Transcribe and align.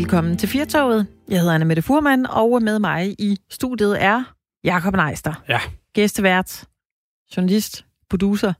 Velkommen 0.00 0.36
til 0.36 0.48
Firtoget. 0.48 1.06
Jeg 1.28 1.38
hedder 1.40 1.54
Anna 1.54 1.64
Mette 1.64 1.82
Furman, 1.82 2.26
og 2.26 2.62
med 2.62 2.78
mig 2.78 3.14
i 3.18 3.36
studiet 3.50 4.02
er 4.02 4.24
Jakob 4.64 4.94
Neister. 4.96 5.42
Ja. 5.48 5.60
Gæstevært, 5.94 6.64
journalist, 7.36 7.84
producer, 8.10 8.52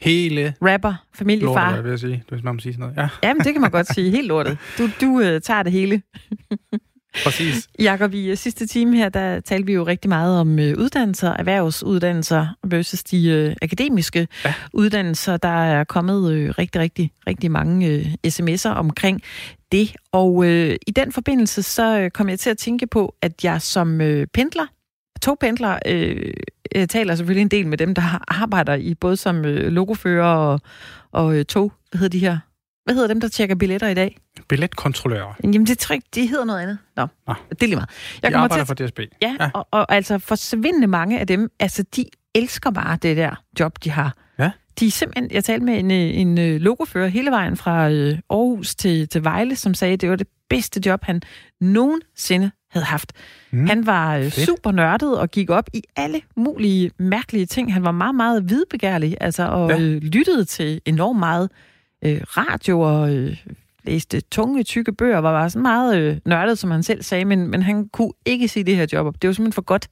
Hele 0.00 0.54
rapper, 0.62 0.94
familiefar. 1.14 1.68
lortet, 1.68 1.84
vil 1.84 1.90
jeg 1.90 1.98
sige, 1.98 2.24
hvis 2.28 2.42
man 2.42 2.54
må 2.54 2.60
sige 2.60 2.72
sådan 2.72 2.94
noget. 2.94 3.10
Ja, 3.22 3.28
Jamen, 3.28 3.44
det 3.44 3.52
kan 3.52 3.60
man 3.60 3.70
godt 3.70 3.94
sige. 3.94 4.10
Helt 4.10 4.26
lortet. 4.28 4.58
Du, 4.78 4.88
du 5.00 5.06
uh, 5.06 5.40
tager 5.40 5.62
det 5.62 5.72
hele. 5.72 6.02
Præcis. 7.24 7.68
Jakob, 7.78 8.14
i 8.14 8.30
uh, 8.32 8.36
sidste 8.38 8.66
time 8.66 8.96
her, 8.96 9.08
der 9.08 9.40
talte 9.40 9.66
vi 9.66 9.72
jo 9.72 9.86
rigtig 9.86 10.08
meget 10.08 10.40
om 10.40 10.48
uh, 10.48 10.58
uddannelser, 10.58 11.30
erhvervsuddannelser 11.30 12.46
versus 12.64 13.02
de 13.04 13.46
uh, 13.48 13.56
akademiske 13.62 14.28
Ja. 14.44 14.54
uddannelser. 14.72 15.36
Der 15.36 15.48
er 15.64 15.84
kommet 15.84 16.18
uh, 16.20 16.54
rigtig, 16.58 16.80
rigtig, 16.80 17.10
rigtig 17.26 17.50
mange 17.50 17.96
uh, 17.96 18.30
sms'er 18.32 18.68
omkring 18.68 19.22
det. 19.72 19.92
Og 20.12 20.34
uh, 20.34 20.46
i 20.86 20.92
den 20.96 21.12
forbindelse, 21.12 21.62
så 21.62 22.02
uh, 22.04 22.08
kom 22.10 22.28
jeg 22.28 22.38
til 22.38 22.50
at 22.50 22.58
tænke 22.58 22.86
på, 22.86 23.14
at 23.22 23.44
jeg 23.44 23.62
som 23.62 24.00
uh, 24.00 24.24
pendler, 24.34 24.66
togpendler, 25.22 25.78
øh, 25.86 26.32
jeg 26.74 26.88
taler 26.88 27.14
selvfølgelig 27.14 27.42
en 27.42 27.48
del 27.48 27.66
med 27.66 27.78
dem, 27.78 27.94
der 27.94 28.24
arbejder 28.42 28.74
i 28.74 28.94
både 28.94 29.16
som 29.16 29.44
øh, 29.44 29.72
logofører 29.72 30.34
og, 30.34 30.60
og 31.12 31.36
øh, 31.36 31.44
tog, 31.44 31.72
hvad 31.90 31.98
hedder 31.98 32.12
de 32.12 32.18
her? 32.18 32.38
Hvad 32.86 32.94
hedder 32.94 33.08
dem, 33.08 33.20
der 33.20 33.28
tjekker 33.28 33.54
billetter 33.54 33.88
i 33.88 33.94
dag? 33.94 34.16
Billetkontrollører. 34.48 35.34
Jamen, 35.44 35.66
det 35.66 35.78
tror 35.78 35.94
jeg 35.94 36.02
de 36.14 36.26
hedder 36.26 36.44
noget 36.44 36.60
andet. 36.60 36.78
Nå, 36.96 37.06
Nå. 37.26 37.34
det 37.50 37.62
er 37.62 37.66
lige 37.66 37.76
meget. 37.76 37.88
Jeg 38.22 38.32
kommer 38.32 38.44
arbejder 38.44 38.64
til 38.64 38.76
for 38.78 38.86
DSB. 38.86 39.00
ja, 39.22 39.36
Ja. 39.40 39.50
Og, 39.54 39.68
og 39.70 39.92
altså 39.94 40.18
forsvindende 40.18 40.86
mange 40.86 41.20
af 41.20 41.26
dem, 41.26 41.50
altså 41.60 41.82
de 41.96 42.04
elsker 42.34 42.70
bare 42.70 42.98
det 43.02 43.16
der 43.16 43.42
job, 43.60 43.84
de 43.84 43.90
har. 43.90 44.14
Ja. 44.38 44.50
De 44.80 44.86
er 44.86 44.90
simpelthen, 44.90 45.30
jeg 45.30 45.44
talte 45.44 45.64
med 45.66 45.78
en, 45.78 45.90
øh, 45.90 45.96
en 46.20 46.38
øh, 46.38 46.60
logofører 46.60 47.08
hele 47.08 47.30
vejen 47.30 47.56
fra 47.56 47.90
øh, 47.90 48.18
Aarhus 48.30 48.74
til, 48.74 49.08
til 49.08 49.24
Vejle, 49.24 49.56
som 49.56 49.74
sagde, 49.74 49.94
at 49.94 50.00
det 50.00 50.10
var 50.10 50.16
det 50.16 50.28
bedste 50.50 50.80
job, 50.86 51.04
han 51.04 51.22
nogensinde 51.60 52.50
havde 52.70 52.86
haft. 52.86 53.12
Mm. 53.50 53.66
Han 53.66 53.86
var 53.86 54.18
Fedt. 54.18 54.34
super 54.34 54.72
nørdet 54.72 55.18
og 55.18 55.30
gik 55.30 55.50
op 55.50 55.68
i 55.74 55.82
alle 55.96 56.20
mulige 56.36 56.90
mærkelige 56.98 57.46
ting. 57.46 57.72
Han 57.74 57.84
var 57.84 57.92
meget, 57.92 58.14
meget 58.14 58.50
vidbegærlig, 58.50 59.16
altså, 59.20 59.46
og 59.48 59.70
Ja. 59.70 59.78
lyttede 59.98 60.44
til 60.44 60.80
enormt 60.86 61.18
meget 61.18 61.50
øh, 62.06 62.20
radio 62.26 62.80
og 62.80 63.14
øh, 63.14 63.36
læste 63.84 64.20
tunge, 64.20 64.62
tykke 64.62 64.92
bøger, 64.92 65.18
var 65.18 65.32
bare 65.32 65.50
sådan 65.50 65.62
meget 65.62 65.98
øh, 65.98 66.16
nørdet, 66.24 66.58
som 66.58 66.70
han 66.70 66.82
selv 66.82 67.02
sagde, 67.02 67.24
men, 67.24 67.48
men 67.48 67.62
han 67.62 67.88
kunne 67.88 68.12
ikke 68.24 68.48
sige 68.48 68.64
det 68.64 68.76
her 68.76 68.86
job 68.92 69.06
op. 69.06 69.22
Det 69.22 69.28
var 69.28 69.34
simpelthen 69.34 69.52
for 69.52 69.62
godt 69.62 69.88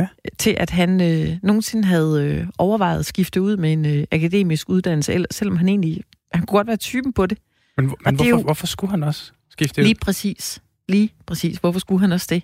Ja. 0.00 0.06
til, 0.38 0.54
at 0.58 0.70
han 0.70 1.00
øh, 1.02 1.36
nogensinde 1.42 1.84
havde 1.84 2.24
øh, 2.24 2.46
overvejet 2.58 2.98
at 2.98 3.06
skifte 3.06 3.42
ud 3.42 3.56
med 3.56 3.72
en 3.72 3.86
øh, 3.86 4.04
akademisk 4.12 4.68
uddannelse, 4.70 5.12
eller, 5.14 5.26
selvom 5.30 5.56
han 5.56 5.68
egentlig, 5.68 6.02
han 6.32 6.46
kunne 6.46 6.56
godt 6.58 6.66
være 6.66 6.76
typen 6.76 7.12
på 7.12 7.26
det. 7.26 7.38
Men, 7.76 7.84
men 7.86 7.94
det 8.04 8.14
hvorfor, 8.14 8.28
jo- 8.30 8.42
hvorfor 8.42 8.66
skulle 8.66 8.90
han 8.90 9.02
også 9.02 9.32
skifte 9.50 9.80
ud? 9.80 9.86
Lige 9.86 9.96
præcis. 10.00 10.62
Lige 10.88 11.12
præcis. 11.26 11.58
Hvorfor 11.58 11.78
skulle 11.80 12.00
han 12.00 12.12
også 12.12 12.26
det? 12.30 12.42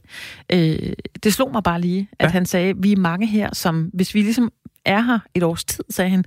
Øh, 0.53 0.93
det 1.23 1.33
slog 1.35 1.53
mig 1.53 1.63
bare 1.63 1.81
lige, 1.81 2.09
at 2.19 2.25
ja. 2.27 2.31
han 2.31 2.47
sagde, 2.47 2.75
vi 2.79 2.93
er 2.93 2.97
mange 2.97 3.27
her, 3.27 3.55
som 3.55 3.91
hvis 3.95 4.15
vi 4.15 4.23
ligesom 4.23 4.53
er 4.85 5.01
her 5.01 5.19
et 5.35 5.43
års 5.43 5.65
tid, 5.65 5.85
sagde 5.91 6.11
han, 6.11 6.25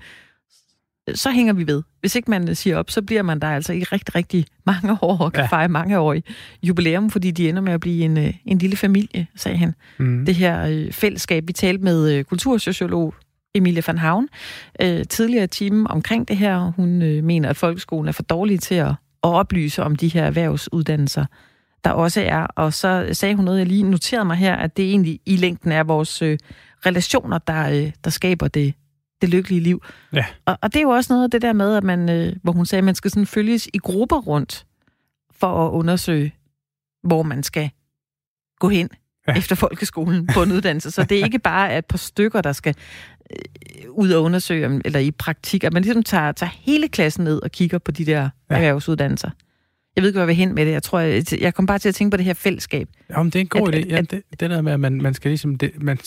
så 1.13 1.31
hænger 1.31 1.53
vi 1.53 1.67
ved. 1.67 1.83
Hvis 1.99 2.15
ikke 2.15 2.31
man 2.31 2.55
siger 2.55 2.77
op, 2.77 2.89
så 2.91 3.01
bliver 3.01 3.21
man 3.21 3.39
der 3.39 3.47
altså 3.47 3.73
i 3.73 3.83
rigtig, 3.83 4.15
rigtig 4.15 4.45
mange 4.65 4.97
år 5.01 5.17
og 5.17 5.33
kan 5.33 5.41
Ja. 5.43 5.47
fejre 5.47 5.69
mange 5.69 5.99
år 5.99 6.13
i 6.13 6.21
jubilæum, 6.63 7.09
fordi 7.09 7.31
de 7.31 7.49
ender 7.49 7.61
med 7.61 7.73
at 7.73 7.79
blive 7.79 8.05
en, 8.05 8.17
øh, 8.17 8.33
en 8.45 8.57
lille 8.57 8.75
familie, 8.77 9.27
sagde 9.35 9.57
han. 9.57 9.75
Mm. 9.97 10.25
Det 10.25 10.35
her 10.35 10.65
øh, 10.65 10.91
fællesskab, 10.91 11.43
vi 11.47 11.53
talte 11.53 11.83
med 11.83 12.11
øh, 12.13 12.23
kultursociolog 12.23 13.13
Emilie 13.55 13.83
van 13.87 13.97
Havn 13.97 14.27
øh, 14.81 15.03
tidligere 15.09 15.43
i 15.43 15.47
timen 15.47 15.87
omkring 15.87 16.27
det 16.27 16.37
her. 16.37 16.71
Hun 16.75 17.01
øh, 17.01 17.23
mener, 17.23 17.49
at 17.49 17.57
folkeskolen 17.57 18.07
er 18.07 18.11
for 18.11 18.23
dårlig 18.23 18.59
til 18.59 18.75
at, 18.75 18.87
at 18.89 18.95
oplyse 19.23 19.83
om 19.83 19.95
de 19.95 20.07
her 20.07 20.23
erhvervsuddannelser, 20.23 21.25
der 21.83 21.91
også 21.91 22.21
er. 22.21 22.39
Og 22.39 22.73
så 22.73 23.09
sagde 23.11 23.35
hun 23.35 23.45
noget, 23.45 23.59
jeg 23.59 23.67
lige 23.67 23.83
noterede 23.83 24.25
mig 24.25 24.37
her, 24.37 24.55
at 24.55 24.77
det 24.77 24.85
egentlig 24.85 25.19
i 25.25 25.35
længden 25.37 25.71
er 25.71 25.83
vores 25.83 26.21
øh, 26.21 26.37
relationer, 26.85 27.37
der, 27.37 27.69
øh, 27.69 27.91
der 28.03 28.09
skaber 28.09 28.47
det, 28.47 28.73
det 29.21 29.29
lykkelige 29.29 29.61
liv. 29.61 29.83
Ja. 30.13 30.25
Og, 30.45 30.57
og 30.61 30.73
det 30.73 30.79
er 30.79 30.83
jo 30.83 30.89
også 30.89 31.13
noget 31.13 31.23
af 31.23 31.31
det 31.31 31.41
der 31.41 31.53
med, 31.53 31.75
at 31.75 31.83
man, 31.83 32.09
øh, 32.09 32.35
hvor 32.43 32.51
hun 32.51 32.65
sagde, 32.65 32.79
at 32.79 32.83
man 32.83 32.95
skal 32.95 33.11
sådan 33.11 33.25
følges 33.27 33.69
i 33.73 33.77
grupper 33.77 34.17
rundt 34.21 34.65
for 35.31 35.67
at 35.67 35.71
undersøge, 35.71 36.35
hvor 37.03 37.23
man 37.23 37.43
skal 37.43 37.69
gå 38.59 38.69
hen 38.69 38.89
Ja. 39.27 39.33
efter 39.37 39.55
folkeskolen 39.55 40.27
på 40.27 40.43
en 40.43 40.51
uddannelse. 40.51 40.91
Så 40.91 41.03
det 41.03 41.19
er 41.19 41.25
ikke 41.25 41.39
bare 41.39 41.77
et 41.77 41.85
par 41.85 41.97
stykker, 41.97 42.41
der 42.41 42.51
skal 42.51 42.75
øh, 43.31 43.37
ud 43.89 44.11
og 44.11 44.23
undersøge, 44.23 44.81
eller 44.85 44.99
i 44.99 45.11
praktik, 45.11 45.63
at 45.63 45.73
man 45.73 45.81
ligesom 45.81 46.03
tager, 46.03 46.31
tager 46.31 46.49
hele 46.59 46.87
klassen 46.87 47.23
ned 47.23 47.41
og 47.41 47.51
kigger 47.51 47.77
på 47.77 47.91
de 47.91 48.05
der 48.05 48.29
ja. 48.49 48.55
erhvervsuddannelser. 48.55 49.29
Jeg 49.95 50.01
ved 50.01 50.09
ikke, 50.09 50.15
hvad 50.17 50.21
jeg 50.23 50.27
vil 50.27 50.35
hen 50.35 50.55
med 50.55 50.65
det. 50.65 50.71
Jeg 50.71 50.83
tror, 50.83 50.99
jeg, 50.99 51.41
jeg 51.41 51.53
kom 51.53 51.65
bare 51.65 51.79
til 51.79 51.89
at 51.89 51.95
tænke 51.95 52.11
på 52.11 52.17
det 52.17 52.25
her 52.25 52.33
fællesskab. 52.33 52.89
Jamen, 53.09 53.25
det 53.25 53.35
er 53.35 53.39
en 53.41 53.47
god 53.47 53.73
At- 53.73 53.85
idé. 53.85 53.89
Ja, 53.89 53.97
at- 53.97 54.11
det, 54.11 54.21
det 54.39 54.49
der 54.49 54.61
med, 54.61 54.71
at 54.73 54.79
man, 54.79 55.01
man 55.01 55.13
skal 55.13 55.31
ligesom... 55.31 55.55
Det, 55.55 55.83
man, 55.83 55.97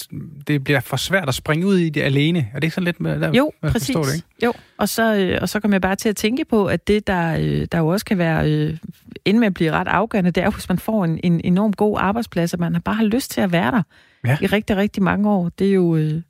det 0.47 0.65
bliver 0.65 0.81
for 0.81 0.97
svært 0.97 1.28
at 1.28 1.34
springe 1.34 1.66
ud 1.66 1.76
i 1.78 1.88
det 1.88 2.00
alene. 2.03 2.38
Er 2.38 2.54
det 2.54 2.65
ikke 2.65 2.75
sådan 2.75 2.84
lidt 2.84 3.00
med... 3.00 3.21
Der, 3.21 3.32
Jo, 3.32 3.53
man 3.62 3.72
præcis. 3.72 3.97
Det, 3.97 4.15
ikke? 4.15 4.26
Jo, 4.44 4.53
og 4.78 4.88
så, 4.88 5.15
øh, 5.16 5.38
og 5.43 5.49
så 5.49 5.60
kom 5.60 5.72
jeg 5.72 5.81
bare 5.81 5.97
til 5.97 6.09
at 6.09 6.16
tænke 6.16 6.44
på, 6.44 6.66
at 6.66 6.88
det, 6.88 7.06
der, 7.06 7.37
øh, 7.41 7.66
der 7.72 7.78
jo 7.78 7.87
også 7.88 8.06
kan 8.06 8.19
være, 8.19 8.50
øh, 8.53 8.76
inden 9.25 9.41
med 9.41 9.47
at 9.47 9.54
blive 9.54 9.71
ret 9.72 9.88
afgørende, 9.88 10.31
det 10.31 10.43
er, 10.43 10.50
hvis 10.50 10.69
man 10.69 10.78
får 10.78 11.05
en, 11.05 11.20
en 11.25 11.41
enorm 11.44 11.72
god 11.72 11.97
arbejdsplads, 12.00 12.55
og 12.55 12.60
man 12.60 12.81
bare 12.82 12.94
har 12.94 13.05
lyst 13.05 13.31
til 13.31 13.41
at 13.41 13.53
være 13.53 13.70
der 13.70 13.82
Ja. 14.26 14.37
i 14.41 14.47
rigtig, 14.47 14.76
rigtig 14.76 15.03
mange 15.03 15.31
år. 15.31 15.49
Det 15.49 15.69
er 15.69 15.72
jo 15.72 15.97
øh, 15.97 16.22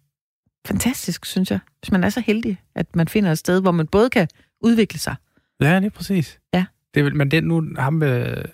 fantastisk, 0.66 1.26
synes 1.26 1.50
jeg, 1.50 1.58
hvis 1.80 1.92
man 1.92 2.04
er 2.04 2.08
så 2.08 2.20
heldig, 2.20 2.58
at 2.74 2.96
man 2.96 3.08
finder 3.08 3.32
et 3.32 3.38
sted, 3.38 3.60
hvor 3.60 3.70
man 3.72 3.86
både 3.86 4.10
kan 4.10 4.28
udvikle 4.60 4.98
sig. 4.98 5.14
Ja, 5.60 5.76
det 5.76 5.84
er 5.86 5.90
præcis. 5.90 6.38
Ja. 6.54 6.64
Det 6.94 7.06
er, 7.06 7.10
men 7.10 7.30
det 7.30 7.36
er 7.36 7.42
nu 7.42 7.64
ham... 7.78 8.02
Øh, 8.02 8.44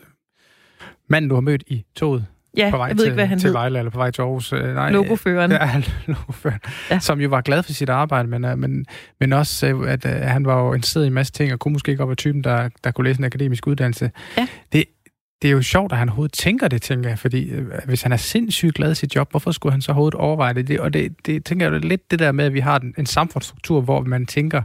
manden, 1.08 1.28
du 1.28 1.34
har 1.34 1.40
mødt 1.40 1.64
i 1.66 1.84
toget 1.96 2.26
Ja, 2.56 2.70
på 2.70 2.76
vej 2.76 2.86
jeg 2.86 2.96
ved 2.96 3.04
til, 3.04 3.06
ikke, 3.06 3.14
hvad 3.14 3.26
han 3.26 3.38
til 3.38 3.48
hed. 3.48 3.52
Vejle, 3.52 3.78
eller 3.78 3.90
på 3.90 3.98
vej 3.98 4.10
til 4.10 4.22
Aarhus. 4.22 4.52
Øh, 4.52 4.74
nej, 4.74 4.90
Logoføreren. 4.90 5.50
Ja, 5.60 5.82
logoføreren. 6.06 6.60
Ja. 6.90 6.98
Som 6.98 7.20
jo 7.20 7.28
var 7.28 7.40
glad 7.40 7.62
for 7.62 7.72
sit 7.72 7.88
arbejde, 7.88 8.28
men, 8.28 8.44
øh, 8.44 8.58
men, 8.58 8.86
men 9.20 9.32
også, 9.32 9.66
øh, 9.66 9.92
at 9.92 10.06
øh, 10.06 10.12
han 10.12 10.46
var 10.46 10.64
jo 10.64 10.72
interesseret 10.72 11.04
i 11.04 11.06
en 11.06 11.12
masse 11.12 11.32
ting, 11.32 11.52
og 11.52 11.58
kunne 11.58 11.72
måske 11.72 11.90
ikke 11.90 11.98
godt 11.98 12.08
være 12.08 12.16
typen, 12.16 12.44
der, 12.44 12.68
der 12.84 12.90
kunne 12.90 13.04
læse 13.08 13.18
en 13.18 13.24
akademisk 13.24 13.66
uddannelse. 13.66 14.10
Ja. 14.36 14.48
Det, 14.72 14.84
det 15.42 15.48
er 15.48 15.52
jo 15.52 15.62
sjovt, 15.62 15.92
at 15.92 15.98
han 15.98 16.08
overhovedet 16.08 16.32
tænker 16.32 16.68
det, 16.68 16.82
tænker 16.82 17.08
jeg, 17.08 17.18
fordi 17.18 17.50
øh, 17.50 17.66
hvis 17.86 18.02
han 18.02 18.12
er 18.12 18.16
sindssygt 18.16 18.74
glad 18.74 18.92
i 18.92 18.94
sit 18.94 19.16
job, 19.16 19.30
hvorfor 19.30 19.50
skulle 19.50 19.72
han 19.72 19.82
så 19.82 19.92
overhovedet 19.92 20.14
overveje 20.14 20.54
det? 20.54 20.68
det 20.68 20.80
og 20.80 20.92
det, 20.94 21.26
det 21.26 21.44
tænker 21.44 21.66
jeg 21.66 21.72
jo 21.72 21.88
lidt 21.88 22.10
det 22.10 22.18
der 22.18 22.32
med, 22.32 22.44
at 22.44 22.54
vi 22.54 22.60
har 22.60 22.78
en, 22.78 22.94
en 22.98 23.06
samfundsstruktur, 23.06 23.80
hvor 23.80 24.00
man 24.00 24.26
tænker, 24.26 24.62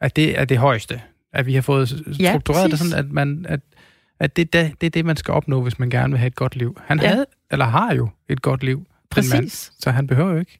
at 0.00 0.16
det 0.16 0.40
er 0.40 0.44
det 0.44 0.58
højeste. 0.58 1.00
At 1.36 1.46
vi 1.46 1.54
har 1.54 1.62
fået 1.62 2.02
Ja, 2.20 2.30
struktureret 2.32 2.64
det 2.70 2.78
præcis. 2.78 2.90
sådan, 2.90 3.06
at, 3.06 3.12
man, 3.12 3.46
at, 3.48 3.60
at 4.20 4.36
det, 4.36 4.52
det, 4.52 4.72
det 4.80 4.86
er 4.86 4.90
det, 4.90 5.04
man 5.04 5.16
skal 5.16 5.34
opnå, 5.34 5.62
hvis 5.62 5.78
man 5.78 5.90
gerne 5.90 6.12
vil 6.12 6.18
have 6.18 6.26
et 6.26 6.34
godt 6.34 6.56
liv. 6.56 6.76
Han 6.84 7.00
Ja. 7.00 7.08
havde, 7.08 7.26
eller 7.50 7.64
har 7.64 7.94
jo 7.94 8.08
et 8.28 8.42
godt 8.42 8.62
liv, 8.62 8.76
den 8.76 8.84
mand. 9.32 9.42
Præcis. 9.44 9.72
Så 9.78 9.90
han 9.90 10.06
behøver 10.06 10.32
jo 10.32 10.38
ikke 10.38 10.58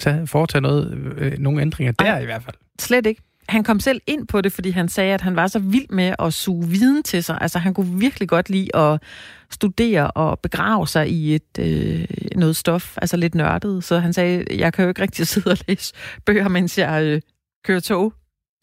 tage, 0.00 0.26
foretage 0.26 0.60
noget, 0.62 0.92
øh, 1.16 1.38
nogle 1.38 1.62
ændringer 1.62 1.92
der 1.92 2.04
Ej. 2.12 2.20
i 2.20 2.24
hvert 2.24 2.42
fald. 2.42 2.56
Slet 2.80 3.06
ikke. 3.06 3.22
Han 3.48 3.64
kom 3.64 3.80
selv 3.80 4.00
ind 4.06 4.26
på 4.26 4.40
det, 4.40 4.52
fordi 4.52 4.70
han 4.70 4.88
sagde, 4.88 5.14
at 5.14 5.20
han 5.20 5.36
var 5.36 5.46
så 5.46 5.58
vild 5.58 5.88
med 5.90 6.14
at 6.18 6.34
suge 6.34 6.68
viden 6.68 7.02
til 7.02 7.24
sig. 7.24 7.38
Altså, 7.40 7.58
han 7.58 7.74
kunne 7.74 7.98
virkelig 8.00 8.28
godt 8.28 8.50
lide 8.50 8.76
at 8.76 9.02
studere 9.50 10.10
og 10.10 10.40
begrave 10.40 10.88
sig 10.88 11.10
i 11.10 11.34
et 11.34 11.58
øh, 11.58 12.04
noget 12.36 12.56
stof, 12.56 12.96
altså 12.96 13.16
lidt 13.16 13.34
nørdet. 13.34 13.84
Så 13.84 13.98
han 13.98 14.12
sagde, 14.12 14.44
jeg 14.58 14.72
kan 14.72 14.82
jo 14.82 14.88
ikke 14.88 15.02
rigtig 15.02 15.26
sidde 15.34 15.50
og 15.50 15.58
læse 15.68 15.94
bøger, 16.26 16.48
mens 16.48 16.78
jeg 16.78 17.02
øh, 17.04 17.20
kører 17.64 17.80
tog 17.80 18.12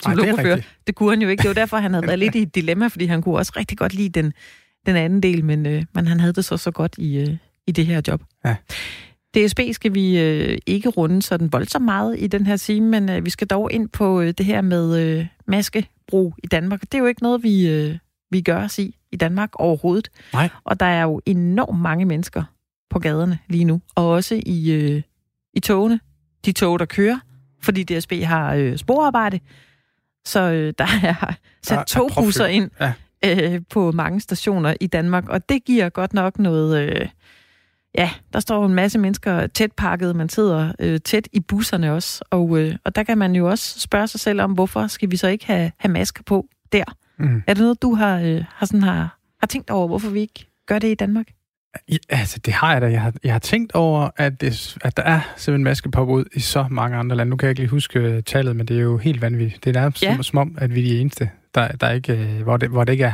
som 0.02 0.12
Ej, 0.12 0.16
det 0.16 0.24
er 0.24 0.32
lokofører. 0.32 0.56
rigtigt. 0.56 0.78
Det 0.88 0.96
kunne 0.96 1.10
han 1.10 1.22
jo 1.22 1.30
ikke. 1.30 1.42
Det 1.42 1.48
var 1.48 1.54
derfor, 1.54 1.78
han 1.78 1.94
havde 1.94 2.08
været 2.08 2.20
lidt 2.20 2.36
i 2.36 2.42
et 2.42 2.56
dilemma, 2.56 2.88
fordi 2.88 3.06
han 3.06 3.22
kunne 3.22 3.36
også 3.36 3.52
rigtig 3.58 3.78
godt 3.78 3.94
lide 3.94 4.10
den, 4.10 4.34
den 4.86 4.96
anden 4.96 5.24
del, 5.24 5.46
men, 5.46 5.66
øh, 5.66 5.84
men 5.94 6.08
han 6.08 6.20
havde 6.20 6.34
det 6.34 6.46
så 6.46 6.58
så 6.58 6.72
godt 6.72 6.96
i, 6.98 7.18
øh, 7.18 7.38
i 7.68 7.72
det 7.72 7.86
her 7.86 8.02
job. 8.08 8.22
Ja. 8.46 8.56
DSB 9.36 9.60
skal 9.72 9.94
vi 9.94 10.20
øh, 10.20 10.58
ikke 10.66 10.90
runde 10.90 11.22
sådan 11.22 11.52
voldsomt 11.54 11.86
meget 11.86 12.16
i 12.20 12.28
den 12.28 12.46
her 12.46 12.58
time, 12.58 12.90
men 12.90 13.10
øh, 13.10 13.26
vi 13.26 13.30
skal 13.30 13.48
dog 13.48 13.72
ind 13.72 13.90
på 13.90 14.22
øh, 14.22 14.34
det 14.38 14.46
her 14.46 14.62
med 14.62 15.00
øh, 15.20 15.26
maskebrug 15.48 16.36
i 16.44 16.48
Danmark. 16.48 16.82
Det 16.82 16.94
er 16.94 16.98
jo 17.00 17.06
ikke 17.06 17.24
noget, 17.24 17.44
vi, 17.44 17.68
øh, 17.70 17.98
vi 18.32 18.42
gør 18.42 18.64
os 18.64 18.80
i 18.80 18.96
i 19.12 19.18
Danmark 19.18 19.50
overhovedet. 19.54 20.10
Nej. 20.34 20.50
Og 20.64 20.80
der 20.80 20.86
er 20.86 21.04
jo 21.04 21.22
enormt 21.26 21.82
mange 21.82 22.06
mennesker 22.06 22.44
på 22.90 23.00
gaderne 23.00 23.40
lige 23.48 23.66
nu, 23.66 23.82
og 23.96 24.10
også 24.10 24.42
i, 24.46 24.72
øh, 24.72 25.02
i 25.54 25.60
togene. 25.60 26.00
De 26.46 26.52
tog, 26.52 26.80
der 26.80 26.86
kører, 26.86 27.20
fordi 27.62 27.84
DSB 27.84 28.14
har 28.24 28.54
øh, 28.54 28.78
sporarbejde, 28.78 29.40
så 30.26 30.40
øh, 30.40 30.74
der 30.78 30.86
er 31.04 31.34
sat 31.64 31.70
Der 31.70 31.78
er 31.80 31.84
togbusser 31.84 32.46
ind 32.46 32.72
Ja. 32.82 32.94
øh, 33.26 33.62
på 33.70 33.92
mange 33.92 34.20
stationer 34.20 34.74
i 34.82 34.88
Danmark, 34.88 35.30
og 35.30 35.50
det 35.50 35.66
giver 35.66 35.90
godt 35.90 36.14
nok 36.14 36.40
noget... 36.40 36.82
Øh, 36.82 37.08
ja, 37.98 38.10
der 38.34 38.40
står 38.40 38.66
en 38.66 38.74
masse 38.74 39.00
mennesker 39.00 39.48
tæt 39.48 39.72
pakket, 39.72 40.16
man 40.16 40.30
sidder 40.30 40.72
øh, 40.80 41.00
tæt 41.00 41.28
i 41.34 41.40
busserne 41.40 41.94
også, 41.94 42.24
og, 42.30 42.60
øh, 42.60 42.76
og 42.86 42.96
der 42.96 43.04
kan 43.04 43.18
man 43.18 43.36
jo 43.36 43.50
også 43.50 43.80
spørge 43.80 44.08
sig 44.08 44.20
selv 44.20 44.42
om, 44.42 44.52
hvorfor 44.52 44.88
skal 44.88 45.12
vi 45.12 45.18
så 45.18 45.28
ikke 45.28 45.46
have, 45.46 45.72
have 45.78 45.92
masker 45.92 46.24
på 46.24 46.46
der? 46.72 46.84
Mm. 47.20 47.44
Er 47.48 47.54
det 47.54 47.62
noget, 47.62 47.82
du 47.82 47.96
har, 47.96 48.20
øh, 48.20 48.44
har, 48.50 48.66
sådan, 48.66 48.84
har, 48.84 49.18
har 49.40 49.48
tænkt 49.48 49.70
over, 49.70 49.88
hvorfor 49.88 50.10
vi 50.10 50.20
ikke 50.20 50.48
gør 50.66 50.80
det 50.80 50.88
i 50.88 50.96
Danmark? 50.96 51.28
Ja, 51.90 51.98
altså, 52.10 52.40
det 52.40 52.54
har 52.54 52.72
jeg 52.74 52.82
da. 52.82 52.88
Jeg 52.88 53.02
har, 53.02 53.14
jeg 53.24 53.32
har 53.34 53.40
tænkt 53.40 53.72
over, 53.76 54.10
at, 54.18 54.42
det, 54.42 54.78
at 54.84 54.98
der 54.98 55.04
er 55.04 55.20
simpelthen 55.38 55.64
maskepop 55.64 56.10
ud 56.10 56.26
i 56.34 56.40
så 56.40 56.66
mange 56.70 56.98
andre 56.98 57.16
lande. 57.16 57.30
Nu 57.30 57.36
kan 57.36 57.46
jeg 57.48 57.52
ikke 57.52 57.62
lige 57.62 57.70
huske 57.70 58.00
øh, 58.00 58.24
tallet, 58.24 58.56
men 58.56 58.66
det 58.66 58.78
er 58.78 58.82
jo 58.82 58.98
helt 58.98 59.22
vanvittigt. 59.22 59.64
Det 59.64 59.76
er 59.76 59.80
nærmest 59.82 60.04
Ja. 60.04 60.14
som, 60.16 60.24
som 60.24 60.40
om, 60.40 60.58
at 60.58 60.76
vi 60.76 60.80
er 60.80 60.86
de 60.94 61.00
eneste, 61.00 61.30
der, 61.56 61.68
der 61.68 61.92
ikke, 61.92 62.14
øh, 62.14 62.42
hvor, 62.44 62.58
det, 62.58 62.70
hvor 62.70 62.84
det 62.84 62.94
ikke 62.94 63.04
er 63.06 63.14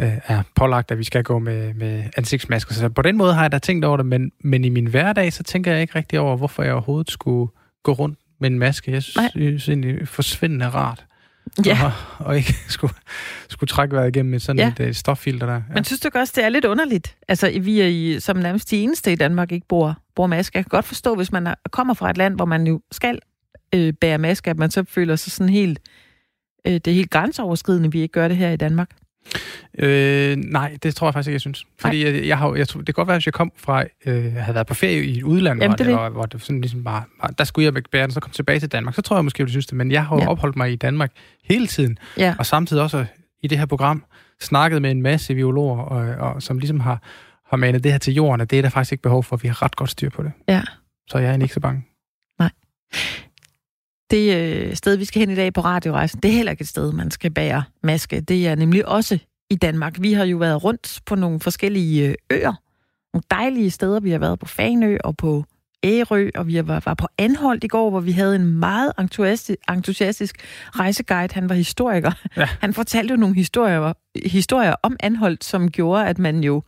øh, 0.00 0.12
er 0.26 0.42
pålagt, 0.56 0.90
at 0.90 0.98
vi 0.98 1.04
skal 1.04 1.22
gå 1.24 1.38
med, 1.38 1.74
med 1.74 2.04
ansigtsmasker. 2.16 2.74
Så 2.74 2.88
på 2.88 3.02
den 3.02 3.16
måde 3.16 3.34
har 3.34 3.42
jeg 3.42 3.52
da 3.52 3.58
tænkt 3.58 3.84
over 3.84 3.96
det, 3.96 4.06
men, 4.06 4.32
men 4.44 4.64
i 4.64 4.68
min 4.68 4.86
hverdag, 4.86 5.32
så 5.32 5.42
tænker 5.42 5.72
jeg 5.72 5.80
ikke 5.80 5.94
rigtig 5.94 6.20
over, 6.20 6.36
hvorfor 6.36 6.62
jeg 6.62 6.72
overhovedet 6.72 7.10
skulle 7.10 7.50
gå 7.82 7.92
rundt 7.92 8.18
med 8.40 8.50
en 8.50 8.58
maske. 8.58 8.92
Jeg 8.92 9.02
synes, 9.02 9.32
det 9.34 9.68
er 9.68 9.72
egentlig 9.72 10.08
forsvindende 10.08 10.68
rart. 10.68 11.04
Ja. 11.66 11.84
Og, 11.84 11.92
og 12.26 12.36
ikke 12.36 12.54
skulle, 12.68 12.94
skulle 13.48 13.68
trække 13.68 13.96
vejret 13.96 14.16
igennem 14.16 14.40
sådan 14.40 14.58
ja. 14.58 14.72
et, 14.78 14.88
et 14.88 14.96
stoffilter 14.96 15.46
der. 15.46 15.54
Ja. 15.54 15.74
Men 15.74 15.84
synes 15.84 16.00
du 16.00 16.10
også, 16.14 16.32
det 16.36 16.44
er 16.44 16.48
lidt 16.48 16.64
underligt? 16.64 17.16
Altså, 17.28 17.52
vi 17.60 17.80
er 17.80 17.86
i, 17.86 18.20
som 18.20 18.36
nærmest 18.36 18.70
de 18.70 18.76
eneste 18.76 19.12
i 19.12 19.16
Danmark 19.16 19.52
ikke 19.52 19.68
bruger, 19.68 19.94
bruger 20.14 20.28
maske. 20.28 20.56
Jeg 20.56 20.64
kan 20.64 20.70
godt 20.70 20.84
forstå, 20.84 21.14
hvis 21.14 21.32
man 21.32 21.46
er, 21.46 21.54
kommer 21.70 21.94
fra 21.94 22.10
et 22.10 22.16
land, 22.16 22.34
hvor 22.36 22.44
man 22.44 22.66
jo 22.66 22.80
skal 22.92 23.18
øh, 23.74 23.92
bære 24.00 24.18
maske, 24.18 24.50
at 24.50 24.58
man 24.58 24.70
så 24.70 24.84
føler 24.88 25.16
sig 25.16 25.32
sådan 25.32 25.52
helt... 25.52 25.78
Øh, 26.66 26.72
det 26.72 26.86
er 26.86 26.92
helt 26.92 27.10
grænseoverskridende, 27.10 27.92
vi 27.92 28.00
ikke 28.00 28.12
gør 28.12 28.28
det 28.28 28.36
her 28.36 28.50
i 28.50 28.56
Danmark. 28.56 28.90
Øh, 29.78 30.36
nej, 30.36 30.76
det 30.82 30.94
tror 30.94 31.06
jeg 31.06 31.14
faktisk 31.14 31.28
ikke, 31.28 31.34
jeg 31.34 31.40
synes. 31.40 31.66
Fordi 31.80 32.04
jeg, 32.04 32.26
jeg 32.26 32.38
har, 32.38 32.54
jeg, 32.54 32.68
det 32.68 32.86
kan 32.86 32.94
godt 32.94 33.08
være, 33.08 33.16
hvis 33.16 33.26
jeg 33.26 33.34
kom 33.34 33.52
fra, 33.56 33.84
øh, 34.06 34.24
jeg 34.24 34.44
havde 34.44 34.54
været 34.54 34.66
på 34.66 34.74
ferie 34.74 35.04
i 35.04 35.18
et 35.18 35.22
udland, 35.22 35.62
Jamen, 35.62 35.70
hvor, 35.70 35.84
det, 35.84 35.86
det. 35.86 36.12
Hvor, 36.12 36.26
det 36.26 36.42
sådan 36.42 36.60
ligesom 36.60 36.84
bare, 36.84 37.04
der 37.38 37.44
skulle 37.44 37.64
jeg 37.64 37.82
bære 37.92 38.02
den, 38.02 38.10
så 38.10 38.20
kom 38.20 38.30
tilbage 38.30 38.60
til 38.60 38.72
Danmark, 38.72 38.94
så 38.94 39.02
tror 39.02 39.16
jeg 39.16 39.24
måske, 39.24 39.44
du 39.44 39.48
synes 39.50 39.66
det. 39.66 39.76
Men 39.76 39.92
jeg 39.92 40.06
har 40.06 40.16
jo 40.16 40.22
ja. 40.22 40.28
opholdt 40.28 40.56
mig 40.56 40.72
i 40.72 40.76
Danmark 40.76 41.12
hele 41.44 41.66
tiden, 41.66 41.98
ja. 42.18 42.34
og 42.38 42.46
samtidig 42.46 42.82
også 42.82 43.04
i 43.42 43.46
det 43.46 43.58
her 43.58 43.66
program 43.66 44.04
snakket 44.40 44.82
med 44.82 44.90
en 44.90 45.02
masse 45.02 45.34
biologer, 45.34 45.82
og, 45.82 46.28
og, 46.28 46.42
som 46.42 46.58
ligesom 46.58 46.80
har, 46.80 47.02
har 47.50 47.56
manet 47.56 47.84
det 47.84 47.92
her 47.92 47.98
til 47.98 48.14
jorden, 48.14 48.40
og 48.40 48.50
det 48.50 48.58
er 48.58 48.62
der 48.62 48.68
faktisk 48.68 48.92
ikke 48.92 49.02
behov 49.02 49.24
for, 49.24 49.36
vi 49.36 49.48
har 49.48 49.62
ret 49.62 49.76
godt 49.76 49.90
styr 49.90 50.10
på 50.10 50.22
det. 50.22 50.32
Ja. 50.48 50.62
Så 51.08 51.18
jeg 51.18 51.34
er 51.34 51.42
ikke 51.42 51.54
så 51.54 51.60
bange. 51.60 51.84
Nej. 52.38 52.50
Det 54.12 54.36
øh, 54.36 54.76
sted, 54.76 54.96
vi 54.96 55.04
skal 55.04 55.20
hen 55.20 55.30
i 55.30 55.34
dag 55.34 55.52
på 55.52 55.60
radiorejsen, 55.60 56.20
det 56.20 56.30
er 56.30 56.34
heller 56.34 56.52
ikke 56.52 56.62
et 56.62 56.68
sted, 56.68 56.92
man 56.92 57.10
skal 57.10 57.30
bære 57.30 57.64
maske. 57.82 58.20
Det 58.20 58.46
er 58.46 58.54
nemlig 58.54 58.88
også 58.88 59.18
i 59.50 59.54
Danmark. 59.54 59.96
Vi 60.00 60.12
har 60.12 60.24
jo 60.24 60.36
været 60.36 60.64
rundt 60.64 61.00
på 61.06 61.14
nogle 61.14 61.40
forskellige 61.40 62.08
øh, 62.08 62.14
øer. 62.30 62.52
Nogle 63.14 63.24
dejlige 63.30 63.70
steder. 63.70 64.00
Vi 64.00 64.10
har 64.10 64.18
været 64.18 64.38
på 64.38 64.46
Fanø 64.46 64.96
og 65.04 65.16
på 65.16 65.44
Ærø, 65.84 66.30
og 66.34 66.46
vi 66.46 66.66
var, 66.68 66.82
var 66.84 66.94
på 66.94 67.06
Anholdt 67.18 67.64
i 67.64 67.66
går, 67.68 67.90
hvor 67.90 68.00
vi 68.00 68.12
havde 68.12 68.36
en 68.36 68.46
meget 68.46 68.92
entusiastisk 69.68 70.36
rejseguide. 70.70 71.34
Han 71.34 71.48
var 71.48 71.54
historiker. 71.54 72.12
Ja. 72.36 72.48
Han 72.60 72.74
fortalte 72.74 73.12
jo 73.12 73.16
nogle 73.16 73.34
historier, 73.34 73.92
historier 74.28 74.74
om 74.82 74.96
Anholdt, 75.00 75.44
som 75.44 75.70
gjorde, 75.70 76.06
at 76.06 76.18
man 76.18 76.44
jo... 76.44 76.62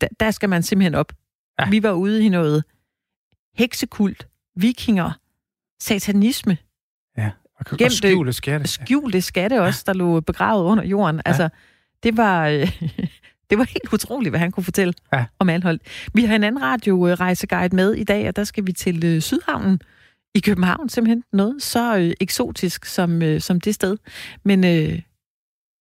Der, 0.00 0.08
der 0.20 0.30
skal 0.30 0.48
man 0.48 0.62
simpelthen 0.62 0.94
op. 0.94 1.12
Ja. 1.60 1.70
Vi 1.70 1.82
var 1.82 1.92
ude 1.92 2.24
i 2.24 2.28
noget 2.28 2.64
heksekult, 3.54 4.28
vikinger, 4.56 5.10
satanisme. 5.82 6.56
Ja, 7.18 7.30
og, 7.60 7.66
og 7.84 7.92
skjulte 7.92 8.32
skatte. 8.32 8.68
Skjulte 8.68 9.20
skatte 9.20 9.62
også, 9.62 9.82
der 9.86 9.92
lå 9.92 10.20
begravet 10.20 10.64
under 10.64 10.84
jorden. 10.84 11.16
Ja. 11.16 11.22
Altså, 11.24 11.48
det 12.02 12.16
var... 12.16 12.48
Det 13.50 13.58
var 13.58 13.64
helt 13.64 13.92
utroligt, 13.92 14.32
hvad 14.32 14.40
han 14.40 14.50
kunne 14.52 14.64
fortælle 14.64 14.94
ja. 15.12 15.24
om 15.38 15.48
Anholdt. 15.48 15.82
Vi 16.14 16.24
har 16.24 16.36
en 16.36 16.44
anden 16.44 16.62
radiorejseguide 16.62 17.76
med 17.76 17.94
i 17.94 18.04
dag, 18.04 18.28
og 18.28 18.36
der 18.36 18.44
skal 18.44 18.66
vi 18.66 18.72
til 18.72 19.04
øh, 19.04 19.20
Sydhavnen 19.20 19.80
i 20.34 20.40
København. 20.40 20.88
Simpelthen 20.88 21.24
noget 21.32 21.62
så 21.62 21.96
øh, 21.96 22.12
eksotisk 22.20 22.84
som, 22.84 23.22
øh, 23.22 23.40
som 23.40 23.60
det 23.60 23.74
sted. 23.74 23.96
Men 24.44 24.64
øh, 24.64 25.00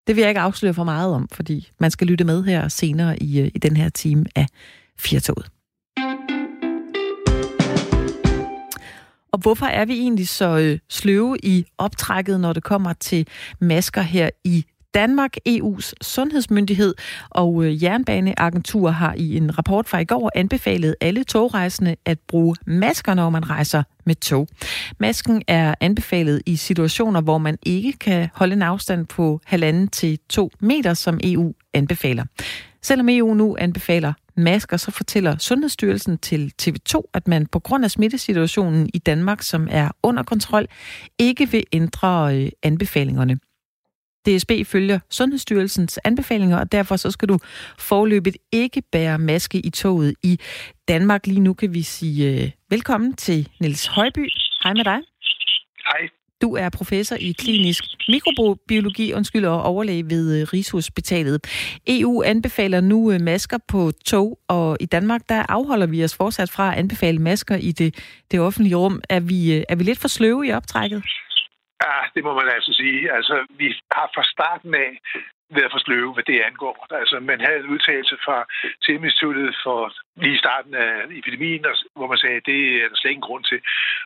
det 0.07 0.15
vil 0.15 0.21
jeg 0.21 0.29
ikke 0.29 0.41
afsløre 0.41 0.73
for 0.73 0.83
meget 0.83 1.13
om, 1.13 1.27
fordi 1.31 1.71
man 1.79 1.91
skal 1.91 2.07
lytte 2.07 2.23
med 2.23 2.43
her 2.43 2.67
senere 2.67 3.23
i, 3.23 3.47
i 3.47 3.59
den 3.59 3.77
her 3.77 3.89
time 3.89 4.25
af 4.35 4.47
Firtoget. 4.97 5.49
Og 9.31 9.39
hvorfor 9.39 9.65
er 9.65 9.85
vi 9.85 9.93
egentlig 9.93 10.27
så 10.27 10.57
øh, 10.57 10.79
sløve 10.89 11.37
i 11.43 11.65
optrækket, 11.77 12.39
når 12.39 12.53
det 12.53 12.63
kommer 12.63 12.93
til 12.93 13.27
masker 13.59 14.01
her 14.01 14.29
i 14.43 14.65
Danmark, 14.93 15.37
EU's 15.49 15.91
sundhedsmyndighed 16.01 16.93
og 17.29 17.63
øh, 17.63 17.83
Jernbaneagentur 17.83 18.89
har 18.89 19.13
i 19.17 19.37
en 19.37 19.57
rapport 19.57 19.89
fra 19.89 19.99
i 19.99 20.05
går 20.05 20.31
anbefalet 20.35 20.95
alle 21.01 21.23
togrejsende 21.23 21.95
at 22.05 22.19
bruge 22.27 22.55
masker, 22.65 23.13
når 23.13 23.29
man 23.29 23.49
rejser 23.49 23.83
med 24.05 24.15
tog. 24.15 24.47
Masken 24.99 25.41
er 25.47 25.75
anbefalet 25.79 26.41
i 26.45 26.55
situationer, 26.55 27.21
hvor 27.21 27.37
man 27.37 27.57
ikke 27.63 27.93
kan 27.93 28.29
holde 28.33 28.53
en 28.53 28.61
afstand 28.61 29.05
på 29.05 29.39
halvanden 29.45 29.87
til 29.87 30.19
to 30.29 30.51
meter, 30.59 30.93
som 30.93 31.19
EU 31.23 31.53
anbefaler. 31.73 32.25
Selvom 32.81 33.09
EU 33.09 33.33
nu 33.33 33.55
anbefaler 33.59 34.13
masker, 34.35 34.77
så 34.77 34.91
fortæller 34.91 35.37
Sundhedsstyrelsen 35.37 36.17
til 36.17 36.53
TV2, 36.61 37.01
at 37.13 37.27
man 37.27 37.47
på 37.47 37.59
grund 37.59 37.85
af 37.85 37.91
smittesituationen 37.91 38.89
i 38.93 38.97
Danmark, 38.97 39.41
som 39.41 39.67
er 39.71 39.89
under 40.03 40.23
kontrol, 40.23 40.67
ikke 41.19 41.49
vil 41.49 41.63
ændre 41.73 42.37
øh, 42.37 42.51
anbefalingerne. 42.63 43.39
DSB 44.25 44.51
følger 44.65 44.99
Sundhedsstyrelsens 45.09 45.99
anbefalinger, 46.03 46.59
og 46.59 46.71
derfor 46.71 46.95
så 46.95 47.11
skal 47.11 47.29
du 47.29 47.39
forløbet 47.79 48.37
ikke 48.51 48.81
bære 48.91 49.19
maske 49.19 49.59
i 49.59 49.69
toget 49.69 50.15
i 50.23 50.39
Danmark. 50.87 51.27
Lige 51.27 51.39
nu 51.39 51.53
kan 51.53 51.73
vi 51.73 51.81
sige 51.81 52.43
øh, 52.43 52.51
velkommen 52.69 53.15
til 53.15 53.49
Niels 53.59 53.87
Højby. 53.87 54.29
Hej 54.63 54.73
med 54.73 54.83
dig. 54.83 54.99
Hej. 55.85 56.20
Du 56.41 56.55
er 56.55 56.69
professor 56.69 57.15
i 57.15 57.31
klinisk 57.31 57.83
mikrobiologi 58.07 59.13
undskyld, 59.13 59.45
og 59.45 59.63
overlæge 59.63 60.03
ved 60.03 60.41
øh, 60.41 60.47
Rigshospitalet. 60.53 61.37
EU 61.87 62.23
anbefaler 62.23 62.81
nu 62.81 63.11
øh, 63.11 63.21
masker 63.21 63.57
på 63.67 63.91
tog, 64.05 64.39
og 64.47 64.77
i 64.79 64.85
Danmark 64.85 65.21
der 65.29 65.45
afholder 65.49 65.87
vi 65.87 66.03
os 66.03 66.17
fortsat 66.17 66.49
fra 66.55 66.71
at 66.71 66.79
anbefale 66.79 67.19
masker 67.19 67.55
i 67.55 67.71
det, 67.71 67.89
det 68.31 68.39
offentlige 68.39 68.75
rum. 68.75 69.01
Er 69.09 69.19
vi, 69.19 69.39
øh, 69.55 69.63
er 69.69 69.75
vi 69.75 69.83
lidt 69.83 69.99
for 69.99 70.07
sløve 70.07 70.47
i 70.47 70.51
optrækket? 70.51 71.03
Ja, 71.83 71.97
det 72.15 72.23
må 72.23 72.31
man 72.33 72.47
altså 72.55 72.71
sige. 72.81 73.11
Altså, 73.17 73.35
vi 73.59 73.67
har 73.91 74.07
fra 74.15 74.23
starten 74.23 74.73
af 74.85 74.91
været 75.57 75.71
for 75.71 75.81
sløve, 75.85 76.13
hvad 76.13 76.23
det 76.23 76.47
angår. 76.49 76.87
Altså, 77.01 77.19
man 77.19 77.39
havde 77.45 77.59
en 77.59 77.71
udtalelse 77.73 78.15
fra 78.25 78.37
Serum 78.83 79.05
for 79.63 79.79
lige 80.23 80.37
starten 80.37 80.73
af 80.73 80.91
epidemien, 81.19 81.65
hvor 81.95 82.07
man 82.07 82.17
sagde, 82.17 82.35
at 82.41 82.45
det 82.45 82.59
er 82.83 82.87
der 82.89 82.95
slet 82.97 83.11
ingen 83.11 83.29
grund 83.29 83.43
til. 83.43 83.59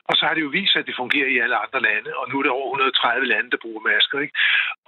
Og 0.08 0.16
så 0.16 0.22
har 0.26 0.34
det 0.34 0.42
jo 0.46 0.54
vist 0.58 0.72
sig, 0.72 0.80
at 0.80 0.86
det 0.86 1.00
fungerer 1.02 1.28
i 1.34 1.38
alle 1.38 1.56
andre 1.64 1.80
lande, 1.88 2.10
og 2.20 2.24
nu 2.28 2.38
er 2.38 2.42
der 2.42 2.50
over 2.50 2.70
130 2.70 3.26
lande, 3.26 3.50
der 3.50 3.64
bruger 3.64 3.82
masker. 3.90 4.18
Ikke? 4.20 4.34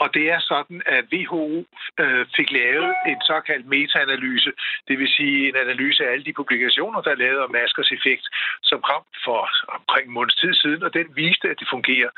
Og 0.03 0.15
det 0.15 0.25
er 0.35 0.41
sådan, 0.53 0.83
at 0.87 1.05
WHO 1.13 1.65
øh, 2.03 2.27
fik 2.37 2.51
lavet 2.53 2.91
en 3.11 3.21
såkaldt 3.31 3.67
metaanalyse, 3.67 4.53
det 4.89 4.99
vil 4.99 5.11
sige 5.19 5.49
en 5.49 5.57
analyse 5.57 6.05
af 6.07 6.13
alle 6.13 6.25
de 6.25 6.39
publikationer, 6.41 7.01
der 7.01 7.11
er 7.11 7.23
lavet 7.25 7.41
om 7.45 7.51
maskers 7.53 7.91
effekt, 7.93 8.25
som 8.63 8.81
kom 8.91 9.03
for 9.25 9.41
omkring 9.79 10.07
en 10.07 10.15
måneds 10.15 10.37
tid 10.37 10.55
siden, 10.55 10.83
og 10.83 10.95
den 10.95 11.07
viste, 11.17 11.51
at 11.51 11.59
det 11.61 11.69
fungerer. 11.71 12.11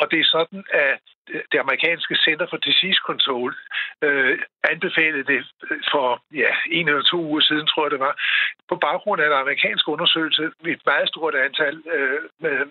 Og 0.00 0.10
det 0.10 0.20
er 0.20 0.28
sådan, 0.36 0.64
at 0.70 0.98
det 1.52 1.58
amerikanske 1.64 2.14
Center 2.26 2.46
for 2.50 2.56
Disease 2.56 3.00
Control 3.08 3.54
øh, 4.06 4.38
anbefalede 4.72 5.24
det 5.32 5.40
øh, 5.70 5.78
for 5.92 6.06
ja, 6.42 6.52
en 6.78 6.88
eller 6.88 7.02
to 7.02 7.18
uger 7.30 7.40
siden, 7.40 7.66
tror 7.66 7.84
jeg 7.84 7.90
det 7.90 8.04
var, 8.06 8.14
på 8.70 8.76
baggrund 8.86 9.20
af 9.20 9.26
en 9.26 9.40
amerikansk 9.42 9.84
undersøgelse 9.94 10.44
med 10.62 10.72
et 10.72 10.82
meget 10.86 11.08
stort 11.08 11.34
antal 11.46 11.76
øh, 11.94 12.20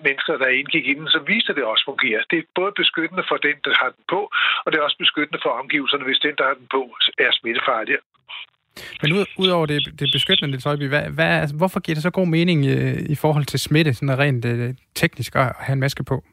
mennesker, 0.06 0.34
der 0.38 0.58
indgik 0.60 0.86
inden, 0.88 1.08
så 1.16 1.20
viste 1.32 1.56
det 1.58 1.64
også 1.64 1.86
fungerer. 1.92 2.22
Det 2.32 2.38
er 2.40 2.54
både 2.56 2.74
beskyttende 2.82 3.24
for 3.30 3.38
den, 3.48 3.58
der 3.66 3.74
har 3.82 3.90
den 3.96 4.06
på, 4.14 4.22
og 4.64 4.68
det 4.72 4.78
er 4.78 4.84
også 4.88 5.02
beskyttende 5.06 5.40
for 5.44 5.52
omgivelserne, 5.62 6.04
hvis 6.06 6.24
den, 6.26 6.36
der 6.40 6.46
har 6.50 6.58
den 6.62 6.68
på, 6.76 6.82
er 7.26 7.32
smittefarlig. 7.32 7.98
Men 9.02 9.12
ud, 9.14 9.26
udover 9.38 9.66
det, 9.66 10.00
det 10.00 10.10
beskyttende, 10.14 10.58
Tøjby, 10.58 10.88
hvad, 10.88 11.10
hvad, 11.10 11.58
hvorfor 11.58 11.80
giver 11.80 11.96
det 11.96 12.04
så 12.04 12.12
god 12.12 12.28
mening 12.28 12.66
i, 12.66 12.74
øh, 12.74 13.00
i 13.10 13.16
forhold 13.16 13.46
til 13.46 13.60
smitte, 13.60 13.94
sådan 13.94 14.20
rent 14.20 14.46
øh, 14.46 14.74
teknisk, 14.96 15.36
at 15.36 15.56
have 15.60 15.74
en 15.74 15.80
maske 15.80 16.04
på? 16.04 16.24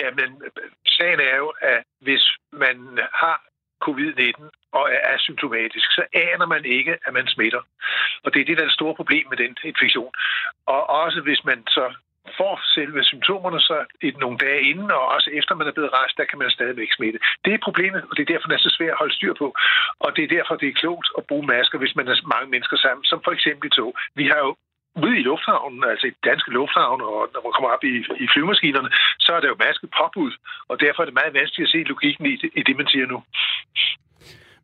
Jamen, 0.00 0.42
sagen 0.86 1.20
er 1.20 1.36
jo, 1.36 1.52
at 1.60 1.82
hvis 2.00 2.24
man 2.52 2.98
har 3.14 3.38
covid-19 3.84 4.42
og 4.72 4.84
er 4.92 5.00
asymptomatisk, 5.14 5.88
så 5.92 6.02
aner 6.12 6.46
man 6.46 6.64
ikke, 6.64 6.98
at 7.06 7.12
man 7.12 7.26
smitter. 7.26 7.62
Og 8.24 8.34
det 8.34 8.40
er 8.40 8.44
det, 8.44 8.56
der 8.56 8.62
er 8.62 8.66
det 8.66 8.74
store 8.80 8.94
problem 8.94 9.26
med 9.30 9.36
den 9.36 9.56
infektion. 9.64 10.12
Og 10.66 10.90
også 10.90 11.20
hvis 11.20 11.44
man 11.44 11.66
så 11.66 11.94
får 12.36 12.60
selve 12.74 13.04
symptomerne 13.04 13.60
så 13.60 13.78
et 14.02 14.16
nogle 14.18 14.38
dage 14.38 14.62
inden, 14.70 14.90
og 14.90 15.04
også 15.14 15.30
efter 15.30 15.54
man 15.54 15.66
er 15.66 15.72
blevet 15.72 15.92
rejst, 15.92 16.16
der 16.16 16.24
kan 16.24 16.38
man 16.38 16.50
stadigvæk 16.50 16.92
smitte. 16.92 17.18
Det 17.44 17.54
er 17.54 17.66
problemet, 17.68 18.02
og 18.10 18.16
det 18.16 18.22
er 18.22 18.32
derfor, 18.32 18.48
det 18.48 18.54
er 18.56 18.68
så 18.68 18.74
svært 18.78 18.90
at 18.90 19.02
holde 19.02 19.14
styr 19.14 19.34
på. 19.34 19.54
Og 20.04 20.16
det 20.16 20.22
er 20.24 20.34
derfor, 20.36 20.54
det 20.56 20.68
er 20.68 20.80
klogt 20.82 21.08
at 21.18 21.26
bruge 21.26 21.46
masker, 21.46 21.78
hvis 21.78 21.96
man 21.96 22.08
er 22.08 22.16
mange 22.34 22.50
mennesker 22.50 22.76
sammen, 22.76 23.04
som 23.04 23.20
for 23.24 23.32
eksempel 23.32 23.66
i 23.66 23.70
tog. 23.70 23.96
Vi 24.14 24.26
har 24.26 24.38
jo 24.46 24.56
ude 25.04 25.14
i 25.20 25.26
lufthavnen, 25.30 25.80
altså 25.92 26.06
i 26.06 26.14
danske 26.28 26.50
lufthavn, 26.58 27.00
og 27.10 27.18
når 27.32 27.40
man 27.46 27.52
kommer 27.54 27.70
op 27.74 27.84
i, 27.92 27.94
i 28.24 28.26
flyvemaskinerne, 28.32 28.90
så 29.24 29.30
er 29.36 29.40
der 29.40 29.48
jo 29.52 29.56
masket 29.66 29.88
påbud, 29.98 30.32
og 30.70 30.74
derfor 30.84 31.00
er 31.02 31.08
det 31.08 31.20
meget 31.20 31.34
vanskeligt 31.40 31.66
at 31.68 31.72
se 31.74 31.90
logikken 31.92 32.24
i 32.32 32.36
det, 32.42 32.50
i 32.60 32.62
det 32.68 32.74
man 32.80 32.88
siger 32.92 33.06
nu. 33.06 33.18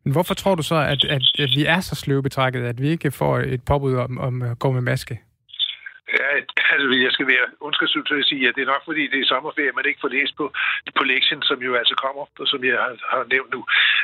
Men 0.03 0.11
hvorfor 0.13 0.33
tror 0.33 0.55
du 0.55 0.63
så, 0.63 0.75
at, 0.75 1.01
at, 1.15 1.25
at 1.39 1.49
vi 1.57 1.65
er 1.65 1.79
så 1.79 1.95
sløvebetrækket, 1.95 2.61
at 2.71 2.81
vi 2.81 2.87
ikke 2.89 3.11
får 3.11 3.37
et 3.37 3.63
påbud 3.63 3.95
om, 3.95 4.17
om 4.27 4.41
at 4.41 4.59
gå 4.59 4.71
med 4.71 4.81
maske? 4.81 5.19
Ja, 6.13 6.27
altså, 6.71 6.87
jeg 7.05 7.11
skal 7.11 7.27
være 7.27 7.45
ondskabsfuld 7.61 8.05
til 8.07 8.21
at 8.21 8.29
sige, 8.31 8.47
at 8.47 8.55
det 8.55 8.61
er 8.61 8.73
nok 8.73 8.85
fordi, 8.85 9.03
det 9.07 9.19
er 9.19 9.25
sommerferie, 9.25 9.77
man 9.79 9.85
ikke 9.85 10.03
får 10.03 10.15
læst 10.17 10.33
på, 10.37 10.45
på 10.97 11.03
lektien, 11.03 11.41
som 11.41 11.59
jo 11.67 11.75
altså 11.75 11.95
kommer, 12.05 12.23
som 12.51 12.63
jeg 12.63 12.77
har, 12.85 12.95
har 13.13 13.25
nævnt 13.33 13.51
nu. 13.55 13.61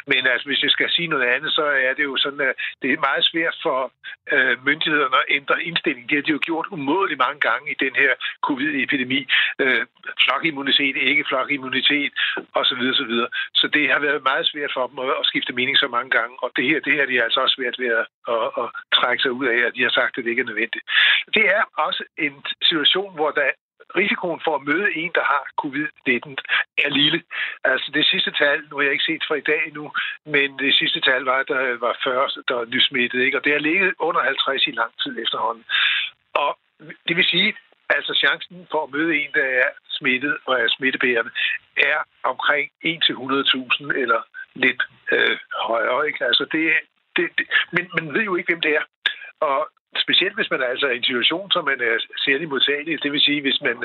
Men 0.08 0.28
altså, 0.28 0.46
hvis 0.48 0.64
jeg 0.64 0.72
skal 0.72 0.90
sige 0.90 1.08
noget 1.08 1.26
andet, 1.36 1.52
så 1.54 1.66
er 1.88 1.94
det 1.94 2.04
jo 2.04 2.18
sådan, 2.18 2.42
at 2.42 2.54
det 2.82 2.90
er 2.92 3.08
meget 3.10 3.24
svært 3.32 3.56
for 3.66 3.92
øh, 4.34 4.66
myndighederne 4.66 5.18
at 5.18 5.30
ændre 5.30 5.64
indstilling. 5.64 6.10
Det 6.10 6.16
har 6.18 6.26
de 6.28 6.32
jo 6.32 6.40
gjort 6.50 6.68
umådeligt 6.72 7.24
mange 7.26 7.40
gange 7.40 7.72
i 7.72 7.76
den 7.86 7.96
her 7.96 8.12
covid-epidemi. 8.48 9.22
øh, 9.60 9.86
flokimmunitet, 10.24 10.96
ikke 10.98 11.26
flokimmunitet 11.30 12.12
osv. 12.60 12.82
osv. 12.94 13.14
Så 13.60 13.66
det 13.76 13.92
har 13.92 14.00
været 14.00 14.24
meget 14.24 14.46
svært 14.52 14.72
for 14.76 14.88
dem 14.88 15.00
at, 15.00 15.10
at 15.20 15.26
skifte 15.32 15.54
mening 15.54 15.78
så 15.78 15.88
mange 15.88 16.12
gange, 16.18 16.34
og 16.44 16.50
det 16.56 16.66
her, 16.70 16.80
det 16.80 16.94
her 16.94 17.06
de 17.06 17.18
er 17.18 17.24
altså 17.24 17.40
også 17.40 17.56
svært 17.56 17.76
ved 17.80 17.90
at, 18.00 18.06
at, 18.34 18.48
at 18.62 18.68
trække 18.98 19.22
sig 19.22 19.32
ud 19.32 19.46
af, 19.54 19.60
at 19.68 19.74
de 19.76 19.84
har 19.84 19.94
sagt, 20.00 20.18
at 20.18 20.24
det 20.24 20.30
ikke 20.30 20.46
er 20.46 20.52
nødvendigt. 20.52 20.86
Det 21.36 21.46
er 21.58 21.64
også 21.86 21.91
en 22.18 22.36
situation, 22.70 23.16
hvor 23.16 23.32
der 23.32 23.50
risikoen 24.00 24.42
for 24.46 24.56
at 24.56 24.66
møde 24.70 24.88
en, 25.02 25.12
der 25.20 25.26
har 25.34 25.44
covid-19, 25.62 26.30
er 26.86 26.90
lille. 26.90 27.20
Altså 27.64 27.92
det 27.94 28.06
sidste 28.06 28.32
tal, 28.32 28.60
nu 28.70 28.76
har 28.78 28.84
jeg 28.84 28.92
ikke 28.94 29.10
set 29.12 29.24
fra 29.28 29.36
i 29.36 29.48
dag 29.52 29.62
endnu, 29.68 29.92
men 30.26 30.60
det 30.60 30.76
sidste 30.76 31.00
tal 31.02 31.24
var, 31.24 31.38
at 31.40 31.48
der 31.48 31.78
var 31.86 31.94
40, 32.04 32.30
der 32.48 32.56
var 32.60 32.66
nysmittet, 32.66 33.20
ikke? 33.22 33.38
og 33.38 33.44
det 33.44 33.52
har 33.52 33.60
ligget 33.60 33.94
under 34.00 34.22
50 34.22 34.68
i 34.68 34.72
lang 34.72 34.92
tid 35.04 35.14
efterhånden. 35.24 35.66
Og 36.34 36.52
det 37.08 37.16
vil 37.18 37.26
sige, 37.26 37.54
altså 37.90 38.14
chancen 38.24 38.68
for 38.72 38.84
at 38.84 38.92
møde 38.96 39.12
en, 39.22 39.32
der 39.34 39.48
er 39.64 39.70
smittet 39.90 40.38
og 40.46 40.54
er 40.60 40.68
smittebærende, 40.78 41.32
er 41.78 42.00
omkring 42.24 42.72
1 42.82 43.04
til 43.06 43.14
100.000 43.14 44.02
eller 44.04 44.22
lidt 44.56 44.82
øh, 45.12 45.38
højere. 45.68 46.08
Ikke? 46.08 46.26
Altså 46.26 46.46
det, 46.52 46.64
det, 47.16 47.26
det, 47.38 47.46
men 47.72 47.90
man 47.98 48.14
ved 48.14 48.24
jo 48.24 48.36
ikke, 48.36 48.52
hvem 48.52 48.62
det 48.62 48.72
er. 48.80 48.84
Og 49.40 49.70
specielt 50.00 50.36
hvis 50.36 50.52
man 50.52 50.62
er 50.62 50.70
altså 50.74 50.88
i 50.88 50.98
en 50.98 51.10
situation, 51.10 51.52
som 51.52 51.64
man 51.66 51.82
øh, 51.82 51.96
er 51.96 52.00
særlig 52.26 52.48
modtagelig, 52.50 53.04
det 53.04 53.12
vil 53.12 53.22
sige, 53.28 53.42
hvis 53.42 53.60
man 53.68 53.78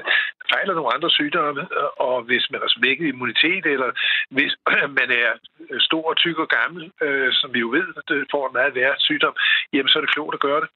fejler 0.52 0.75
nogle 0.75 0.94
andre 0.94 1.10
sygdomme, 1.10 1.62
øh, 1.78 1.90
og 2.08 2.16
hvis 2.28 2.44
man 2.52 2.60
har 2.64 2.70
svækket 2.76 3.06
immunitet, 3.08 3.64
eller 3.75 3.90
hvis 4.36 4.52
man 5.00 5.08
er 5.22 5.30
øh, 5.70 5.80
stor, 5.88 6.14
tyk 6.14 6.38
og 6.38 6.48
gammel, 6.58 6.82
øh, 7.02 7.28
som 7.32 7.48
vi 7.54 7.58
jo 7.64 7.68
ved, 7.76 7.86
det 8.08 8.18
får 8.34 8.46
en 8.46 8.56
meget 8.58 8.75
værre 8.75 8.96
sygdom, 8.98 9.34
jamen 9.72 9.88
så 9.88 9.98
er 9.98 10.02
det 10.04 10.14
klogt 10.14 10.34
at 10.34 10.40
gøre 10.40 10.60
det. 10.64 10.70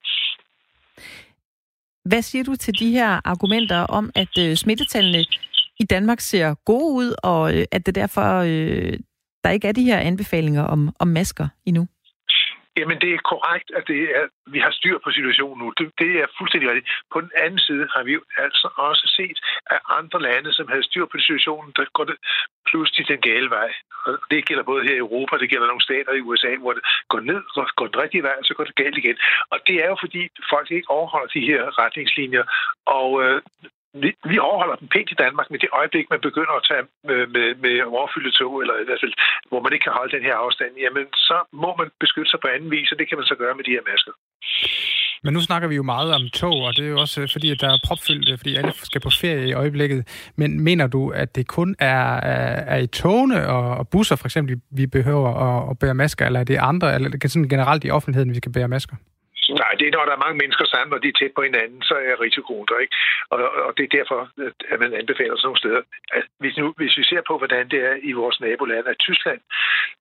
Hvad 2.11 2.23
siger 2.23 2.45
du 2.45 2.55
til 2.57 2.75
de 2.83 2.91
her 2.91 3.21
argumenter 3.25 3.81
om, 3.99 4.11
at 4.15 4.35
øh, 4.45 4.57
smittetallene 4.57 5.25
i 5.83 5.85
Danmark 5.85 6.21
ser 6.21 6.55
gode 6.65 6.95
ud, 7.01 7.15
og 7.23 7.59
øh, 7.59 7.65
at 7.73 7.87
det 7.87 7.95
derfor 7.95 8.29
øh, 8.51 8.99
der 9.45 9.51
ikke 9.51 9.69
er 9.69 9.73
de 9.73 9.85
her 9.85 9.99
anbefalinger 9.99 10.63
om, 10.63 10.81
om 10.99 11.09
masker 11.09 11.49
endnu? 11.67 11.87
Jamen, 12.81 12.99
det 13.05 13.11
er 13.13 13.29
korrekt, 13.33 13.69
at 13.79 13.85
det 13.93 14.01
er, 14.19 14.25
vi 14.55 14.59
har 14.65 14.73
styr 14.79 14.97
på 15.05 15.11
situationen 15.11 15.59
nu. 15.63 15.67
Det, 15.79 15.87
det 16.03 16.11
er 16.23 16.27
fuldstændig 16.39 16.69
rigtigt. 16.71 16.89
På 17.13 17.19
den 17.25 17.33
anden 17.45 17.61
side 17.69 17.85
har 17.95 18.03
vi 18.09 18.15
altså 18.45 18.69
også 18.89 19.05
set, 19.19 19.39
at 19.75 19.81
andre 19.99 20.19
lande, 20.29 20.53
som 20.53 20.69
havde 20.73 20.89
styr 20.91 21.07
på 21.13 21.19
situationen, 21.19 21.73
der 21.77 21.85
går 21.97 22.05
det 22.11 22.17
pludselig 22.71 23.09
den 23.09 23.21
gale 23.31 23.51
vej. 23.59 23.71
Og 24.07 24.13
det 24.31 24.47
gælder 24.49 24.65
både 24.71 24.85
her 24.89 24.95
i 24.95 25.05
Europa, 25.07 25.33
det 25.37 25.51
gælder 25.53 25.67
nogle 25.67 25.89
stater 25.89 26.13
i 26.13 26.25
USA, 26.29 26.53
hvor 26.57 26.73
det 26.73 26.83
går 27.13 27.21
ned, 27.21 27.43
og 27.57 27.69
går 27.77 27.87
den 27.87 28.03
rigtige 28.03 28.23
vej, 28.23 28.37
og 28.39 28.45
så 28.45 28.55
går 28.55 28.65
det 28.65 28.81
galt 28.83 28.99
igen. 28.99 29.17
Og 29.53 29.59
det 29.67 29.77
er 29.85 29.89
jo 29.93 29.97
fordi, 30.05 30.23
folk 30.53 30.71
ikke 30.71 30.91
overholder 30.91 31.31
de 31.37 31.49
her 31.51 31.63
retningslinjer. 31.83 32.45
Og 32.87 33.09
øh, 33.25 33.43
vi, 34.03 34.11
vi 34.31 34.37
overholder 34.39 34.77
den 34.83 34.89
pænt 34.95 35.11
i 35.15 35.21
Danmark, 35.25 35.47
men 35.51 35.61
det 35.61 35.77
øjeblik, 35.81 36.07
man 36.15 36.21
begynder 36.29 36.55
at 36.57 36.67
tage 36.71 36.85
med, 37.09 37.21
med, 37.35 37.47
med 37.65 37.75
overfyldte 37.97 38.33
tog, 38.39 38.53
eller 38.63 38.77
i 38.83 38.87
hvert 38.89 39.03
fald, 39.03 39.15
hvor 39.49 39.61
man 39.63 39.73
ikke 39.73 39.87
kan 39.87 39.99
holde 39.99 40.17
den 40.17 40.27
her 40.29 40.37
afstand, 40.45 40.73
jamen 40.85 41.07
så 41.29 41.37
må 41.63 41.71
man 41.81 41.89
beskytte 42.05 42.31
sig 42.31 42.41
på 42.43 42.49
anden 42.55 42.71
vis, 42.71 42.93
og 42.93 42.99
det 42.99 43.09
kan 43.09 43.19
man 43.19 43.27
så 43.31 43.37
gøre 43.43 43.55
med 43.59 43.65
de 43.65 43.77
her 43.77 43.85
masker. 43.91 44.13
Men 45.25 45.33
nu 45.35 45.41
snakker 45.41 45.69
vi 45.69 45.75
jo 45.75 45.83
meget 45.83 46.15
om 46.15 46.23
tog, 46.33 46.57
og 46.67 46.77
det 46.77 46.85
er 46.85 46.89
jo 46.89 47.01
også 47.01 47.21
øh, 47.23 47.29
fordi, 47.33 47.51
at 47.51 47.61
der 47.61 47.69
er 47.69 47.79
propfyldt, 47.87 48.41
fordi 48.41 48.57
alle 48.57 48.73
skal 48.73 49.01
på 49.01 49.11
ferie 49.21 49.49
i 49.49 49.53
øjeblikket. 49.53 50.31
Men 50.37 50.61
mener 50.61 50.87
du, 50.87 51.11
at 51.11 51.37
det 51.37 51.47
kun 51.47 51.77
er, 51.79 52.15
øh, 52.15 52.75
er, 52.75 52.77
i 52.77 52.87
togene 52.87 53.49
og, 53.49 53.89
busser 53.89 54.17
for 54.17 54.27
eksempel, 54.27 54.61
vi 54.71 54.87
behøver 54.87 55.29
at, 55.47 55.71
at 55.71 55.79
bære 55.79 55.95
masker, 55.95 56.27
eller 56.27 56.41
er 56.41 56.45
det 56.45 56.57
andre, 56.57 56.95
eller 56.95 57.09
det 57.09 57.21
kan 57.21 57.31
sådan 57.31 57.49
generelt 57.49 57.85
i 57.85 57.91
offentligheden, 57.91 58.31
vi 58.31 58.37
skal 58.37 58.53
bære 58.53 58.69
masker? 58.69 58.97
Nej, 59.49 59.73
det 59.79 59.87
er, 59.87 59.93
når 59.97 60.05
der 60.05 60.15
er 60.17 60.25
mange 60.25 60.39
mennesker 60.43 60.67
sammen, 60.75 60.95
og 60.95 61.03
de 61.03 61.09
er 61.09 61.19
tæt 61.19 61.33
på 61.37 61.43
hinanden, 61.43 61.83
så 61.83 61.95
er 61.95 62.21
risikoen 62.21 62.67
der, 62.69 62.79
ikke? 62.79 62.97
Og, 63.31 63.39
og 63.67 63.73
det 63.77 63.85
er 63.85 63.97
derfor, 63.99 64.19
at 64.73 64.79
man 64.81 64.95
anbefaler 65.01 65.37
sådan 65.37 65.47
nogle 65.49 65.63
steder. 65.63 65.83
At 66.19 66.25
hvis, 66.43 66.57
nu, 66.57 66.67
hvis 66.77 66.97
vi 66.99 67.05
ser 67.05 67.23
på, 67.29 67.39
hvordan 67.39 67.69
det 67.73 67.81
er 67.91 67.97
i 68.11 68.13
vores 68.13 68.41
naboland 68.41 68.87
af 68.87 68.97
Tyskland, 68.97 69.41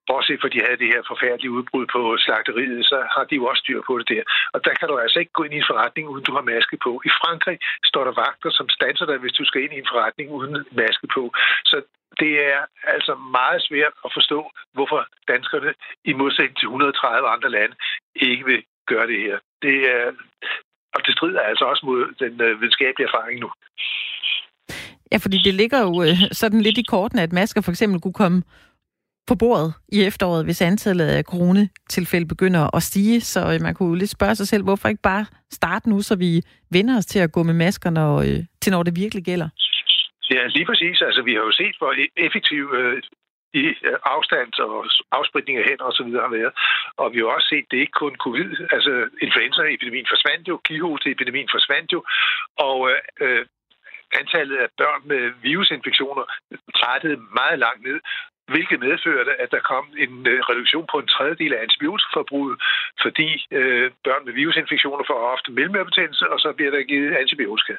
bortset 0.07 0.41
for, 0.41 0.47
de 0.47 0.65
havde 0.65 0.81
det 0.83 0.93
her 0.93 1.01
forfærdelige 1.11 1.55
udbrud 1.57 1.85
på 1.95 2.01
slagteriet, 2.17 2.85
så 2.85 2.97
har 3.13 3.23
de 3.23 3.35
jo 3.35 3.45
også 3.45 3.61
styr 3.61 3.81
på 3.87 3.93
det 3.99 4.09
der. 4.13 4.23
Og 4.53 4.59
der 4.65 4.73
kan 4.79 4.87
du 4.87 4.97
altså 4.97 5.19
ikke 5.19 5.37
gå 5.37 5.43
ind 5.43 5.53
i 5.53 5.61
en 5.63 5.71
forretning, 5.71 6.05
uden 6.09 6.25
du 6.29 6.33
har 6.37 6.49
maske 6.53 6.77
på. 6.85 6.91
I 7.09 7.11
Frankrig 7.21 7.57
står 7.91 8.03
der 8.03 8.19
vagter, 8.23 8.51
som 8.59 8.69
stanser 8.69 9.05
dig, 9.05 9.17
hvis 9.17 9.37
du 9.39 9.45
skal 9.45 9.63
ind 9.63 9.73
i 9.73 9.81
en 9.83 9.91
forretning 9.93 10.27
uden 10.37 10.65
maske 10.71 11.07
på. 11.15 11.23
Så 11.65 11.77
det 12.19 12.33
er 12.53 12.59
altså 12.83 13.13
meget 13.15 13.61
svært 13.67 13.93
at 14.05 14.11
forstå, 14.17 14.39
hvorfor 14.73 14.99
danskerne 15.27 15.73
i 16.05 16.13
modsætning 16.13 16.57
til 16.57 16.67
130 16.67 17.29
andre 17.35 17.49
lande 17.49 17.75
ikke 18.15 18.45
vil 18.45 18.63
gøre 18.93 19.07
det 19.11 19.19
her. 19.25 19.37
Det 19.65 19.75
er, 19.95 20.05
og 20.95 20.99
det 21.05 21.13
strider 21.15 21.41
altså 21.51 21.65
også 21.71 21.83
mod 21.85 22.01
den 22.23 22.33
øh, 22.41 22.61
videnskabelige 22.61 23.07
erfaring 23.09 23.39
nu. 23.39 23.49
Ja, 25.11 25.17
fordi 25.17 25.37
det 25.47 25.53
ligger 25.53 25.79
jo 25.87 25.93
øh, 26.03 26.17
sådan 26.31 26.61
lidt 26.61 26.77
i 26.77 26.89
kortene, 26.93 27.21
at 27.21 27.33
masker 27.33 27.61
for 27.61 27.71
eksempel 27.71 28.01
kunne 28.01 28.21
komme 28.23 28.43
på 29.27 29.35
bordet 29.35 29.73
i 29.95 29.97
efteråret, 30.03 30.45
hvis 30.45 30.61
antallet 30.61 31.05
af 31.05 31.23
coronatilfælde 31.23 32.27
begynder 32.27 32.75
at 32.75 32.83
stige. 32.83 33.21
Så 33.21 33.39
øh, 33.53 33.61
man 33.61 33.73
kunne 33.75 33.97
lidt 33.97 34.09
spørge 34.09 34.35
sig 34.35 34.47
selv, 34.47 34.63
hvorfor 34.63 34.87
ikke 34.89 35.01
bare 35.01 35.25
starte 35.51 35.89
nu, 35.89 36.01
så 36.01 36.15
vi 36.15 36.41
vender 36.71 36.97
os 36.97 37.05
til 37.05 37.19
at 37.19 37.31
gå 37.31 37.43
med 37.43 37.53
masker, 37.53 37.89
når, 37.89 38.23
til 38.61 38.71
når 38.71 38.83
det 38.83 38.95
virkelig 38.95 39.23
gælder? 39.23 39.49
Ja, 40.31 40.47
lige 40.47 40.65
præcis. 40.65 41.01
Altså, 41.01 41.21
vi 41.21 41.33
har 41.33 41.39
jo 41.39 41.51
set, 41.51 41.75
hvor 41.77 41.93
effektiv 42.17 42.63
øh, 42.79 43.01
i 43.53 43.65
øh, 43.87 43.97
afstand 44.03 44.59
og 44.59 44.85
afspritning 45.11 45.57
af 45.57 45.65
hænder 45.69 45.85
osv. 45.85 46.11
har 46.25 46.31
været. 46.37 46.53
Og 46.97 47.13
vi 47.13 47.17
har 47.19 47.25
også 47.25 47.47
set, 47.47 47.65
at 47.65 47.71
det 47.71 47.77
ikke 47.77 48.01
kun 48.03 48.15
covid. 48.15 48.51
Altså, 48.71 49.09
influenzaepidemien 49.21 50.07
forsvandt 50.09 50.47
jo, 50.47 50.57
kihosteepidemien 50.67 51.49
forsvandt 51.51 51.93
jo, 51.93 52.03
og 52.57 52.91
øh, 53.21 53.45
antallet 54.21 54.57
af 54.57 54.69
børn 54.77 55.01
med 55.11 55.31
virusinfektioner 55.41 56.23
trættede 56.79 57.17
meget 57.39 57.59
langt 57.59 57.83
ned 57.87 57.99
hvilket 58.53 58.79
medførte, 58.87 59.31
at 59.43 59.51
der 59.51 59.61
kom 59.71 59.85
en 60.03 60.13
øh, 60.27 60.39
reduktion 60.49 60.87
på 60.91 60.97
en 60.99 61.07
tredjedel 61.15 61.53
af 61.53 61.61
antibiotikaforbruget, 61.63 62.55
fordi 63.03 63.29
øh, 63.51 63.91
børn 64.03 64.25
med 64.25 64.33
virusinfektioner 64.33 65.03
får 65.07 65.19
ofte 65.33 65.51
mellemørbetændelse, 65.51 66.25
og 66.33 66.39
så 66.39 66.49
bliver 66.57 66.71
der 66.71 66.89
givet 66.91 67.15
antibiotika. 67.23 67.75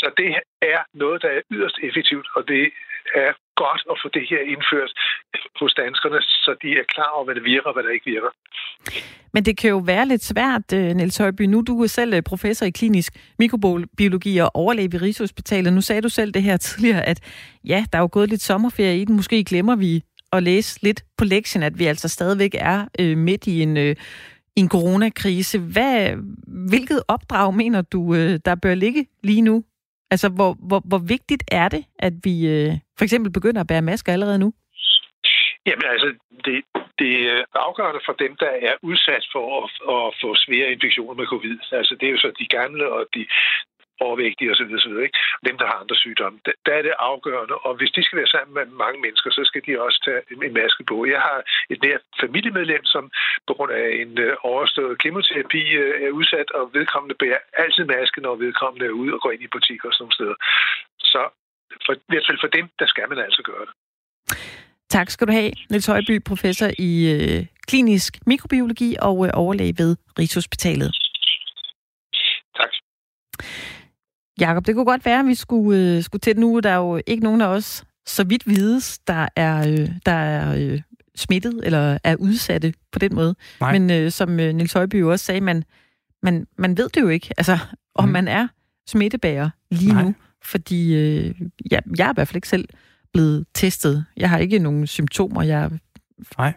Så 0.00 0.06
det 0.16 0.28
er 0.62 0.80
noget, 0.94 1.22
der 1.22 1.28
er 1.28 1.40
yderst 1.50 1.78
effektivt, 1.88 2.26
og 2.36 2.48
det 2.48 2.72
er 3.14 3.32
godt 3.64 3.82
at 3.92 3.96
få 4.02 4.08
det 4.16 4.24
her 4.30 4.40
indført 4.54 4.92
hos 5.60 5.72
danskerne, 5.82 6.20
så 6.44 6.50
de 6.62 6.68
er 6.80 6.86
klar 6.94 7.10
over, 7.14 7.24
hvad 7.24 7.34
det 7.38 7.44
virker 7.52 7.68
og 7.70 7.74
hvad 7.74 7.84
der 7.86 7.92
ikke 7.96 8.10
virker. 8.14 8.30
Men 9.34 9.44
det 9.44 9.54
kan 9.60 9.70
jo 9.70 9.80
være 9.92 10.06
lidt 10.12 10.24
svært, 10.24 10.66
øh, 10.74 10.88
Niels 10.96 11.18
Højby. 11.18 11.42
Nu 11.42 11.58
du 11.66 11.82
er 11.82 11.86
selv 11.86 12.14
øh, 12.14 12.22
professor 12.22 12.66
i 12.66 12.70
klinisk 12.70 13.12
mikrobiologi 13.38 14.38
og 14.38 14.50
overlæge 14.54 14.92
ved 14.92 15.02
Rigshospitalet. 15.02 15.72
Nu 15.72 15.80
sagde 15.80 16.02
du 16.02 16.08
selv 16.08 16.30
det 16.32 16.42
her 16.42 16.56
tidligere, 16.68 17.02
at 17.12 17.18
ja, 17.64 17.84
der 17.92 17.98
er 17.98 18.02
jo 18.02 18.08
gået 18.12 18.28
lidt 18.28 18.42
sommerferie 18.42 19.00
i 19.00 19.04
den. 19.04 19.16
Måske 19.16 19.44
glemmer 19.44 19.76
vi 19.76 20.02
at 20.32 20.42
læse 20.42 20.82
lidt 20.82 21.04
på 21.18 21.24
lektien, 21.24 21.62
at 21.62 21.78
vi 21.78 21.86
altså 21.86 22.08
stadigvæk 22.08 22.54
er 22.58 22.84
øh, 23.00 23.16
midt 23.18 23.46
i 23.46 23.62
en, 23.62 23.76
øh, 23.76 23.96
en 24.56 24.68
coronakrise. 24.68 25.58
Hvad, 25.58 26.14
hvilket 26.68 27.02
opdrag 27.08 27.54
mener 27.54 27.82
du, 27.82 28.14
øh, 28.14 28.38
der 28.44 28.54
bør 28.54 28.74
ligge 28.74 29.06
lige 29.22 29.42
nu? 29.42 29.64
Altså, 30.10 30.28
hvor, 30.28 30.56
hvor, 30.68 30.82
hvor 30.90 30.98
vigtigt 30.98 31.44
er 31.52 31.68
det, 31.68 31.84
at 31.98 32.12
vi 32.24 32.34
øh, 32.54 32.72
for 32.98 33.04
eksempel 33.04 33.32
begynder 33.32 33.60
at 33.60 33.66
bære 33.66 33.82
masker 33.82 34.12
allerede 34.12 34.38
nu? 34.38 34.52
Jamen 35.66 35.86
altså, 35.94 36.08
det, 36.44 36.56
det 36.98 37.12
er 37.30 37.44
afgørende 37.68 38.02
for 38.06 38.12
dem, 38.12 38.32
der 38.36 38.52
er 38.68 38.74
udsat 38.82 39.24
for 39.32 39.44
at, 39.58 39.66
at 39.94 40.06
få 40.22 40.28
svære 40.44 40.72
infektioner 40.72 41.14
med 41.14 41.26
covid. 41.26 41.58
Altså, 41.72 41.94
det 42.00 42.06
er 42.06 42.12
jo 42.12 42.18
så 42.24 42.32
de 42.38 42.46
gamle 42.46 42.92
og 42.92 43.02
de, 43.14 43.20
overvægtige 44.06 44.50
osv. 44.52 44.70
osv. 44.78 44.94
Ikke? 45.06 45.18
Dem, 45.48 45.56
der 45.60 45.66
har 45.70 45.76
andre 45.82 45.96
sygdomme. 46.04 46.38
Der 46.66 46.72
er 46.78 46.82
det 46.82 46.94
afgørende, 47.10 47.54
og 47.66 47.72
hvis 47.78 47.90
de 47.96 48.02
skal 48.04 48.18
være 48.20 48.34
sammen 48.34 48.54
med 48.58 48.64
mange 48.84 49.00
mennesker, 49.04 49.30
så 49.30 49.42
skal 49.44 49.62
de 49.66 49.82
også 49.86 49.98
tage 50.06 50.20
en 50.46 50.54
maske 50.60 50.82
på. 50.90 50.96
Jeg 51.14 51.20
har 51.28 51.38
et 51.72 51.80
nært 51.86 52.02
familiemedlem, 52.22 52.84
som 52.94 53.04
på 53.48 53.52
grund 53.56 53.72
af 53.72 53.86
en 54.02 54.12
øh, 54.18 54.36
overstået 54.52 54.98
kemoterapi 55.02 55.62
øh, 55.82 55.94
er 56.06 56.10
udsat, 56.18 56.48
og 56.58 56.64
vedkommende 56.78 57.14
bærer 57.22 57.40
altid 57.62 57.84
maske, 57.84 58.20
når 58.20 58.34
vedkommende 58.44 58.86
er 58.86 58.98
ude 59.00 59.14
og 59.14 59.20
går 59.20 59.30
ind 59.34 59.42
i 59.42 59.54
butikker 59.54 59.88
og 59.88 59.94
sådan 59.94 60.02
nogle 60.04 60.18
steder. 60.18 60.36
Så 61.12 61.20
for, 61.86 61.92
i 61.92 62.10
hvert 62.12 62.28
fald 62.28 62.40
for 62.44 62.52
dem, 62.58 62.66
der 62.80 62.86
skal 62.92 63.08
man 63.08 63.18
altså 63.18 63.42
gøre 63.50 63.64
det. 63.68 63.74
Tak 64.96 65.10
skal 65.10 65.26
du 65.26 65.32
have, 65.32 65.52
Niels 65.70 65.86
Højby, 65.86 66.22
professor 66.30 66.68
i 66.78 66.90
øh, 67.14 67.46
klinisk 67.66 68.12
mikrobiologi 68.26 68.96
og 69.02 69.26
øh, 69.26 69.30
overlæge 69.34 69.74
ved 69.78 69.96
Rigshospitalet. 70.18 70.90
Tak. 72.56 72.72
Jakob, 74.40 74.66
det 74.66 74.74
kunne 74.74 74.84
godt 74.84 75.04
være, 75.04 75.20
at 75.20 75.26
vi 75.26 75.34
skulle, 75.34 75.96
øh, 75.96 76.02
skulle 76.02 76.20
til 76.20 76.38
nu. 76.38 76.60
Der 76.60 76.70
er 76.70 76.76
jo 76.76 77.00
ikke 77.06 77.22
nogen 77.22 77.40
af 77.40 77.46
os, 77.46 77.84
så 78.06 78.24
vidt 78.24 78.46
vides, 78.46 78.98
der 78.98 79.28
er, 79.36 79.68
øh, 79.68 79.88
der 80.06 80.12
er 80.12 80.54
øh, 80.58 80.80
smittet 81.16 81.60
eller 81.62 81.98
er 82.04 82.16
udsatte 82.16 82.74
på 82.92 82.98
den 82.98 83.14
måde. 83.14 83.34
Nej. 83.60 83.72
Men 83.72 83.90
øh, 83.90 84.10
som 84.10 84.40
øh, 84.40 84.54
Nils 84.54 84.72
Højby 84.72 85.02
også 85.02 85.24
sagde, 85.24 85.40
man, 85.40 85.64
man, 86.22 86.46
man 86.58 86.76
ved 86.76 86.88
det 86.88 87.00
jo 87.00 87.08
ikke, 87.08 87.30
altså, 87.36 87.58
om 87.94 88.04
mm. 88.04 88.12
man 88.12 88.28
er 88.28 88.48
smittebærer 88.86 89.50
lige 89.70 89.92
Nej. 89.92 90.02
nu. 90.02 90.14
Fordi 90.42 90.94
øh, 90.94 91.34
ja, 91.70 91.78
jeg 91.98 92.06
er 92.06 92.10
i 92.10 92.14
hvert 92.14 92.28
fald 92.28 92.36
ikke 92.36 92.48
selv 92.48 92.68
blevet 93.12 93.46
testet. 93.54 94.04
Jeg 94.16 94.30
har 94.30 94.38
ikke 94.38 94.58
nogen 94.58 94.86
symptomer. 94.86 95.42
Jeg, 95.42 95.70
Nej. 96.38 96.52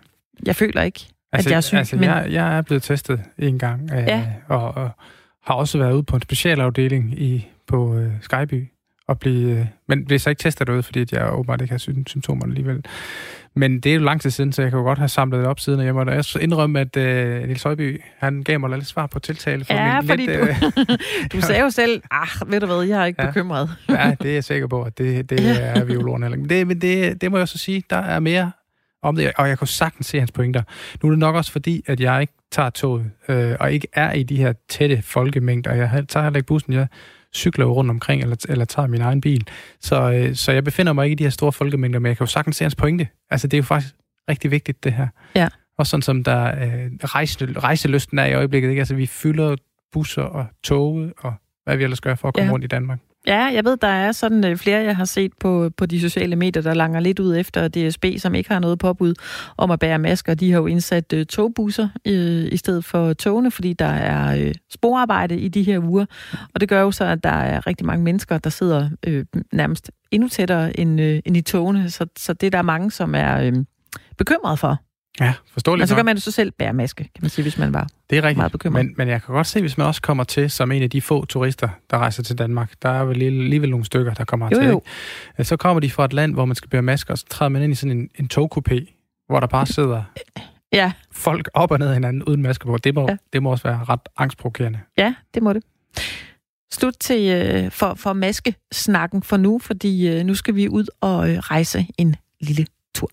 jeg 0.46 0.56
føler 0.56 0.82
ikke, 0.82 1.08
altså, 1.32 1.50
at 1.50 1.52
jeg 1.52 1.58
er 1.58 1.62
syg. 1.62 1.78
Altså, 1.78 1.96
men... 1.96 2.06
jeg, 2.06 2.28
jeg 2.32 2.58
er 2.58 2.62
blevet 2.62 2.84
testet 2.84 3.22
en 3.38 3.60
gang, 3.60 3.92
øh, 3.94 4.04
ja. 4.08 4.26
og, 4.48 4.76
og 4.76 4.90
har 5.44 5.54
også 5.54 5.78
været 5.78 5.94
ude 5.94 6.04
på 6.04 6.16
en 6.16 6.22
specialafdeling 6.22 7.22
i 7.22 7.48
på 7.68 7.96
øh, 7.96 8.12
Skyby. 8.22 8.68
at 9.10 9.20
blive... 9.20 9.60
Øh, 9.60 9.66
men 9.88 10.06
bliver 10.06 10.20
så 10.20 10.30
ikke 10.30 10.40
testet 10.40 10.68
derude, 10.68 10.84
fordi 10.84 11.06
jeg 11.12 11.34
åbenbart 11.34 11.62
ikke 11.62 11.72
har 11.72 12.04
symptomer 12.08 12.46
alligevel. 12.46 12.86
Men 13.56 13.80
det 13.80 13.90
er 13.90 13.94
jo 13.94 14.02
lang 14.02 14.22
tid 14.22 14.30
siden, 14.30 14.52
så 14.52 14.62
jeg 14.62 14.72
kan 14.72 14.80
jo 14.80 14.86
godt 14.86 15.00
have 15.00 15.10
samlet 15.10 15.40
det 15.40 15.48
op 15.48 15.60
siden, 15.60 15.80
og 15.80 15.86
jeg 15.86 15.94
må 15.94 16.04
da 16.04 16.18
også 16.18 16.40
indrømme, 16.40 16.80
at 16.80 16.98
uh, 16.98 17.04
Niels 17.48 17.64
Højby, 17.64 18.02
han 18.18 18.44
gav 18.44 18.60
mig 18.60 18.70
lidt 18.70 18.88
svar 18.88 19.08
på 19.08 19.20
tiltale. 19.20 19.66
For 19.66 19.74
ja, 19.74 20.02
min 20.02 20.10
fordi 20.10 20.26
lidt, 20.26 20.40
du, 20.40 20.44
uh, 20.44 20.98
du 21.32 21.42
sagde 21.42 21.62
jo 21.62 21.70
selv, 21.70 22.02
ah, 22.12 22.52
ved 22.52 22.60
du 22.60 22.66
hvad, 22.66 22.82
jeg 22.82 23.02
er 23.02 23.06
ikke 23.06 23.22
ja, 23.22 23.28
bekymret. 23.28 23.70
ja, 23.90 24.16
det 24.22 24.30
er 24.30 24.34
jeg 24.34 24.44
sikker 24.44 24.68
på, 24.68 24.84
at 24.84 24.98
det, 24.98 25.30
det 25.30 25.40
er 25.62 25.84
vi 25.84 25.94
jo 25.94 26.18
heller 26.18 26.48
det, 26.48 26.68
Men 26.68 26.82
det, 26.82 27.22
det 27.22 27.32
må 27.32 27.38
jeg 27.38 27.48
så 27.48 27.58
sige, 27.58 27.84
der 27.90 27.98
er 27.98 28.20
mere 28.20 28.52
om 29.04 29.16
det, 29.16 29.32
og 29.38 29.50
jeg 29.50 29.58
kunne 29.58 29.68
sagtens 29.68 30.08
se 30.08 30.20
hans 30.20 30.32
pointer. 30.32 30.64
Nu 31.04 31.10
er 31.10 31.12
det 31.12 31.20
nok 31.20 31.36
også 31.36 31.52
fordi, 31.52 31.84
at 31.88 32.00
jeg 32.00 32.22
ikke 32.22 32.34
tager 32.52 32.70
toget, 32.70 33.12
øh, 33.28 33.56
og 33.60 33.74
ikke 33.74 33.88
er 33.94 34.12
i 34.12 34.24
de 34.24 34.38
her 34.38 34.54
tætte 34.70 35.02
folkemængder. 35.02 35.74
Jeg 35.74 36.06
tager 36.10 36.24
heller 36.24 36.38
ikke 36.38 36.48
bussen, 36.48 36.74
jeg 36.74 36.88
cykler 37.36 37.66
rundt 37.66 37.92
omkring, 37.92 38.22
eller, 38.22 38.36
eller 38.50 38.66
tager 38.66 38.88
min 38.88 39.02
egen 39.02 39.22
bil. 39.22 39.48
Så, 39.82 40.12
øh, 40.12 40.36
så 40.36 40.52
jeg 40.52 40.64
befinder 40.64 40.94
mig 40.94 41.04
ikke 41.04 41.14
i 41.14 41.16
de 41.16 41.24
her 41.24 41.32
store 41.32 41.52
folkemængder, 41.52 42.00
men 42.00 42.10
jeg 42.10 42.18
kan 42.18 42.26
jo 42.26 42.32
sagtens 42.32 42.56
se 42.56 42.64
hans 42.64 42.76
pointe. 42.76 43.08
Altså, 43.30 43.48
det 43.48 43.58
er 43.58 43.60
jo 43.62 43.64
faktisk 43.64 43.96
rigtig 44.30 44.52
vigtigt, 44.52 44.84
det 44.84 44.94
her. 44.94 45.08
Ja. 45.36 45.48
Og 45.78 45.88
sådan 45.88 46.02
som 46.02 46.24
der 46.24 46.46
øh, 46.46 46.92
rejse, 47.04 47.46
rejseløsten 47.46 48.20
er 48.20 48.26
i 48.26 48.34
øjeblikket. 48.34 48.70
Ikke? 48.70 48.80
Altså, 48.80 48.96
vi 48.96 49.06
fylder 49.06 49.56
busser 49.92 50.22
og 50.22 50.46
tog 50.64 51.10
og 51.18 51.34
hvad 51.64 51.78
vi 51.78 51.84
ellers 51.84 52.02
gør 52.02 52.16
for 52.16 52.28
at 52.28 52.34
komme 52.34 52.48
ja. 52.48 52.54
rundt 52.54 52.66
i 52.66 52.68
Danmark. 52.68 53.00
Ja, 53.28 53.44
jeg 53.44 53.66
ved, 53.66 53.78
der 53.78 53.88
er 53.88 54.12
sådan 54.12 54.46
øh, 54.46 54.58
flere, 54.58 54.84
jeg 54.84 54.96
har 54.96 55.06
set 55.06 55.32
på, 55.40 55.70
på 55.78 55.86
de 55.86 56.02
sociale 56.02 56.36
medier, 56.36 56.64
der 56.64 56.74
langer 56.74 57.00
lidt 57.00 57.20
ud 57.20 57.36
efter 57.38 57.68
DSB, 57.68 58.06
som 58.18 58.36
ikke 58.36 58.52
har 58.52 58.60
noget 58.60 58.80
påbud 58.80 59.14
om 59.58 59.72
at 59.72 59.80
bære 59.80 60.00
masker. 60.00 60.34
De 60.34 60.52
har 60.52 60.60
jo 60.60 60.68
indsat 60.68 61.14
øh, 61.14 61.26
togbusser 61.26 61.90
øh, 62.08 62.48
i 62.52 62.58
stedet 62.58 62.86
for 62.86 63.14
togene, 63.14 63.52
fordi 63.52 63.74
der 63.74 63.86
er 63.86 64.38
øh, 64.38 64.54
sporarbejde 64.70 65.40
i 65.40 65.48
de 65.48 65.64
her 65.64 65.80
uger. 65.80 66.06
Og 66.54 66.62
det 66.62 66.70
gør 66.70 66.82
jo 66.82 66.92
så, 66.92 67.06
at 67.06 67.24
der 67.24 67.30
er 67.30 67.68
rigtig 67.68 67.88
mange 67.88 68.04
mennesker, 68.04 68.38
der 68.38 68.50
sidder 68.50 68.90
øh, 69.08 69.26
nærmest 69.52 69.92
endnu 70.12 70.30
tættere 70.30 70.80
end, 70.80 71.02
øh, 71.02 71.20
end 71.26 71.38
i 71.38 71.42
togene. 71.42 71.92
Så, 71.92 72.06
så 72.18 72.34
det 72.34 72.48
er 72.48 72.52
der 72.52 72.62
mange, 72.62 72.92
som 72.92 73.16
er 73.16 73.42
øh, 73.42 73.54
bekymret 74.18 74.60
for. 74.60 74.78
Ja, 75.20 75.34
forståeligt 75.52 75.82
Men 75.82 75.88
så 75.88 75.96
kan 75.96 76.06
man 76.06 76.16
jo 76.16 76.22
så 76.22 76.32
selv 76.32 76.52
bære 76.52 76.74
maske, 76.74 77.04
kan 77.04 77.22
man 77.22 77.30
sige, 77.30 77.44
hvis 77.44 77.58
man 77.58 77.74
var 77.74 77.88
det 78.10 78.18
er 78.18 78.24
rigtigt. 78.24 78.38
meget 78.38 78.52
bekymret. 78.52 78.86
Men, 78.86 78.94
men 78.98 79.08
jeg 79.08 79.22
kan 79.22 79.36
godt 79.36 79.48
se, 79.48 79.62
hvis 79.62 79.78
man 79.78 79.88
også 79.88 80.02
kommer 80.02 80.24
til 80.24 80.52
som 80.52 80.72
en 80.72 80.84
af 80.84 80.90
de 80.90 81.02
få 81.02 81.26
turister, 81.26 81.70
der 81.90 81.98
rejser 81.98 82.24
til 82.24 82.38
Danmark, 82.38 82.74
der 82.82 82.90
er 82.90 83.04
vel 83.04 83.24
alligevel 83.24 83.70
nogle 83.70 83.86
stykker, 83.86 84.14
der 84.14 84.26
kommer 84.26 84.50
jo, 84.52 84.60
til. 84.60 84.68
Jo. 84.68 84.82
Øh, 85.40 85.46
så 85.46 85.58
kommer 85.58 85.80
de 85.80 85.90
fra 85.90 86.06
et 86.06 86.14
land, 86.14 86.34
hvor 86.34 86.46
man 86.46 86.56
skal 86.56 86.70
bære 86.70 86.82
masker, 86.82 87.12
og 87.12 87.18
så 87.18 87.26
træder 87.30 87.50
man 87.50 87.62
ind 87.64 87.72
i 87.72 87.76
sådan 87.76 87.98
en, 87.98 88.10
en 88.20 88.30
togkupé, 88.34 88.94
hvor 89.28 89.40
der 89.40 89.48
bare 89.48 89.66
sidder 89.66 90.04
ja. 90.74 90.92
folk 91.12 91.50
op 91.54 91.72
og 91.72 91.80
ned 91.80 91.94
hinanden 91.94 92.24
uden 92.24 92.42
masker 92.42 92.66
på. 92.66 92.78
Det 92.78 92.96
må, 92.96 93.10
ja. 93.10 93.18
det 93.34 93.44
må 93.44 93.52
også 93.52 93.64
være 93.64 93.84
ret 93.90 94.10
angstprovokerende. 94.18 94.80
Ja, 94.98 95.16
det 95.34 95.44
må 95.44 95.54
det. 95.54 95.64
Slut 96.74 96.96
til 97.00 97.30
øh, 97.34 97.72
for, 97.72 97.94
for 97.94 98.14
maskesnakken 98.14 99.24
for 99.24 99.38
nu, 99.38 99.60
fordi 99.60 100.08
øh, 100.08 100.26
nu 100.26 100.36
skal 100.36 100.56
vi 100.56 100.70
ud 100.70 100.86
og 101.02 101.30
øh, 101.30 101.38
rejse 101.38 101.88
en 101.98 102.16
lille 102.42 102.66
tur. 102.96 103.10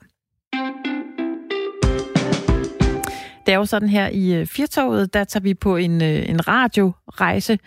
Det 3.51 3.55
er 3.55 3.59
jo 3.59 3.65
sådan 3.65 3.89
her 3.89 4.09
i 4.09 4.35
øh, 4.35 4.47
Firtoget, 4.47 5.15
der 5.15 5.25
tager 5.25 5.43
vi 5.43 5.55
på 5.55 5.77
en, 5.77 6.03
øh, 6.03 6.29
en 6.29 6.49
radiorejse. 6.49 7.59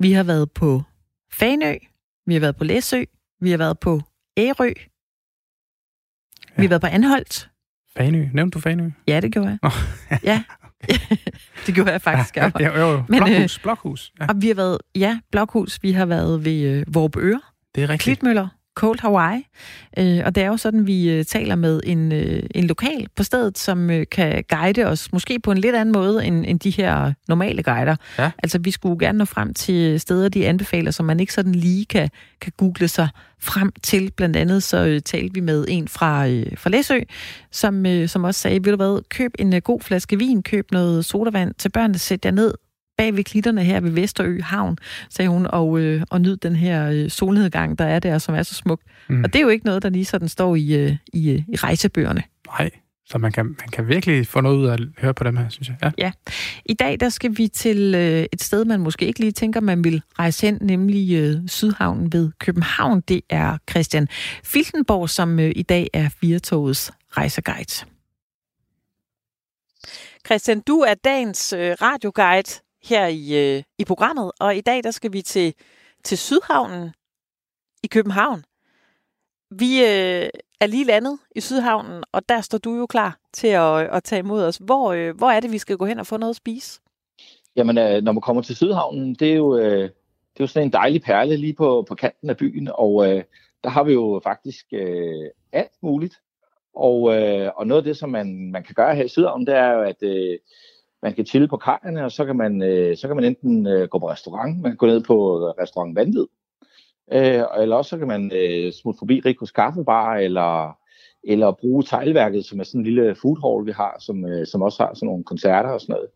Vi 0.00 0.12
har 0.12 0.22
været 0.22 0.50
på 0.50 0.82
Fanø, 1.32 1.74
vi 2.26 2.34
har 2.34 2.40
været 2.40 2.56
på 2.56 2.64
Læsø, 2.64 3.04
vi 3.40 3.50
har 3.50 3.58
været 3.58 3.78
på 3.78 4.00
Ærø, 4.38 4.66
ja. 4.66 4.72
vi 6.56 6.62
har 6.62 6.68
været 6.68 6.80
på 6.80 6.86
Anholdt. 6.86 7.50
Fanø? 7.96 8.28
Nævnte 8.34 8.54
du 8.54 8.60
Fanø? 8.60 8.90
Ja, 9.08 9.20
det 9.20 9.32
gjorde 9.32 9.48
jeg. 9.48 9.58
Oh. 9.62 9.72
ja, 10.22 10.42
det 11.66 11.74
gjorde 11.74 11.92
jeg 11.92 12.02
faktisk. 12.02 12.36
Ja, 12.36 12.50
ja, 12.60 12.78
jo, 12.80 12.90
jo. 12.90 13.02
Men, 13.08 13.18
blokhus, 13.18 13.56
øh, 13.58 13.62
blokhus. 13.62 14.12
Ja. 14.20 14.26
Og 14.26 14.34
vi 14.42 14.46
har 14.46 14.54
været, 14.54 14.78
ja, 14.94 15.20
blokhus. 15.30 15.82
Vi 15.82 15.92
har 15.92 16.06
været 16.06 16.44
ved 16.44 16.62
øh, 16.62 16.94
Vorupøre. 16.94 17.40
Det 17.74 17.82
er 17.82 17.88
rigtigt. 17.88 18.02
Klitmøller. 18.02 18.48
Cold 18.76 19.00
Hawaii. 19.00 19.42
Øh, 19.98 20.22
og 20.24 20.34
det 20.34 20.42
er 20.42 20.46
jo 20.46 20.56
sådan, 20.56 20.86
vi 20.86 21.10
øh, 21.10 21.24
taler 21.24 21.54
med 21.54 21.80
en, 21.84 22.12
øh, 22.12 22.42
en 22.54 22.64
lokal 22.64 23.06
på 23.16 23.22
stedet, 23.22 23.58
som 23.58 23.90
øh, 23.90 24.06
kan 24.12 24.44
guide 24.48 24.86
os 24.86 25.12
måske 25.12 25.38
på 25.40 25.52
en 25.52 25.58
lidt 25.58 25.74
anden 25.74 25.92
måde 25.92 26.24
end, 26.24 26.44
end 26.46 26.60
de 26.60 26.70
her 26.70 27.12
normale 27.28 27.62
guider. 27.62 27.96
Ja. 28.18 28.30
Altså, 28.38 28.58
vi 28.58 28.70
skulle 28.70 28.98
gerne 29.06 29.18
nå 29.18 29.24
frem 29.24 29.54
til 29.54 30.00
steder, 30.00 30.28
de 30.28 30.46
anbefaler, 30.46 30.90
som 30.90 31.06
man 31.06 31.20
ikke 31.20 31.32
sådan 31.32 31.54
lige 31.54 31.84
kan, 31.84 32.08
kan 32.40 32.52
google 32.56 32.88
sig 32.88 33.08
frem 33.40 33.72
til. 33.82 34.10
Blandt 34.16 34.36
andet 34.36 34.62
så 34.62 34.84
øh, 34.84 35.00
talte 35.00 35.34
vi 35.34 35.40
med 35.40 35.64
en 35.68 35.88
fra, 35.88 36.28
øh, 36.28 36.46
fra 36.56 36.70
Læsø, 36.70 37.00
som, 37.52 37.86
øh, 37.86 38.08
som 38.08 38.24
også 38.24 38.40
sagde, 38.40 38.64
ved 38.64 38.72
du 38.72 38.76
hvad, 38.76 39.08
køb 39.08 39.32
en 39.38 39.54
øh, 39.54 39.60
god 39.60 39.80
flaske 39.80 40.18
vin, 40.18 40.42
køb 40.42 40.72
noget 40.72 41.04
sodavand 41.04 41.54
til 41.58 41.68
børnene, 41.68 41.98
sæt 41.98 42.24
jer 42.24 42.30
ned, 42.30 42.54
bag 42.96 43.16
ved 43.16 43.24
klitterne 43.24 43.64
her 43.64 43.80
ved 43.80 43.90
Vesterø 43.90 44.40
Havn, 44.40 44.78
sagde 45.10 45.28
hun, 45.28 45.46
og, 45.46 45.80
øh, 45.80 46.02
og 46.10 46.20
nyd 46.20 46.36
den 46.36 46.56
her 46.56 46.90
øh, 46.90 47.10
solnedgang, 47.10 47.78
der 47.78 47.84
er 47.84 47.98
der, 47.98 48.18
som 48.18 48.34
er 48.34 48.42
så 48.42 48.54
smuk. 48.54 48.80
Mm. 49.08 49.24
Og 49.24 49.32
det 49.32 49.38
er 49.38 49.42
jo 49.42 49.48
ikke 49.48 49.66
noget, 49.66 49.82
der 49.82 49.88
lige 49.88 50.04
sådan 50.04 50.28
står 50.28 50.56
i, 50.56 50.74
øh, 50.74 50.96
i, 51.12 51.30
øh, 51.30 51.42
i 51.48 51.56
rejsebøgerne. 51.56 52.22
Nej, 52.46 52.70
så 53.06 53.18
man 53.18 53.32
kan, 53.32 53.46
man 53.46 53.68
kan 53.72 53.88
virkelig 53.88 54.26
få 54.26 54.40
noget 54.40 54.56
ud 54.56 54.66
af 54.66 54.72
at 54.72 54.80
høre 54.98 55.14
på 55.14 55.24
dem 55.24 55.36
her, 55.36 55.48
synes 55.48 55.68
jeg. 55.68 55.76
Ja. 55.82 55.90
ja. 55.98 56.12
I 56.64 56.74
dag 56.74 57.00
der 57.00 57.08
skal 57.08 57.38
vi 57.38 57.48
til 57.48 57.94
øh, 57.94 58.26
et 58.32 58.42
sted, 58.42 58.64
man 58.64 58.80
måske 58.80 59.06
ikke 59.06 59.20
lige 59.20 59.32
tænker, 59.32 59.60
man 59.60 59.84
vil 59.84 60.02
rejse 60.18 60.46
hen, 60.46 60.58
nemlig 60.60 61.14
øh, 61.14 61.34
Sydhavnen 61.46 62.12
ved 62.12 62.30
København. 62.38 63.00
Det 63.00 63.20
er 63.30 63.58
Christian 63.70 64.08
Filtenborg, 64.44 65.10
som 65.10 65.40
øh, 65.40 65.52
i 65.56 65.62
dag 65.62 65.86
er 65.92 66.08
Firtogets 66.20 66.92
rejseguide. 67.10 67.86
Christian, 70.26 70.60
du 70.60 70.78
er 70.78 70.94
dagens 70.94 71.52
øh, 71.52 71.76
radioguide 71.82 72.60
her 72.86 73.06
i, 73.06 73.56
øh, 73.56 73.62
i 73.78 73.84
programmet. 73.84 74.32
Og 74.40 74.56
i 74.56 74.60
dag 74.60 74.84
der 74.84 74.90
skal 74.90 75.12
vi 75.12 75.22
til, 75.22 75.54
til 76.04 76.18
Sydhavnen 76.18 76.90
i 77.82 77.86
København. 77.86 78.44
Vi 79.50 79.80
øh, 79.80 80.28
er 80.60 80.66
lige 80.66 80.84
landet 80.84 81.18
i 81.36 81.40
Sydhavnen, 81.40 82.04
og 82.12 82.28
der 82.28 82.40
står 82.40 82.58
du 82.58 82.76
jo 82.76 82.86
klar 82.86 83.18
til 83.32 83.48
at, 83.48 83.84
øh, 83.84 83.96
at 83.96 84.04
tage 84.04 84.20
imod 84.20 84.44
os. 84.44 84.56
Hvor, 84.56 84.92
øh, 84.92 85.16
hvor 85.16 85.30
er 85.30 85.40
det, 85.40 85.52
vi 85.52 85.58
skal 85.58 85.76
gå 85.76 85.86
hen 85.86 85.98
og 85.98 86.06
få 86.06 86.16
noget 86.16 86.30
at 86.30 86.36
spise? 86.36 86.80
Jamen, 87.56 87.78
øh, 87.78 88.02
når 88.02 88.12
man 88.12 88.20
kommer 88.20 88.42
til 88.42 88.56
Sydhavnen, 88.56 89.14
det 89.14 89.30
er 89.30 89.36
jo, 89.36 89.58
øh, 89.58 89.82
det 89.82 90.40
er 90.40 90.44
jo 90.44 90.46
sådan 90.46 90.68
en 90.68 90.72
dejlig 90.72 91.02
perle 91.02 91.36
lige 91.36 91.54
på, 91.54 91.84
på 91.88 91.94
kanten 91.94 92.30
af 92.30 92.36
byen, 92.36 92.68
og 92.74 93.08
øh, 93.08 93.24
der 93.64 93.70
har 93.70 93.84
vi 93.84 93.92
jo 93.92 94.20
faktisk 94.24 94.66
øh, 94.72 95.30
alt 95.52 95.82
muligt. 95.82 96.14
Og, 96.74 97.16
øh, 97.16 97.50
og 97.56 97.66
noget 97.66 97.80
af 97.82 97.84
det, 97.84 97.96
som 97.96 98.10
man, 98.10 98.50
man 98.50 98.62
kan 98.62 98.74
gøre 98.74 98.94
her 98.94 99.04
i 99.04 99.08
Sydhavnen, 99.08 99.46
det 99.46 99.54
er 99.54 99.72
jo, 99.72 99.82
at 99.82 100.02
øh, 100.02 100.38
man 101.06 101.14
kan 101.14 101.26
chille 101.26 101.48
på 101.48 101.56
kajerne, 101.56 102.04
og 102.04 102.12
så 102.12 102.24
kan 102.24 102.36
man, 102.36 102.62
øh, 102.62 102.96
så 102.96 103.06
kan 103.06 103.16
man 103.16 103.24
enten 103.24 103.66
øh, 103.66 103.88
gå 103.88 103.98
på 103.98 104.10
restaurant, 104.10 104.60
man 104.62 104.70
kan 104.70 104.76
gå 104.76 104.86
ned 104.86 105.00
på 105.04 105.16
øh, 105.38 105.62
restaurant 105.62 105.96
Vandvid, 105.96 106.26
øh, 107.12 107.42
eller 107.62 107.76
også 107.76 107.88
så 107.88 107.98
kan 107.98 108.08
man 108.08 108.32
øh, 108.34 108.72
smutte 108.72 108.98
forbi 108.98 109.20
Rikos 109.20 109.50
Kaffebar, 109.50 110.14
eller, 110.14 110.78
eller 111.24 111.52
bruge 111.52 111.82
teglværket, 111.82 112.44
som 112.44 112.60
er 112.60 112.64
sådan 112.64 112.80
en 112.80 112.84
lille 112.84 113.14
food 113.14 113.36
hall, 113.44 113.66
vi 113.66 113.72
har, 113.72 113.96
som, 114.00 114.26
øh, 114.26 114.46
som 114.46 114.62
også 114.62 114.82
har 114.82 114.94
sådan 114.94 115.06
nogle 115.06 115.24
koncerter 115.24 115.68
og 115.68 115.80
sådan 115.80 115.96
noget. 115.96 116.08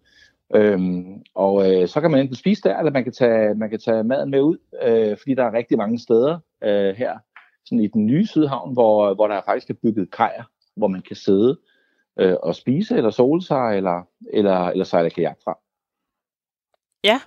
Øhm, 0.54 1.22
og 1.34 1.54
øh, 1.72 1.88
så 1.88 2.00
kan 2.00 2.10
man 2.10 2.20
enten 2.20 2.36
spise 2.36 2.62
der, 2.62 2.78
eller 2.78 2.92
man 2.92 3.04
kan 3.04 3.12
tage, 3.12 3.54
man 3.54 3.70
kan 3.70 3.78
tage 3.78 4.04
maden 4.04 4.30
med 4.30 4.40
ud, 4.40 4.56
øh, 4.82 5.16
fordi 5.18 5.34
der 5.34 5.44
er 5.44 5.52
rigtig 5.52 5.78
mange 5.78 5.98
steder 5.98 6.38
øh, 6.64 6.94
her, 6.96 7.18
sådan 7.64 7.84
i 7.84 7.86
den 7.86 8.06
nye 8.06 8.26
Sydhavn, 8.26 8.72
hvor, 8.72 9.14
hvor 9.14 9.28
der 9.28 9.40
faktisk 9.46 9.70
er 9.70 9.80
bygget 9.82 10.10
kajer, 10.10 10.44
hvor 10.76 10.88
man 10.88 11.02
kan 11.02 11.16
sidde 11.16 11.58
øh, 12.18 12.36
og 12.42 12.54
spise, 12.54 12.96
eller 12.96 13.10
sole 13.10 13.42
sig, 13.42 13.76
eller, 13.76 14.02
eller, 14.32 14.66
eller 14.66 14.84
sejle 14.84 15.10
kajak 15.10 15.38
fra. 15.44 15.58
Ja, 17.04 17.20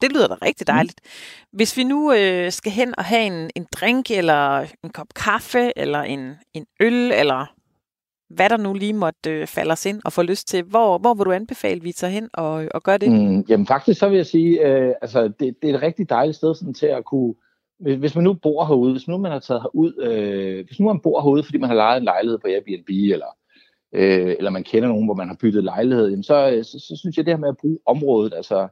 det 0.00 0.12
lyder 0.12 0.28
da 0.28 0.34
rigtig 0.34 0.64
mm. 0.68 0.74
dejligt. 0.74 1.00
Hvis 1.52 1.76
vi 1.76 1.84
nu 1.84 2.12
øh, 2.12 2.52
skal 2.52 2.72
hen 2.72 2.94
og 2.98 3.04
have 3.04 3.26
en, 3.26 3.50
en 3.54 3.66
drink, 3.72 4.10
eller 4.10 4.66
en 4.84 4.90
kop 4.90 5.08
kaffe, 5.16 5.72
eller 5.76 6.00
en, 6.00 6.34
en 6.54 6.66
øl, 6.80 7.12
eller 7.12 7.54
hvad 8.28 8.50
der 8.50 8.56
nu 8.56 8.74
lige 8.74 8.92
måtte 8.92 9.30
øh, 9.30 9.46
falde 9.46 9.72
os 9.72 9.86
ind 9.86 10.00
og 10.04 10.12
få 10.12 10.22
lyst 10.22 10.48
til, 10.48 10.62
hvor, 10.62 10.98
hvor 10.98 11.14
vil 11.14 11.26
du 11.26 11.32
anbefale, 11.32 11.80
vi 11.80 11.92
tager 11.92 12.10
hen 12.10 12.28
og, 12.32 12.68
og 12.74 12.82
gør 12.82 12.96
det? 12.96 13.12
Mm, 13.12 13.44
jamen 13.48 13.66
faktisk 13.66 14.00
så 14.00 14.08
vil 14.08 14.16
jeg 14.16 14.26
sige, 14.26 14.66
øh, 14.66 14.94
altså 15.02 15.22
det, 15.22 15.62
det 15.62 15.70
er 15.70 15.74
et 15.74 15.82
rigtig 15.82 16.10
dejligt 16.10 16.36
sted 16.36 16.54
sådan, 16.54 16.74
til 16.74 16.86
at 16.86 17.04
kunne, 17.04 17.34
hvis 17.78 18.14
man 18.14 18.24
nu 18.24 18.34
bor 18.34 18.64
herude, 18.64 18.92
hvis 18.92 19.08
nu 19.08 19.18
man 19.18 19.32
har 19.32 19.38
taget 19.38 19.62
herud, 19.62 19.92
øh, 20.02 20.66
hvis 20.66 20.80
nu 20.80 20.86
man 20.86 21.00
bor 21.00 21.20
herude, 21.20 21.42
fordi 21.42 21.58
man 21.58 21.68
har 21.68 21.76
lejet 21.76 21.98
en 21.98 22.04
lejlighed 22.04 22.38
på 22.38 22.46
Airbnb, 22.46 22.88
eller 22.88 23.26
øh, 23.94 24.34
eller 24.38 24.50
man 24.50 24.64
kender 24.64 24.88
nogen, 24.88 25.04
hvor 25.04 25.14
man 25.14 25.28
har 25.28 25.36
byttet 25.40 25.64
lejlighed, 25.64 26.08
jamen 26.08 26.22
så, 26.22 26.50
øh, 26.50 26.64
så, 26.64 26.78
så 26.88 26.96
synes 26.96 27.16
jeg 27.16 27.26
det 27.26 27.32
her 27.32 27.40
med 27.40 27.48
at 27.48 27.56
bruge 27.56 27.78
området, 27.86 28.34
altså 28.34 28.68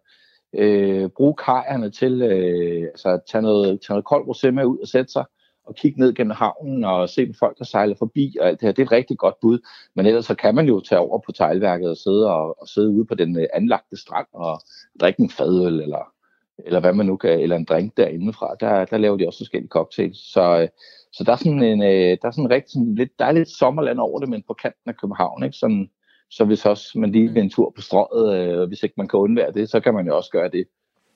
øh, 0.55 1.09
bruge 1.17 1.35
kajerne 1.35 1.91
til 1.91 2.23
øh, 2.23 2.83
altså 2.83 3.09
at 3.09 3.21
tage 3.33 3.43
noget, 3.43 3.81
tage 3.81 3.95
noget 3.95 4.05
koldt 4.05 4.29
rosé 4.29 4.51
med 4.51 4.65
ud 4.65 4.79
og 4.79 4.89
sætte 4.89 5.13
sig, 5.13 5.25
og 5.67 5.75
kigge 5.75 6.01
ned 6.01 6.15
gennem 6.15 6.37
havnen 6.37 6.85
og 6.85 7.09
se 7.09 7.27
på 7.27 7.33
folk, 7.39 7.59
der 7.59 7.65
sejler 7.65 7.95
forbi 7.99 8.37
og 8.41 8.49
alt 8.49 8.61
det 8.61 8.67
her. 8.67 8.73
Det 8.73 8.83
er 8.83 8.87
et 8.87 8.93
rigtig 8.93 9.19
godt 9.19 9.35
bud. 9.41 9.59
Men 9.95 10.07
ellers 10.07 10.27
så 10.27 10.35
kan 10.35 10.55
man 10.55 10.67
jo 10.67 10.81
tage 10.81 10.99
over 10.99 11.19
på 11.27 11.33
teglværket 11.33 11.91
og 11.91 11.97
sidde, 11.97 12.35
og, 12.35 12.61
og 12.61 12.69
sidde 12.69 12.91
ude 12.91 13.07
på 13.07 13.15
den 13.15 13.39
øh, 13.39 13.47
anlagte 13.55 13.97
strand 13.97 14.27
og 14.33 14.61
drikke 15.01 15.21
en 15.23 15.31
fadøl 15.31 15.81
eller, 15.81 16.13
eller 16.59 16.81
hvad 16.81 16.93
man 16.93 17.07
nu 17.07 17.17
kan, 17.17 17.41
eller 17.41 17.57
en 17.57 17.65
drink 17.65 17.97
derindefra. 17.97 18.57
Der, 18.61 18.85
der 18.85 18.99
laver 18.99 19.17
de 19.17 19.27
også 19.27 19.39
forskellige 19.39 19.69
cocktails. 19.69 20.33
Så, 20.33 20.61
øh, 20.61 20.69
så 21.13 21.25
der 21.25 21.33
er 21.33 21.37
sådan 21.37 21.63
en, 21.63 21.83
øh, 21.83 22.19
der 22.23 22.29
er 22.29 22.31
sådan 22.31 22.51
rigtig 22.51 22.73
sådan 22.73 22.95
lidt, 22.95 23.19
der 23.19 23.25
er 23.25 23.33
lidt 23.33 23.49
sommerland 23.49 23.99
over 23.99 24.21
det, 24.21 24.29
men 24.29 24.43
på 24.47 24.55
kanten 24.55 24.89
af 24.89 24.97
København, 24.97 25.45
ikke? 25.45 25.57
Sådan, 25.57 25.91
så 26.31 26.45
hvis 26.45 26.67
også 26.67 26.99
man 26.99 27.13
lige 27.13 27.33
vil 27.33 27.43
en 27.43 27.51
tur 27.51 27.73
på 27.77 27.83
strøget, 27.83 28.37
øh, 28.37 28.69
hvis 28.69 28.83
ikke 28.83 28.95
man 28.97 29.09
kan 29.09 29.19
undvære 29.19 29.53
det, 29.53 29.71
så 29.71 29.81
kan 29.81 29.95
man 29.95 30.07
jo 30.07 30.17
også 30.17 30.31
gøre 30.31 30.49
det. 30.49 30.67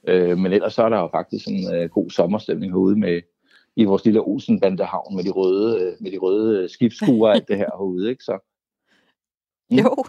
Øh, 0.08 0.38
men 0.38 0.52
ellers 0.52 0.74
så 0.74 0.82
er 0.82 0.88
der 0.88 0.98
jo 0.98 1.08
faktisk 1.12 1.48
en 1.48 1.74
øh, 1.74 1.90
god 1.90 2.10
sommerstemning 2.10 2.72
herude 2.72 2.98
med, 2.98 3.20
i 3.76 3.84
vores 3.84 4.04
lille 4.04 4.20
Olsenbandehavn 4.20 5.16
med 5.16 5.24
de 5.24 5.30
røde, 5.30 5.82
øh, 5.82 5.92
med 6.00 6.10
de 6.10 6.18
røde 6.18 6.68
skibsskure 6.68 7.30
og 7.30 7.34
alt 7.34 7.48
det 7.48 7.56
her 7.56 7.70
herude, 7.72 8.10
ikke? 8.10 8.24
Så, 8.24 8.38
mm. 9.70 9.76
Jo. 9.76 10.04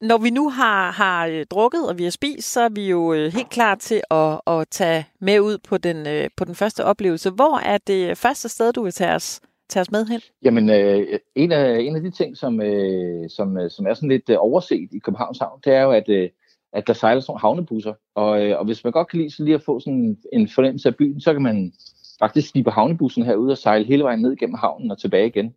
Når 0.00 0.18
vi 0.18 0.30
nu 0.30 0.48
har, 0.48 0.90
har 0.90 1.26
øh, 1.26 1.46
drukket, 1.50 1.88
og 1.88 1.98
vi 1.98 2.04
har 2.04 2.10
spist, 2.10 2.52
så 2.52 2.60
er 2.60 2.68
vi 2.68 2.88
jo 2.88 3.12
øh, 3.12 3.32
helt 3.32 3.50
klar 3.50 3.74
til 3.74 4.00
at, 4.10 4.40
at 4.46 4.68
tage 4.70 5.06
med 5.20 5.40
ud 5.40 5.58
på 5.68 5.78
den, 5.78 6.06
øh, 6.06 6.28
på 6.36 6.44
den 6.44 6.54
første 6.54 6.84
oplevelse. 6.84 7.30
Hvor 7.30 7.58
er 7.58 7.78
det 7.86 8.18
første 8.18 8.48
sted, 8.48 8.72
du 8.72 8.82
vil 8.82 8.92
tage 8.92 9.14
os, 9.14 9.40
tage 9.68 9.80
os 9.80 9.90
med 9.90 10.06
hen? 10.06 10.20
Jamen, 10.44 10.70
øh, 10.70 11.18
en, 11.34 11.52
af, 11.52 11.78
en 11.80 11.96
af 11.96 12.02
de 12.02 12.10
ting, 12.10 12.36
som, 12.36 12.60
øh, 12.60 13.30
som, 13.30 13.68
som 13.68 13.86
er 13.86 13.94
sådan 13.94 14.08
lidt 14.08 14.30
overset 14.30 14.88
i 14.92 14.98
Københavns 14.98 15.38
Havn, 15.38 15.60
det 15.64 15.72
er 15.72 15.82
jo, 15.82 15.90
at, 15.90 16.08
øh, 16.08 16.28
at 16.72 16.86
der 16.86 16.92
sejler 16.92 17.20
sådan 17.20 17.40
havnebusser. 17.40 17.94
Og, 18.14 18.44
øh, 18.44 18.58
og 18.58 18.64
hvis 18.64 18.84
man 18.84 18.92
godt 18.92 19.08
kan 19.08 19.18
lide 19.18 19.30
så 19.30 19.44
lige 19.44 19.54
at 19.54 19.62
få 19.62 19.80
sådan 19.80 20.16
en 20.32 20.48
fornemmelse 20.48 20.88
af 20.88 20.96
byen, 20.96 21.20
så 21.20 21.32
kan 21.32 21.42
man 21.42 21.72
faktisk 22.18 22.48
stige 22.48 22.64
på 22.64 22.70
havnebussen 22.70 23.24
herude 23.24 23.52
og 23.52 23.58
sejle 23.58 23.84
hele 23.84 24.04
vejen 24.04 24.20
ned 24.20 24.36
gennem 24.36 24.54
havnen 24.54 24.90
og 24.90 24.98
tilbage 24.98 25.26
igen, 25.26 25.54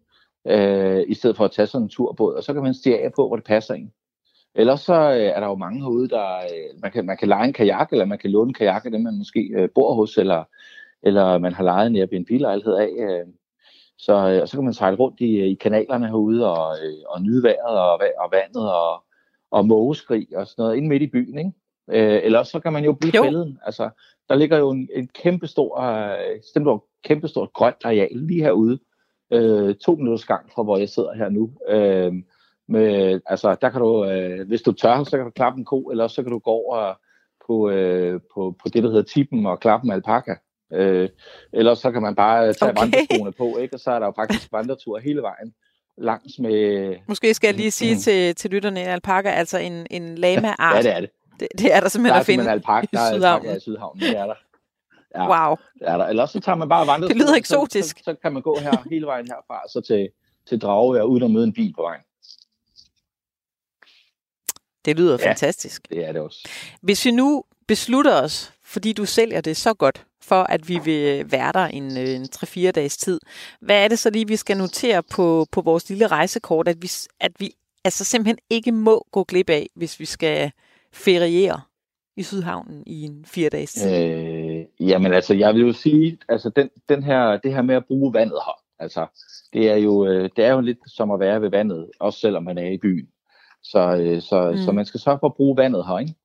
øh, 0.48 1.04
i 1.08 1.14
stedet 1.14 1.38
for 1.38 1.46
at 1.46 1.52
tage 1.52 1.68
sådan 1.68 1.86
en 1.86 1.90
turbåd. 1.90 2.34
Og 2.34 2.44
så 2.44 2.54
kan 2.54 2.64
man 2.64 2.74
stige 2.74 3.04
af 3.04 3.14
på, 3.14 3.28
hvor 3.28 3.36
det 3.36 3.46
passer 3.46 3.74
ind. 3.74 3.90
Ellers 4.56 4.82
så 4.82 4.94
øh, 4.94 5.18
er 5.18 5.40
der 5.40 5.48
jo 5.48 5.56
mange 5.56 5.82
herude, 5.82 6.10
der 6.10 6.38
øh, 6.38 6.82
man, 6.82 6.92
kan, 6.92 7.06
man 7.06 7.18
kan 7.18 7.28
lege 7.28 7.48
en 7.48 7.54
kajak, 7.54 7.92
eller 7.92 8.06
man 8.06 8.18
kan 8.18 8.32
låne 8.32 8.50
en 8.50 8.54
kajak 8.54 8.86
af 8.86 8.92
dem, 8.92 9.02
man 9.02 9.18
måske 9.18 9.40
øh, 9.40 9.70
bor 9.76 9.94
hos, 9.94 10.18
eller, 10.18 10.44
eller 11.04 11.38
man 11.38 11.54
har 11.54 11.64
lejet 11.64 11.88
en 11.88 11.96
Airbnb-lejlighed 11.96 12.74
af. 12.74 12.90
Øh, 13.00 13.28
så, 13.98 14.30
øh, 14.30 14.48
så 14.48 14.58
kan 14.58 14.64
man 14.64 14.74
sejle 14.74 14.98
rundt 14.98 15.22
i, 15.22 15.40
i 15.40 15.56
kanalerne 15.56 16.08
herude 16.08 16.52
og, 16.52 16.76
øh, 16.86 16.94
og 17.08 17.22
nyde 17.22 17.44
vejret 17.44 17.80
og, 17.80 18.02
og 18.20 18.32
vandet 18.32 18.72
og, 18.72 19.04
og 19.52 19.66
mågeskrig 19.66 20.28
og 20.36 20.48
sådan 20.48 20.64
noget 20.64 20.78
ind 20.78 20.88
midt 20.88 21.02
i 21.02 21.08
byen. 21.08 21.38
Ikke? 21.38 21.52
Øh, 21.92 22.22
eller 22.24 22.44
så 22.44 22.60
kan 22.60 22.74
man 22.74 22.84
jo 22.84 22.94
blive 22.94 23.24
fælden. 23.24 23.60
Altså, 23.66 23.90
der 24.30 24.36
ligger 24.36 24.58
jo 24.58 24.70
en, 24.70 24.90
en 24.96 25.08
kæmpe 25.08 25.48
stor, 25.48 25.82
øh, 25.82 26.80
kæmpe 27.04 27.28
stort 27.28 27.54
grønt 27.54 27.86
areal 27.86 28.10
lige 28.12 28.44
herude. 28.44 28.80
Øh, 29.34 29.76
to 29.76 29.96
minutters 29.96 30.26
gang 30.26 30.52
fra, 30.52 30.64
hvor 30.64 30.78
jeg 30.78 30.90
sidder 30.90 31.14
her 31.14 31.30
nu. 31.30 31.52
Øh, 31.70 32.14
med, 32.70 33.22
altså, 33.26 33.56
der 33.62 33.70
kan 33.70 33.82
du, 33.82 34.06
øh, 34.06 34.48
hvis 34.48 34.62
du 34.62 34.72
tør, 34.72 35.04
så 35.04 35.18
kan 35.18 35.26
du 35.26 35.32
klappe 35.32 35.60
en 35.60 35.66
ko, 35.66 35.82
eller 35.82 36.08
så 36.08 36.24
kan 36.24 36.32
du 36.32 36.40
gå 36.40 36.52
over 36.52 36.94
på, 37.48 37.70
øh, 37.70 38.22
på, 38.34 38.56
på 38.62 38.70
det, 38.70 38.84
der 38.84 38.90
hedder 38.90 39.04
tippen 39.04 39.46
og 39.46 39.60
klappe 39.60 39.86
en 39.86 39.92
alpaka. 39.92 40.36
Øh, 40.74 41.10
eller 41.54 41.74
så 41.74 41.92
kan 41.92 42.02
man 42.02 42.16
bare 42.16 42.54
tage 42.54 42.72
okay. 42.72 42.82
vandreskoene 42.82 43.32
på, 43.32 43.58
ikke? 43.58 43.76
og 43.76 43.80
så 43.80 43.92
er 43.92 44.00
der 44.00 44.06
jo 44.06 44.14
faktisk 44.16 44.52
vandretur 44.52 45.00
hele 45.00 45.22
vejen 45.22 45.54
langs 45.98 46.40
med... 46.40 46.96
Måske 47.08 47.34
skal 47.34 47.48
jeg 47.48 47.56
lige 47.56 47.72
sige 47.72 47.94
mm. 47.94 48.00
til, 48.00 48.36
til 48.36 48.52
lytterne, 48.52 48.82
en 48.82 48.88
alpaka, 48.88 49.30
altså 49.30 49.58
en, 49.58 49.88
en 49.92 50.16
lama-art. 50.16 50.76
ja, 50.76 50.82
det 50.82 50.96
er 50.96 51.00
det. 51.00 51.10
Det, 51.40 51.48
det 51.58 51.76
er 51.76 51.80
der 51.80 51.90
simpelthen 51.90 52.14
der 52.14 52.20
at 52.20 52.26
finde 52.26 52.52
alpaka, 52.52 52.88
i 52.94 52.98
Sydhavn. 53.14 53.44
Der 53.44 53.52
er 53.52 53.56
i 53.56 53.60
Sydhavn, 53.60 54.00
det 54.00 54.18
er 54.18 54.26
der. 54.26 54.36
Ja, 55.16 55.48
wow. 55.48 55.56
Det 55.80 55.90
er 55.90 55.98
der. 55.98 56.06
Eller 56.06 56.26
så 56.26 56.40
tager 56.40 56.56
man 56.56 56.70
bare 56.70 56.88
vandret. 56.88 57.10
Det 57.10 57.18
lyder 57.18 57.36
eksotisk. 57.36 57.98
Så, 57.98 58.04
så, 58.04 58.12
så, 58.12 58.18
kan 58.22 58.34
man 58.34 58.42
gå 58.42 58.58
her 58.62 58.90
hele 58.90 59.06
vejen 59.06 59.28
herfra, 59.28 59.62
så 59.70 59.82
til, 59.82 60.10
til 60.50 60.62
Dragevær, 60.62 61.02
uden 61.02 61.24
at 61.24 61.32
møde 61.32 61.44
en 61.44 61.54
bil 61.54 61.74
på 61.74 61.82
vejen. 61.82 62.02
Det 64.86 64.98
lyder 64.98 65.18
ja, 65.20 65.30
fantastisk. 65.30 65.90
det 65.90 66.08
er 66.08 66.12
det 66.12 66.22
også. 66.22 66.50
Hvis 66.82 67.06
vi 67.06 67.12
nu 67.12 67.44
beslutter 67.68 68.22
os, 68.22 68.54
fordi 68.64 68.94
du 68.94 69.06
sælger 69.06 69.42
det 69.42 69.58
så 69.58 69.74
godt, 69.74 70.06
for 70.22 70.44
at 70.44 70.70
vi 70.70 70.80
vil 70.86 71.32
være 71.32 71.52
der 71.52 71.66
en, 71.66 71.98
øh, 71.98 72.10
en 72.10 72.28
3-4 72.36 72.72
dages 72.72 72.98
tid, 72.98 73.20
hvad 73.62 73.84
er 73.84 73.88
det 73.88 74.00
så 74.00 74.10
lige, 74.10 74.28
vi 74.28 74.36
skal 74.36 74.58
notere 74.58 75.04
på, 75.04 75.46
på 75.52 75.62
vores 75.62 75.90
lille 75.90 76.08
rejsekort, 76.08 76.68
at 76.68 76.78
vi, 76.82 76.92
at 77.20 77.32
vi 77.40 77.52
altså 77.86 78.04
simpelthen 78.04 78.38
ikke 78.50 78.72
må 78.72 79.08
gå 79.12 79.24
glip 79.24 79.50
af, 79.50 79.70
hvis 79.76 80.00
vi 80.00 80.06
skal 80.06 80.52
feriere 80.94 81.62
i 82.18 82.24
Sydhavnen 82.24 82.84
i 82.88 83.04
en 83.04 83.26
fire 83.26 83.50
dages 83.50 83.74
tid? 83.74 83.96
Øh, 83.96 84.66
jamen 84.80 85.14
altså, 85.14 85.34
jeg 85.34 85.54
vil 85.54 85.62
jo 85.62 85.74
sige, 85.74 86.18
altså 86.30 86.50
den, 86.50 86.70
den 86.90 87.04
her, 87.04 87.38
det 87.38 87.54
her 87.54 87.62
med 87.62 87.76
at 87.76 87.86
bruge 87.86 88.14
vandet 88.14 88.38
her, 88.46 88.62
altså 88.80 89.06
det 89.54 89.70
er 89.70 89.76
jo, 89.76 90.06
øh, 90.06 90.30
det 90.36 90.46
er 90.46 90.52
jo 90.52 90.62
lidt 90.62 90.80
som 90.88 91.12
at 91.12 91.20
være 91.20 91.42
ved 91.42 91.50
vandet, 91.50 91.92
også 92.00 92.20
selvom 92.20 92.44
man 92.44 92.58
er 92.58 92.70
i 92.70 92.78
byen. 92.78 93.08
Så, 93.64 93.96
øh, 93.96 94.22
så, 94.22 94.52
mm. 94.52 94.58
så 94.58 94.72
man 94.72 94.86
skal 94.86 95.00
sørge 95.00 95.20
for 95.20 95.28
at 95.28 95.36
bruge 95.36 95.58
vandet 95.58 95.86
her, 95.88 95.98
ikke? 95.98 96.16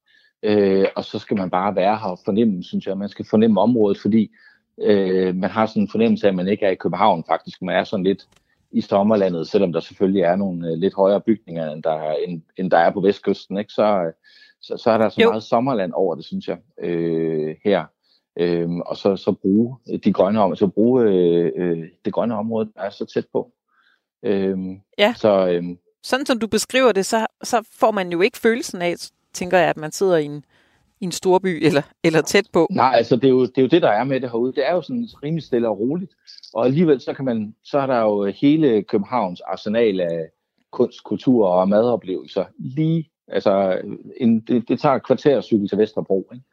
Øh, 0.42 0.86
og 0.96 1.04
så 1.04 1.18
skal 1.18 1.36
man 1.36 1.50
bare 1.50 1.76
være 1.76 1.98
her 1.98 2.08
og 2.08 2.18
fornemme, 2.24 2.64
synes 2.64 2.86
jeg, 2.86 2.98
man 2.98 3.08
skal 3.08 3.26
fornemme 3.30 3.60
området, 3.60 3.98
fordi 3.98 4.30
øh, 4.82 5.34
man 5.34 5.50
har 5.50 5.66
sådan 5.66 5.82
en 5.82 5.88
fornemmelse 5.88 6.26
af, 6.26 6.30
at 6.30 6.36
man 6.36 6.48
ikke 6.48 6.66
er 6.66 6.70
i 6.70 6.74
København 6.74 7.24
faktisk, 7.28 7.62
man 7.62 7.76
er 7.76 7.84
sådan 7.84 8.04
lidt 8.04 8.28
i 8.72 8.80
sommerlandet, 8.80 9.48
selvom 9.48 9.72
der 9.72 9.80
selvfølgelig 9.80 10.22
er 10.22 10.36
nogle 10.36 10.68
øh, 10.70 10.78
lidt 10.78 10.94
højere 10.94 11.20
bygninger, 11.20 11.70
end 11.70 11.82
der, 11.82 12.12
end, 12.12 12.42
end 12.56 12.70
der 12.70 12.78
er 12.78 12.90
på 12.90 13.00
vestkysten, 13.00 13.58
ikke? 13.58 13.72
Så, 13.72 14.12
så, 14.62 14.76
så 14.76 14.90
er 14.90 14.98
der 14.98 15.08
så 15.08 15.22
jo. 15.22 15.30
meget 15.30 15.42
sommerland 15.42 15.92
over 15.92 16.14
det, 16.14 16.24
synes 16.24 16.48
jeg, 16.48 16.58
øh, 16.82 17.56
her. 17.64 17.84
Øh, 18.38 18.70
og 18.70 18.96
så, 18.96 19.16
så 19.16 19.32
bruge 19.32 19.76
de 20.04 20.12
grønne 20.12 20.40
områder, 20.40 20.56
så 20.56 20.66
bruge 20.66 21.02
øh, 21.04 21.52
øh, 21.56 21.88
det 22.04 22.12
grønne 22.12 22.34
område, 22.36 22.70
der 22.74 22.82
er 22.82 22.90
så 22.90 23.06
tæt 23.06 23.26
på. 23.32 23.52
Øh, 24.22 24.58
ja. 24.98 25.14
Så, 25.16 25.48
øh, 25.48 25.64
sådan 26.04 26.26
som 26.26 26.38
du 26.38 26.46
beskriver 26.46 26.92
det, 26.92 27.06
så, 27.06 27.26
så 27.42 27.68
får 27.72 27.90
man 27.90 28.12
jo 28.12 28.20
ikke 28.20 28.38
følelsen 28.38 28.82
af, 28.82 28.94
tænker 29.32 29.58
jeg, 29.58 29.68
at 29.68 29.76
man 29.76 29.92
sidder 29.92 30.16
i 30.16 30.24
en, 30.24 30.44
i 31.00 31.04
en 31.04 31.12
storby 31.12 31.66
eller, 31.66 31.82
eller 32.04 32.20
tæt 32.22 32.46
på. 32.52 32.66
Nej, 32.70 32.92
altså 32.94 33.16
det 33.16 33.24
er, 33.24 33.28
jo, 33.28 33.46
det 33.46 33.58
er 33.58 33.62
jo 33.62 33.68
det, 33.68 33.82
der 33.82 33.88
er 33.88 34.04
med 34.04 34.20
det 34.20 34.30
herude. 34.30 34.52
Det 34.52 34.68
er 34.68 34.72
jo 34.72 34.82
sådan 34.82 35.08
rimelig 35.22 35.44
stille 35.44 35.68
og 35.68 35.78
roligt. 35.78 36.12
Og 36.54 36.64
alligevel 36.64 37.00
så, 37.00 37.12
kan 37.12 37.24
man, 37.24 37.54
så 37.64 37.78
er 37.78 37.86
der 37.86 38.00
jo 38.00 38.24
hele 38.24 38.82
Københavns 38.82 39.40
arsenal 39.40 40.00
af 40.00 40.28
kunst, 40.72 41.04
kultur 41.04 41.46
og 41.46 41.68
madoplevelser 41.68 42.44
lige, 42.58 43.10
altså 43.28 43.80
en, 44.16 44.40
det, 44.40 44.68
det 44.68 44.80
tager 44.80 44.94
et 44.94 45.06
kvarter 45.06 45.38
at 45.38 45.44
cykle 45.44 45.68
til 45.68 45.78
Vesterbro, 45.78 46.30
ikke? 46.32 46.44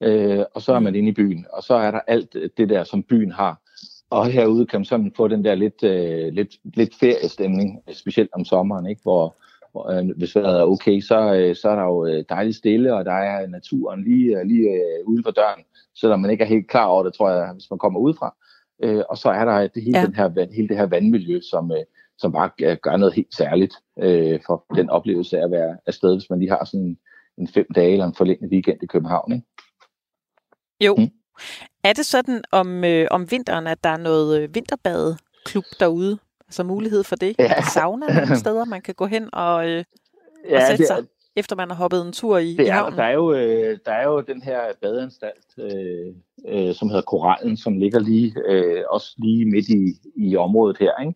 Øh, 0.00 0.44
og 0.54 0.62
så 0.62 0.72
er 0.72 0.78
man 0.78 0.94
inde 0.94 1.08
i 1.08 1.12
byen, 1.12 1.46
og 1.52 1.62
så 1.62 1.74
er 1.74 1.90
der 1.90 2.00
alt 2.06 2.36
det 2.56 2.68
der, 2.68 2.84
som 2.84 3.02
byen 3.02 3.32
har. 3.32 3.60
Og 4.14 4.26
herude 4.26 4.66
kan 4.66 4.80
man 4.80 4.84
sådan 4.84 5.12
få 5.16 5.28
den 5.28 5.44
der 5.44 5.54
lidt, 5.54 5.82
øh, 5.82 6.32
lidt, 6.32 6.54
lidt 6.76 6.94
feriestemning, 6.94 7.82
specielt 7.92 8.30
om 8.32 8.44
sommeren, 8.44 8.86
ikke? 8.86 9.02
hvor, 9.02 9.36
hvor 9.72 9.90
øh, 9.90 10.08
hvis 10.16 10.36
vejret 10.36 10.60
er 10.60 10.64
okay, 10.64 11.00
så, 11.00 11.34
øh, 11.34 11.56
så 11.56 11.68
er 11.68 11.74
der 11.74 11.82
jo 11.82 12.06
øh, 12.06 12.24
dejligt 12.28 12.56
stille, 12.56 12.94
og 12.94 13.04
der 13.04 13.12
er 13.12 13.46
naturen 13.46 14.04
lige, 14.04 14.38
øh, 14.38 14.46
lige 14.46 14.70
øh, 14.70 15.06
ude 15.06 15.22
for 15.22 15.30
døren, 15.30 15.64
selvom 15.94 16.20
man 16.20 16.30
ikke 16.30 16.44
er 16.44 16.48
helt 16.48 16.68
klar 16.68 16.86
over 16.86 17.02
det, 17.02 17.14
tror 17.14 17.30
jeg, 17.30 17.52
hvis 17.52 17.70
man 17.70 17.78
kommer 17.78 18.00
udefra. 18.00 18.34
Øh, 18.82 19.02
og 19.10 19.18
så 19.18 19.28
er 19.30 19.44
der 19.44 19.66
det 19.66 19.82
hele, 19.82 19.98
ja. 19.98 20.06
den 20.06 20.14
her, 20.14 20.46
hele 20.54 20.68
det 20.68 20.76
her 20.76 20.86
vandmiljø, 20.86 21.40
som, 21.50 21.72
øh, 21.72 21.84
som 22.18 22.32
bare 22.32 22.76
gør 22.76 22.96
noget 22.96 23.14
helt 23.14 23.34
særligt 23.34 23.74
øh, 23.98 24.40
for 24.46 24.64
den 24.74 24.90
oplevelse 24.90 25.38
af 25.38 25.44
at 25.44 25.50
være 25.50 25.76
afsted, 25.86 26.14
hvis 26.14 26.30
man 26.30 26.38
lige 26.38 26.50
har 26.50 26.64
sådan 26.64 26.96
en 27.38 27.48
fem 27.48 27.66
dage 27.74 27.92
eller 27.92 28.06
en 28.06 28.14
forlænget 28.14 28.50
weekend 28.52 28.82
i 28.82 28.86
København. 28.86 29.32
Ikke? 29.32 29.46
Jo. 30.80 30.94
Mm. 30.98 31.23
Er 31.84 31.92
det 31.92 32.06
sådan 32.06 32.42
om, 32.50 32.84
øh, 32.84 33.06
om 33.10 33.30
vinteren, 33.30 33.66
at 33.66 33.84
der 33.84 33.90
er 33.90 33.96
noget 33.96 34.42
øh, 34.42 34.54
vinterbadeklub 34.54 35.64
derude? 35.80 36.18
Altså 36.46 36.62
mulighed 36.62 37.04
for 37.04 37.16
det? 37.16 37.36
Ja. 37.38 37.62
Sauna 37.62 38.06
nogle 38.06 38.36
steder, 38.44 38.64
man 38.64 38.82
kan 38.82 38.94
gå 38.94 39.06
hen 39.06 39.28
og, 39.32 39.68
øh, 39.68 39.84
ja, 40.48 40.56
og 40.56 40.62
sætte 40.66 40.82
det 40.82 40.86
sig, 40.86 41.04
efter 41.36 41.56
man 41.56 41.70
har 41.70 41.76
hoppet 41.76 42.06
en 42.06 42.12
tur 42.12 42.38
i, 42.38 42.56
det 42.56 42.64
i 42.64 42.68
havnen? 42.68 42.98
Er, 42.98 43.02
der, 43.02 43.08
er 43.08 43.14
jo, 43.14 43.32
øh, 43.32 43.78
der 43.86 43.92
er 43.92 44.08
jo 44.08 44.20
den 44.20 44.42
her 44.42 44.60
badeanstalt, 44.82 45.58
øh, 45.58 46.14
øh, 46.48 46.74
som 46.74 46.88
hedder 46.88 47.02
Korallen, 47.02 47.56
som 47.56 47.78
ligger 47.78 48.00
lige 48.00 48.34
øh, 48.46 48.82
også 48.90 49.14
lige 49.18 49.44
midt 49.44 49.68
i, 49.68 50.00
i 50.16 50.36
området 50.36 50.78
her, 50.78 51.00
ikke? 51.00 51.14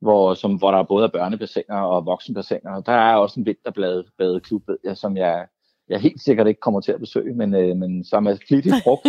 Hvor, 0.00 0.34
som, 0.34 0.54
hvor 0.54 0.70
der 0.70 0.82
både 0.82 1.04
er 1.04 1.10
børnebassiner 1.10 1.80
og 1.80 2.06
voksenbassiner. 2.06 2.80
Der 2.80 2.92
er 2.92 3.16
også 3.16 3.40
en 3.40 3.46
vinterbadeklub, 3.46 4.62
som 4.94 5.16
jeg 5.16 5.46
jeg 5.92 6.00
helt 6.00 6.22
sikkert 6.22 6.46
ikke 6.46 6.60
kommer 6.60 6.80
til 6.80 6.92
at 6.92 7.00
besøge, 7.00 7.34
men, 7.34 7.54
øh, 7.54 7.76
men 7.76 8.04
som 8.04 8.26
er 8.26 8.36
flittigt 8.48 8.76
brugt. 8.84 9.06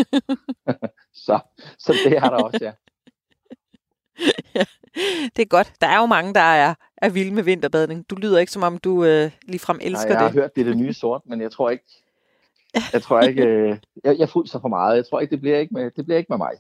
så, 1.26 1.40
så 1.78 1.94
det 2.06 2.20
har 2.20 2.30
der 2.30 2.44
også, 2.44 2.60
ja. 2.62 2.72
ja. 4.56 4.66
Det 5.36 5.42
er 5.42 5.46
godt. 5.46 5.74
Der 5.82 5.88
er 5.88 6.00
jo 6.00 6.06
mange, 6.06 6.34
der 6.34 6.40
er, 6.40 6.74
er 6.98 7.10
vilde 7.10 7.34
med 7.34 7.44
vinterbadning. 7.44 8.10
Du 8.10 8.16
lyder 8.16 8.40
ikke, 8.40 8.52
som 8.52 8.64
om 8.64 8.78
du 8.78 9.06
øh, 9.06 9.32
ligefrem 9.48 9.80
elsker 9.82 10.10
Nej, 10.10 10.18
jeg 10.18 10.20
det. 10.20 10.36
Jeg 10.36 10.42
har 10.42 10.42
hørt, 10.42 10.56
det 10.56 10.62
er 10.62 10.66
det 10.66 10.78
nye 10.78 10.94
sort, 10.94 11.22
men 11.26 11.42
jeg 11.42 11.52
tror 11.52 11.70
ikke, 11.70 11.86
jeg 12.94 13.02
tror 13.02 13.22
ikke, 13.22 13.44
øh, 13.44 13.78
jeg, 14.04 14.20
jeg 14.20 14.28
så 14.28 14.60
for 14.62 14.68
meget. 14.68 14.96
Jeg 14.96 15.06
tror 15.10 15.20
ikke, 15.20 15.32
det 15.32 15.42
bliver 15.42 15.58
ikke 15.58 15.74
med, 15.74 15.92
det 15.92 16.06
bliver 16.06 16.18
ikke 16.18 16.28
med 16.30 16.38
mig. 16.38 16.52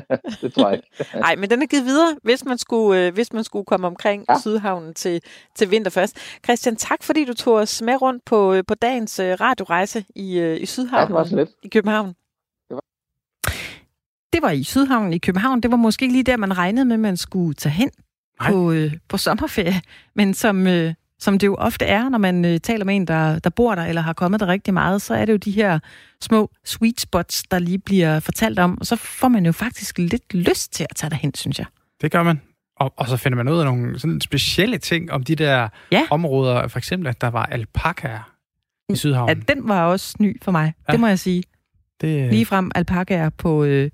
det 0.40 0.52
tror 0.52 0.68
jeg 0.68 0.76
ikke. 0.76 1.18
Nej, 1.24 1.36
men 1.36 1.50
den 1.50 1.62
er 1.62 1.66
givet 1.66 1.84
videre, 1.84 2.16
hvis 2.22 2.44
man 2.44 2.58
skulle, 2.58 3.06
øh, 3.06 3.14
hvis 3.14 3.32
man 3.32 3.44
skulle 3.44 3.64
komme 3.64 3.86
omkring 3.86 4.24
ja. 4.28 4.38
Sydhavnen 4.40 4.94
til, 4.94 5.22
til 5.54 5.70
vinterførst. 5.70 6.16
Christian, 6.44 6.76
tak 6.76 7.02
fordi 7.02 7.24
du 7.24 7.34
tog 7.34 7.54
os 7.54 7.82
med 7.82 8.02
rundt 8.02 8.24
på, 8.24 8.52
øh, 8.52 8.64
på 8.68 8.74
dagens 8.74 9.18
øh, 9.18 9.36
radiorejse 9.40 10.04
i, 10.14 10.38
øh, 10.38 10.62
i 10.62 10.66
Sydhavnen 10.66 11.16
ja, 11.16 11.22
det 11.24 11.36
var 11.36 11.44
så 11.44 11.52
i 11.62 11.68
København. 11.68 12.06
Det 12.68 12.74
var. 12.74 12.82
det 14.32 14.42
var 14.42 14.50
i 14.50 14.64
Sydhavnen 14.64 15.12
i 15.12 15.18
København. 15.18 15.60
Det 15.60 15.70
var 15.70 15.76
måske 15.76 16.02
ikke 16.02 16.12
lige 16.12 16.24
der, 16.24 16.36
man 16.36 16.58
regnede 16.58 16.84
med, 16.84 16.96
man 16.96 17.16
skulle 17.16 17.54
tage 17.54 17.72
hen 17.72 17.90
på, 18.40 18.72
øh, 18.72 18.92
på 19.08 19.16
sommerferie. 19.16 19.80
Men 20.14 20.34
som, 20.34 20.66
øh, 20.66 20.94
som 21.18 21.38
det 21.38 21.46
jo 21.46 21.54
ofte 21.54 21.84
er, 21.84 22.08
når 22.08 22.18
man 22.18 22.44
øh, 22.44 22.60
taler 22.60 22.84
med 22.84 22.96
en, 22.96 23.06
der, 23.06 23.38
der 23.38 23.50
bor 23.50 23.74
der, 23.74 23.84
eller 23.84 24.02
har 24.02 24.12
kommet 24.12 24.40
der 24.40 24.46
rigtig 24.46 24.74
meget, 24.74 25.02
så 25.02 25.14
er 25.14 25.24
det 25.24 25.32
jo 25.32 25.36
de 25.36 25.50
her 25.50 25.78
små 26.20 26.50
sweet 26.64 27.00
spots, 27.00 27.42
der 27.42 27.58
lige 27.58 27.78
bliver 27.78 28.20
fortalt 28.20 28.58
om, 28.58 28.78
og 28.80 28.86
så 28.86 28.96
får 28.96 29.28
man 29.28 29.46
jo 29.46 29.52
faktisk 29.52 29.98
lidt 29.98 30.34
lyst 30.34 30.72
til 30.72 30.86
at 30.90 30.96
tage 30.96 31.10
derhen, 31.10 31.34
synes 31.34 31.58
jeg. 31.58 31.66
Det 32.00 32.12
gør 32.12 32.22
man. 32.22 32.40
Og, 32.76 32.92
og 32.96 33.08
så 33.08 33.16
finder 33.16 33.36
man 33.36 33.48
ud 33.48 33.58
af 33.58 33.64
nogle 33.64 33.98
sådan 33.98 34.20
specielle 34.20 34.78
ting 34.78 35.12
om 35.12 35.22
de 35.22 35.34
der 35.34 35.68
ja. 35.92 36.02
områder, 36.10 36.68
for 36.68 36.78
eksempel, 36.78 37.08
at 37.08 37.20
der 37.20 37.28
var 37.28 37.46
alpakaer 37.46 38.34
i 38.88 38.96
Sydhavnen. 38.96 39.36
Ja, 39.36 39.54
den 39.54 39.68
var 39.68 39.84
også 39.84 40.16
ny 40.20 40.42
for 40.42 40.52
mig, 40.52 40.74
ja. 40.88 40.92
det 40.92 41.00
må 41.00 41.06
jeg 41.06 41.18
sige. 41.18 41.42
Det... 42.00 42.30
Lige 42.30 42.46
frem 42.46 42.70
alpakaer 42.74 43.30
på... 43.30 43.64
Øh, 43.64 43.90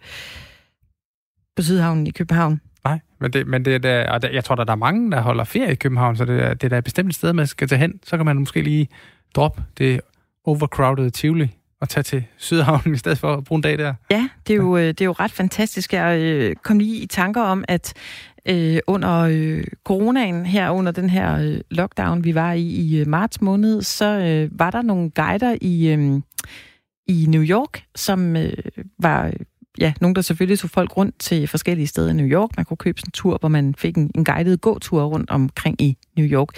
på 1.56 1.62
Sydhavnen 1.62 2.06
i 2.06 2.10
København. 2.10 2.60
Men, 3.24 3.32
det, 3.32 3.46
men 3.46 3.64
det, 3.64 3.82
det, 3.82 4.06
og 4.06 4.20
jeg 4.32 4.44
tror, 4.44 4.54
der, 4.54 4.64
der 4.64 4.72
er 4.72 4.76
mange, 4.76 5.10
der 5.10 5.20
holder 5.20 5.44
ferie 5.44 5.72
i 5.72 5.74
København, 5.74 6.16
så 6.16 6.24
det, 6.24 6.42
er- 6.42 6.54
det 6.54 6.64
er 6.64 6.68
da 6.68 6.78
et 6.78 6.84
bestemt 6.84 7.14
sted, 7.14 7.32
man 7.32 7.46
skal 7.46 7.68
tage 7.68 7.78
hen. 7.78 8.00
Så 8.06 8.16
kan 8.16 8.26
man 8.26 8.36
måske 8.36 8.62
lige 8.62 8.88
droppe 9.34 9.62
det 9.78 10.00
overcrowded 10.44 11.10
Tivoli 11.10 11.48
og 11.80 11.88
tage 11.88 12.04
til 12.04 12.24
Sydhavnen 12.36 12.94
i 12.94 12.98
stedet 12.98 13.18
for 13.18 13.32
at 13.34 13.44
bruge 13.44 13.56
en 13.58 13.62
dag 13.62 13.78
der. 13.78 13.94
Ja, 14.10 14.28
det 14.46 14.52
er 14.52 14.56
jo, 14.56 14.76
øh, 14.76 14.82
det 14.88 15.00
er 15.00 15.04
jo 15.04 15.12
ret 15.12 15.30
fantastisk. 15.30 15.92
Jeg 15.92 16.20
øh, 16.20 16.56
kom 16.62 16.78
lige 16.78 17.02
i 17.02 17.06
tanker 17.06 17.42
om, 17.42 17.64
at 17.68 17.92
øh, 18.48 18.78
under 18.86 19.18
øh, 19.30 19.64
coronaen 19.84 20.46
her, 20.46 20.70
under 20.70 20.92
den 20.92 21.10
her 21.10 21.38
øh, 21.38 21.60
lockdown, 21.70 22.24
vi 22.24 22.34
var 22.34 22.52
i 22.52 22.62
i 23.00 23.04
marts 23.06 23.40
måned, 23.40 23.82
så 23.82 24.18
øh, 24.18 24.58
var 24.58 24.70
der 24.70 24.82
nogle 24.82 25.10
guider 25.10 25.56
i, 25.60 25.88
øh, 25.92 26.20
i 27.06 27.26
New 27.28 27.42
York, 27.42 27.82
som 27.94 28.36
øh, 28.36 28.52
var 28.98 29.32
ja, 29.78 29.92
nogen, 30.00 30.14
der 30.14 30.22
selvfølgelig 30.22 30.58
tog 30.58 30.70
folk 30.70 30.96
rundt 30.96 31.18
til 31.18 31.48
forskellige 31.48 31.86
steder 31.86 32.10
i 32.10 32.12
New 32.12 32.26
York. 32.26 32.50
Man 32.56 32.64
kunne 32.64 32.76
købe 32.76 33.00
sådan 33.00 33.08
en 33.08 33.12
tur, 33.12 33.38
hvor 33.38 33.48
man 33.48 33.74
fik 33.78 33.96
en, 33.96 34.10
en 34.14 34.24
guided 34.24 34.56
gåtur 34.56 35.04
rundt 35.04 35.30
omkring 35.30 35.82
i 35.82 35.96
New 36.16 36.26
York. 36.26 36.48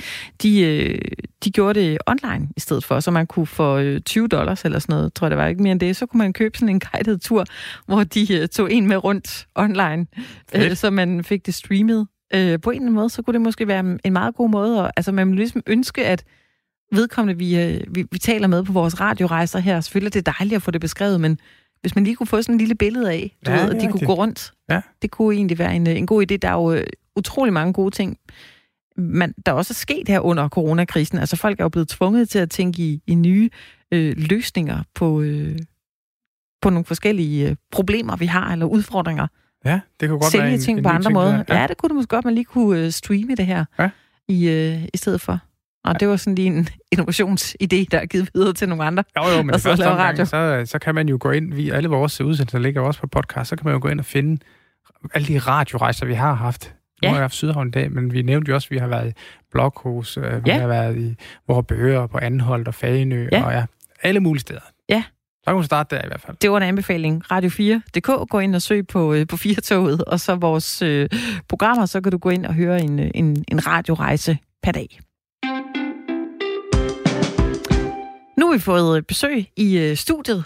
De, 0.42 0.60
øh, 0.60 0.98
de 1.44 1.50
gjorde 1.50 1.80
det 1.80 1.98
online 2.06 2.48
i 2.56 2.60
stedet 2.60 2.84
for, 2.84 3.00
så 3.00 3.10
man 3.10 3.26
kunne 3.26 3.46
få 3.46 3.78
øh, 3.78 4.00
20 4.00 4.28
dollars 4.28 4.64
eller 4.64 4.78
sådan 4.78 4.96
noget, 4.96 5.14
tror 5.14 5.26
jeg 5.26 5.30
det 5.30 5.38
var 5.38 5.46
ikke 5.46 5.62
mere 5.62 5.72
end 5.72 5.80
det, 5.80 5.96
så 5.96 6.06
kunne 6.06 6.18
man 6.18 6.32
købe 6.32 6.58
sådan 6.58 6.74
en 6.74 6.80
guided 6.80 7.18
tur, 7.18 7.44
hvor 7.86 8.04
de 8.04 8.34
øh, 8.34 8.48
tog 8.48 8.72
en 8.72 8.88
med 8.88 9.04
rundt 9.04 9.46
online, 9.54 10.06
øh, 10.54 10.76
så 10.76 10.90
man 10.90 11.24
fik 11.24 11.46
det 11.46 11.54
streamet. 11.54 12.06
Øh, 12.34 12.60
på 12.60 12.70
en 12.70 12.76
eller 12.76 12.82
anden 12.82 12.94
måde, 12.94 13.10
så 13.10 13.22
kunne 13.22 13.34
det 13.34 13.40
måske 13.40 13.68
være 13.68 13.98
en 14.04 14.12
meget 14.12 14.34
god 14.34 14.50
måde, 14.50 14.82
og, 14.82 14.92
altså 14.96 15.12
man 15.12 15.28
ville 15.28 15.38
ligesom 15.38 15.62
ønske, 15.66 16.06
at 16.06 16.24
vedkommende, 16.92 17.38
vi, 17.38 17.60
øh, 17.60 17.80
vi, 17.88 18.04
vi 18.12 18.18
taler 18.18 18.46
med 18.46 18.64
på 18.64 18.72
vores 18.72 19.00
radiorejser 19.00 19.58
her, 19.58 19.80
selvfølgelig 19.80 20.16
er 20.16 20.20
det 20.22 20.26
dejligt 20.26 20.56
at 20.56 20.62
få 20.62 20.70
det 20.70 20.80
beskrevet, 20.80 21.20
men 21.20 21.38
hvis 21.86 21.94
man 21.94 22.04
lige 22.04 22.16
kunne 22.16 22.26
få 22.26 22.42
sådan 22.42 22.54
en 22.54 22.58
lille 22.58 22.74
billede 22.74 23.12
af, 23.12 23.36
du 23.46 23.50
Ja, 23.50 23.56
ja, 23.56 23.62
ved, 23.64 23.74
at 23.74 23.80
de 23.80 23.86
kunne 23.86 23.92
rigtigt. 23.92 24.06
gå 24.06 24.14
rundt, 24.14 24.52
Ja. 24.70 24.80
det 25.02 25.10
kunne 25.10 25.34
egentlig 25.34 25.58
være 25.58 25.76
en, 25.76 25.88
øh, 25.88 25.96
en 25.96 26.06
god 26.06 26.22
idé. 26.32 26.36
Der 26.36 26.48
er 26.48 26.52
jo 26.52 26.72
øh, 26.72 26.86
utrolig 27.16 27.52
mange 27.52 27.72
gode 27.72 27.90
ting, 27.94 28.16
man, 28.96 29.34
der 29.46 29.52
også 29.52 29.72
er 29.72 29.74
sket 29.74 30.08
her 30.08 30.20
under 30.20 30.48
coronakrisen. 30.48 31.18
Altså 31.18 31.36
folk 31.36 31.60
er 31.60 31.64
jo 31.64 31.68
blevet 31.68 31.88
tvunget 31.88 32.28
til 32.28 32.38
at 32.38 32.50
tænke 32.50 32.82
i, 32.82 33.02
i 33.06 33.14
nye 33.14 33.50
øh, 33.92 34.14
løsninger 34.18 34.82
på, 34.94 35.20
øh, 35.20 35.58
på 36.62 36.70
nogle 36.70 36.84
forskellige 36.84 37.50
øh, 37.50 37.56
problemer, 37.72 38.16
vi 38.16 38.26
har, 38.26 38.52
eller 38.52 38.66
udfordringer. 38.66 39.26
Ja, 39.64 39.80
det 40.00 40.08
kunne 40.08 40.18
godt 40.20 40.34
være 40.34 40.42
Sælge 40.42 40.54
en, 40.54 40.60
ting 40.60 40.78
en 40.78 40.84
på 40.84 40.88
ny 40.90 40.94
andre 40.94 41.02
ting, 41.08 41.14
måder. 41.14 41.42
der. 41.42 41.60
Ja. 41.60 41.66
det 41.66 41.76
kunne 41.76 41.88
det 41.88 41.94
måske 41.96 42.08
godt, 42.08 42.24
man 42.24 42.34
lige 42.34 42.44
kunne 42.44 42.80
øh, 42.84 42.90
streame 42.90 43.34
det 43.34 43.46
her 43.46 43.64
Ja. 43.78 43.90
i, 44.28 44.48
øh, 44.48 44.84
i 44.94 44.96
stedet 44.96 45.20
for. 45.20 45.38
Og 45.86 46.00
det 46.00 46.08
var 46.08 46.16
sådan 46.16 46.34
lige 46.34 46.48
en 46.48 46.68
innovationsidé, 46.94 47.84
der 47.90 47.98
er 47.98 48.06
givet 48.06 48.30
videre 48.34 48.52
til 48.52 48.68
nogle 48.68 48.84
andre. 48.84 49.04
Jo, 49.18 49.22
jo, 49.36 49.42
men 49.42 49.58
så 49.58 49.68
første 49.68 49.82
omgang, 49.90 49.98
radio. 50.08 50.24
så, 50.24 50.62
så 50.66 50.78
kan 50.78 50.94
man 50.94 51.08
jo 51.08 51.16
gå 51.20 51.30
ind, 51.30 51.54
vi, 51.54 51.70
alle 51.70 51.88
vores 51.88 52.20
udsendelser 52.20 52.58
ligger 52.58 52.80
også 52.80 53.00
på 53.00 53.06
podcast, 53.06 53.48
så 53.50 53.56
kan 53.56 53.64
man 53.64 53.74
jo 53.74 53.78
gå 53.82 53.88
ind 53.88 53.98
og 54.00 54.04
finde 54.06 54.42
alle 55.14 55.28
de 55.28 55.38
radiorejser, 55.38 56.06
vi 56.06 56.14
har 56.14 56.34
haft. 56.34 56.74
Nu 57.02 57.06
Ja. 57.06 57.08
har 57.08 57.16
vi 57.16 57.20
haft 57.20 57.34
Sydhavn 57.34 57.68
i 57.68 57.70
dag, 57.70 57.92
men 57.92 58.12
vi 58.12 58.22
nævnte 58.22 58.48
jo 58.48 58.54
også, 58.54 58.66
at 58.66 58.70
vi 58.70 58.78
har 58.78 58.86
været 58.86 59.10
i 59.10 59.12
Blokhus, 59.52 60.16
øh, 60.16 60.44
vi 60.44 60.50
Ja. 60.50 60.58
har 60.60 60.66
været 60.66 60.96
i 60.98 61.16
Vorupør, 61.48 62.06
på 62.06 62.18
Anholdt 62.18 62.68
og 62.68 62.74
Fagenø, 62.74 63.28
Ja. 63.32 63.42
og 63.44 63.52
ja, 63.52 63.64
alle 64.02 64.20
mulige 64.20 64.40
steder. 64.40 64.60
Ja. 64.88 65.02
Så 65.36 65.44
kan 65.50 65.54
man 65.54 65.64
starte 65.64 65.96
der 65.96 66.02
i 66.02 66.06
hvert 66.06 66.20
fald. 66.20 66.36
Det 66.36 66.50
var 66.50 66.56
en 66.56 66.62
anbefaling. 66.62 67.22
Radio4.dk, 67.32 68.28
gå 68.30 68.38
ind 68.38 68.54
og 68.54 68.62
søg 68.62 68.86
på, 68.86 69.14
øh, 69.14 69.26
på 69.26 69.36
Firtoget, 69.36 70.04
og 70.04 70.20
så 70.20 70.34
vores 70.34 70.82
øh, 70.82 71.08
programmer, 71.48 71.86
så 71.86 72.00
kan 72.00 72.12
du 72.12 72.18
gå 72.18 72.30
ind 72.30 72.46
og 72.46 72.54
høre 72.54 72.80
en, 72.80 72.98
øh, 73.00 73.10
en, 73.14 73.44
en 73.48 73.66
radiorejse 73.66 74.38
per 74.62 74.72
dag. 74.72 75.00
Vi 78.56 78.60
fået 78.60 78.96
øh, 78.96 79.02
besøg 79.02 79.46
i 79.56 79.78
øh, 79.78 79.96
studiet 79.96 80.44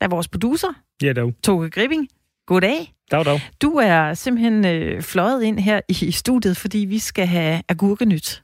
af 0.00 0.10
vores 0.10 0.28
producer, 0.28 0.68
Ja, 1.02 1.12
dog. 1.12 1.32
Toge 1.44 1.70
Gripping. 1.70 2.08
Goddag. 2.46 2.94
Dag, 3.10 3.24
dag. 3.24 3.40
Du 3.62 3.70
er 3.74 4.14
simpelthen 4.14 4.66
øh, 4.66 5.02
fløjet 5.02 5.42
ind 5.42 5.58
her 5.58 5.80
i, 5.88 6.10
studiet, 6.12 6.56
fordi 6.56 6.78
vi 6.78 6.98
skal 6.98 7.26
have 7.26 7.62
agurkenyt. 7.68 8.42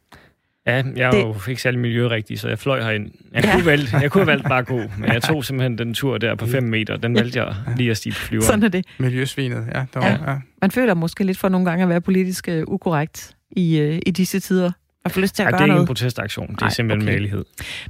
Ja, 0.66 0.82
jeg 0.96 1.06
er 1.06 1.10
Det- 1.10 1.20
jo 1.22 1.34
ikke 1.48 1.62
særlig 1.62 1.80
miljørigtig, 1.80 2.38
så 2.40 2.48
jeg 2.48 2.58
fløj 2.58 2.82
herind. 2.82 3.10
Jeg, 3.32 3.44
Ja. 3.44 3.52
kunne 3.54 3.66
valgt, 3.66 3.92
jeg 3.92 4.10
kunne 4.10 4.20
have 4.24 4.26
valgt 4.32 4.44
bare 4.48 4.58
at 4.58 4.66
gå, 4.66 4.76
men 4.98 5.12
jeg 5.12 5.22
tog 5.22 5.44
simpelthen 5.44 5.78
den 5.78 5.94
tur 5.94 6.18
der 6.18 6.34
på 6.34 6.46
5 6.46 6.62
meter. 6.62 6.96
Den 6.96 7.14
valgte 7.14 7.42
jeg 7.44 7.54
lige 7.76 7.90
at 7.90 7.96
stige 7.96 8.12
på 8.12 8.18
flyveren. 8.26 8.46
Sådan 8.46 8.62
er 8.62 8.68
det. 8.68 8.86
Miljøsvinet, 8.98 9.66
ja. 9.74 9.84
Der 9.94 10.06
Ja. 10.06 10.18
var, 10.18 10.30
ja. 10.32 10.38
Man 10.62 10.70
føler 10.70 10.94
måske 10.94 11.24
lidt 11.24 11.38
for 11.38 11.48
nogle 11.48 11.66
gange 11.70 11.82
at 11.82 11.88
være 11.88 12.00
politisk 12.00 12.48
øh, 12.48 12.64
ukorrekt 12.66 13.36
i, 13.50 13.78
øh, 13.78 13.98
i 14.06 14.10
disse 14.10 14.40
tider. 14.40 14.72
Og 15.04 15.10
få 15.10 15.20
lyst 15.20 15.34
til 15.34 15.42
at 15.42 15.46
Ja, 15.46 15.50
det 15.50 15.58
gøre 15.58 15.60
er 15.60 15.64
ikke 15.64 15.72
en 15.72 15.76
noget. 15.76 15.86
protestaktion, 15.86 16.48
det 16.48 16.56
er 16.56 16.60
Nej, 16.60 16.70
simpelthen 16.70 17.08
okay. 17.08 17.14
malighed. 17.16 17.44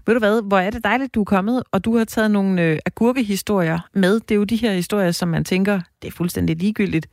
Ved 0.06 0.14
du 0.14 0.18
hvad, 0.18 0.42
hvor 0.48 0.58
er 0.58 0.70
det 0.70 0.84
dejligt, 0.84 1.14
du 1.14 1.20
er 1.20 1.24
kommet, 1.24 1.62
og 1.72 1.84
du 1.84 1.96
har 1.96 2.04
taget 2.04 2.30
nogle 2.30 2.62
øh, 2.62 2.78
agurkehistorier 2.86 3.78
med. 3.94 4.20
Det 4.20 4.30
er 4.30 4.34
jo 4.34 4.44
de 4.44 4.56
her 4.56 4.72
historier, 4.72 5.10
som 5.10 5.28
man 5.28 5.44
tænker, 5.44 5.80
det 6.02 6.08
er 6.08 6.12
fuldstændig 6.12 6.56
ligegyldigt. 6.56 7.06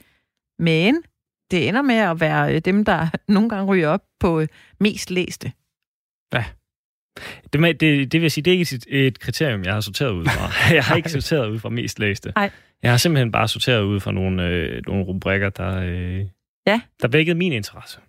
Men 0.60 0.96
det 1.52 1.68
ender 1.68 1.82
med 1.82 1.96
at 1.96 2.20
være 2.20 2.56
øh, 2.56 2.62
dem, 2.66 2.86
der 2.86 3.08
nogle 3.28 3.50
gange 3.50 3.66
ryger 3.66 3.88
op 3.90 4.02
på 4.20 4.40
øh, 4.42 4.48
mest 4.80 5.12
læste. 5.12 5.52
Det, 7.54 7.62
med- 7.62 7.74
det, 7.74 8.12
det 8.12 8.22
vil 8.22 8.32
sige, 8.32 8.44
det 8.44 8.54
er 8.54 8.58
ikke 8.60 8.76
et, 8.76 8.86
et 9.08 9.20
kriterium, 9.20 9.64
jeg 9.64 9.74
har 9.74 9.82
sorteret 9.82 10.12
ud 10.12 10.26
fra. 10.26 10.52
Jeg 10.76 10.84
har 10.84 10.96
ikke 10.96 11.10
sorteret 11.10 11.50
ud 11.50 11.60
fra 11.60 11.70
mest 11.70 12.00
læste. 12.00 12.32
Nej. 12.36 12.50
Jeg 12.84 12.92
har 12.92 12.98
simpelthen 12.98 13.32
bare 13.32 13.48
sorteret 13.48 13.82
ud 13.84 14.00
fra 14.00 14.12
nogle, 14.12 14.48
øh, 14.48 14.82
nogle 14.88 15.04
rubrikker, 15.06 15.50
der, 15.50 15.76
øh, 15.78 16.26
Ja. 16.68 16.82
der 17.02 17.08
vækkede 17.08 17.38
min 17.38 17.52
interesse. 17.54 18.00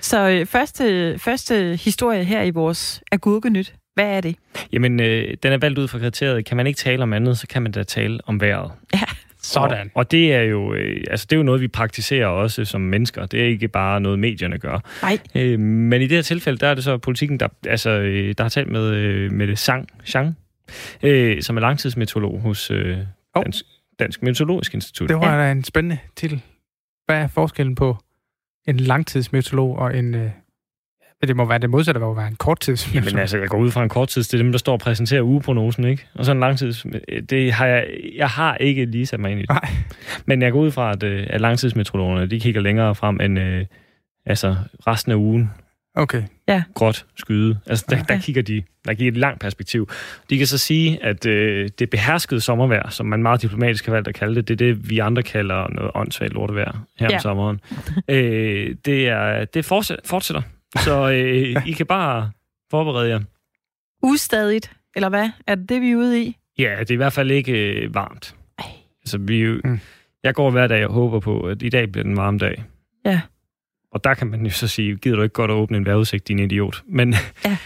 Så 0.00 0.28
øh, 0.28 0.46
første, 0.46 1.18
første 1.18 1.78
historie 1.84 2.24
her 2.24 2.42
i 2.42 2.50
vores 2.50 3.02
agurkenyt. 3.12 3.74
Hvad 3.94 4.16
er 4.16 4.20
det? 4.20 4.36
Jamen, 4.72 5.00
øh, 5.00 5.36
den 5.42 5.52
er 5.52 5.58
valgt 5.58 5.78
ud 5.78 5.88
fra 5.88 5.98
kriteriet, 5.98 6.44
kan 6.44 6.56
man 6.56 6.66
ikke 6.66 6.78
tale 6.78 7.02
om 7.02 7.12
andet, 7.12 7.38
så 7.38 7.46
kan 7.46 7.62
man 7.62 7.72
da 7.72 7.82
tale 7.82 8.20
om 8.26 8.40
vejret. 8.40 8.70
Sådan. 9.44 9.90
Og, 9.94 10.00
og 10.00 10.10
det 10.10 10.34
er 10.34 10.42
jo 10.42 10.74
øh, 10.74 11.04
altså 11.10 11.26
det 11.30 11.36
er 11.36 11.38
jo 11.38 11.42
noget 11.42 11.60
vi 11.60 11.68
praktiserer 11.68 12.26
også 12.26 12.64
som 12.64 12.80
mennesker. 12.80 13.26
Det 13.26 13.40
er 13.40 13.46
ikke 13.46 13.68
bare 13.68 14.00
noget 14.00 14.18
medierne 14.18 14.58
gør. 14.58 14.78
Nej. 15.02 15.18
Øh, 15.34 15.60
men 15.60 16.02
i 16.02 16.06
det 16.06 16.16
her 16.16 16.22
tilfælde 16.22 16.58
der 16.58 16.68
er 16.68 16.74
det 16.74 16.84
så 16.84 16.98
politikken 16.98 17.40
der 17.40 17.48
altså 17.66 17.90
øh, 17.90 18.34
der 18.38 18.44
har 18.44 18.48
talt 18.48 18.68
med 18.68 18.90
øh, 18.90 19.32
med 19.32 19.46
det 19.46 19.58
Sang 19.58 19.88
Chang, 20.04 20.36
øh, 21.02 21.42
som 21.42 21.56
er 21.56 21.60
langtidsmeteorolog 21.60 22.40
hos 22.40 22.70
øh. 22.70 22.98
Dansk, 23.36 23.64
Dansk 23.98 24.22
Meteorologisk 24.22 24.74
Institut. 24.74 25.08
Det 25.08 25.16
var 25.16 25.38
da 25.38 25.52
en 25.52 25.64
spændende 25.64 25.98
titel. 26.16 26.42
Hvad 27.06 27.16
er 27.16 27.28
forskellen 27.28 27.74
på 27.74 27.96
en 28.68 28.76
langtidsmeteorolog 28.76 29.78
og 29.78 29.98
en... 29.98 30.14
Øh, 30.14 30.30
det 31.26 31.36
må 31.36 31.44
være 31.44 31.58
det 31.58 31.70
modsatte, 31.70 31.98
hvor 31.98 32.14
være 32.14 32.28
en 32.28 32.36
korttidsmeteorolog. 32.36 33.10
Jamen 33.10 33.20
altså, 33.20 33.38
jeg 33.38 33.48
går 33.48 33.58
ud 33.58 33.70
fra 33.70 33.82
en 33.82 33.88
kort 33.88 34.08
tid, 34.08 34.22
det 34.22 34.34
er 34.34 34.38
dem, 34.38 34.52
der 34.52 34.58
står 34.58 34.72
og 34.72 34.78
præsenterer 34.80 35.22
ugeprognosen, 35.22 35.84
ikke? 35.84 36.06
Og 36.14 36.24
så 36.24 36.32
en 36.32 36.40
lang 36.40 36.58
tid, 36.58 36.72
det 37.22 37.52
har 37.52 37.66
jeg, 37.66 37.86
jeg 38.16 38.28
har 38.28 38.56
ikke 38.56 38.84
lige 38.84 39.06
sat 39.06 39.20
mig 39.20 39.30
ind 39.30 39.40
i 39.40 39.42
det. 39.42 39.50
Nej. 39.50 39.68
Men 40.26 40.42
jeg 40.42 40.52
går 40.52 40.60
ud 40.60 40.70
fra, 40.70 40.92
at, 40.92 41.02
øh, 41.02 41.26
at 41.30 41.40
langtidsmeteorologerne, 41.40 42.26
de 42.26 42.40
kigger 42.40 42.60
længere 42.60 42.94
frem 42.94 43.20
end 43.20 43.38
øh, 43.38 43.66
altså 44.26 44.56
resten 44.86 45.12
af 45.12 45.16
ugen. 45.16 45.50
Okay. 45.96 46.22
gråt 46.74 47.06
skyde. 47.16 47.58
Altså, 47.66 47.84
der, 47.90 47.96
Ja. 47.96 48.02
der 48.08 48.20
kigger 48.20 48.42
de, 48.42 48.62
der 48.84 48.94
giver 48.94 49.10
et 49.12 49.16
langt 49.18 49.40
perspektiv. 49.40 49.88
De 50.30 50.38
kan 50.38 50.46
så 50.46 50.58
sige, 50.58 51.02
at 51.04 51.26
øh, 51.26 51.68
det 51.78 51.90
beherskede 51.90 52.40
sommervejr, 52.40 52.90
som 52.90 53.06
man 53.06 53.22
meget 53.22 53.42
diplomatisk 53.42 53.86
har 53.86 53.92
valgt 53.92 54.08
at 54.08 54.14
kalde 54.14 54.34
det, 54.34 54.48
det 54.48 54.54
er 54.54 54.66
det, 54.74 54.90
vi 54.90 54.98
andre 54.98 55.22
kalder 55.22 55.68
noget 55.68 55.90
åndssvagt 55.94 56.32
lortevejr 56.32 56.84
her 56.98 57.08
Ja. 57.10 57.16
om 57.16 57.20
sommeren. 57.20 57.60
øh, 58.08 58.74
det, 58.84 59.08
er, 59.08 59.44
det 59.44 59.64
fortsætter, 59.64 60.02
fortsætter. 60.08 60.42
Så 60.78 61.08
øh, 61.14 61.66
I 61.68 61.72
kan 61.72 61.86
bare 61.86 62.30
forberede 62.70 63.08
jer. 63.08 63.20
Ustadigt, 64.02 64.72
eller 64.96 65.08
hvad? 65.08 65.30
Er 65.46 65.54
det 65.54 65.68
det, 65.68 65.80
vi 65.82 65.90
er 65.90 65.96
ude 65.96 66.22
i? 66.22 66.36
Ja, 66.58 66.76
det 66.80 66.90
er 66.90 66.94
i 66.94 66.96
hvert 66.96 67.12
fald 67.12 67.30
ikke 67.30 67.52
øh, 67.82 67.94
varmt. 67.94 68.34
Ej. 68.58 68.64
Altså, 69.02 69.18
vi, 69.18 69.46
Mm. 69.64 69.80
Jeg 70.24 70.34
går 70.34 70.50
hver 70.50 70.66
dag 70.66 70.86
og 70.86 70.92
håber 70.92 71.20
på, 71.20 71.40
at 71.40 71.62
i 71.62 71.68
dag 71.68 71.92
bliver 71.92 72.04
den 72.04 72.16
varme 72.16 72.38
dag. 72.38 72.64
Ja. 73.06 73.20
Og 73.94 74.04
der 74.04 74.14
kan 74.14 74.26
man 74.26 74.44
jo 74.46 74.50
så 74.50 74.68
sige, 74.68 74.96
gider 74.96 75.16
du 75.16 75.22
ikke 75.22 75.32
godt 75.32 75.50
at 75.50 75.54
åbne 75.54 75.76
en 75.76 75.86
vejrudsigt, 75.86 76.28
din 76.28 76.38
idiot? 76.38 76.82
Men, 76.88 77.14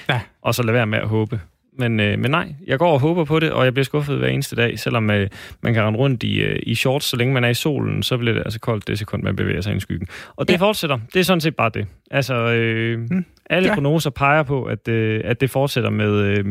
Ja. 0.09 0.21
Og 0.43 0.55
så 0.55 0.63
lad 0.63 0.73
være 0.73 0.87
med 0.87 0.99
at 0.99 1.09
håbe. 1.09 1.41
Men, 1.79 2.01
øh, 2.01 2.19
men 2.19 2.31
nej, 2.31 2.55
jeg 2.67 2.79
går 2.79 2.93
og 2.93 3.01
håber 3.01 3.25
på 3.25 3.39
det, 3.39 3.51
og 3.53 3.65
jeg 3.65 3.75
bliver 3.75 3.85
skuffet 3.85 4.19
hver 4.19 4.29
eneste 4.29 4.57
dag, 4.57 4.79
selvom 4.79 5.11
øh, 5.11 5.29
man 5.63 5.75
kan 5.75 5.83
rende 5.83 5.99
rundt 5.99 6.23
i, 6.23 6.41
øh, 6.41 6.59
i 6.63 6.75
shorts, 6.75 7.07
så 7.07 7.17
længe 7.17 7.35
man 7.35 7.45
er 7.45 7.49
i 7.49 7.55
solen, 7.55 8.03
så 8.03 8.19
bliver 8.19 8.35
det 8.35 8.41
altså 8.45 8.61
koldt 8.61 8.89
det 8.89 8.99
sekund, 8.99 9.23
man 9.23 9.37
bevæger 9.37 9.61
sig 9.61 9.71
ind 9.71 9.77
i 9.77 9.81
skyggen. 9.81 10.09
Og 10.37 10.49
det 10.49 10.55
Ja. 10.55 10.59
fortsætter. 10.59 10.99
Det 11.15 11.21
er 11.21 11.25
sådan 11.25 11.41
set 11.41 11.57
bare 11.57 11.71
det. 11.75 11.87
Altså, 12.11 12.35
øh, 12.35 12.99
Mm. 13.11 13.25
alle 13.51 13.69
Ja. 13.69 13.75
prognoser 13.75 14.11
peger 14.11 14.43
på, 14.43 14.65
at, 14.65 14.89
øh, 14.89 15.21
at 15.25 15.41
det 15.41 15.51
fortsætter 15.51 15.91
med 15.91 16.13
øh, 16.15 16.45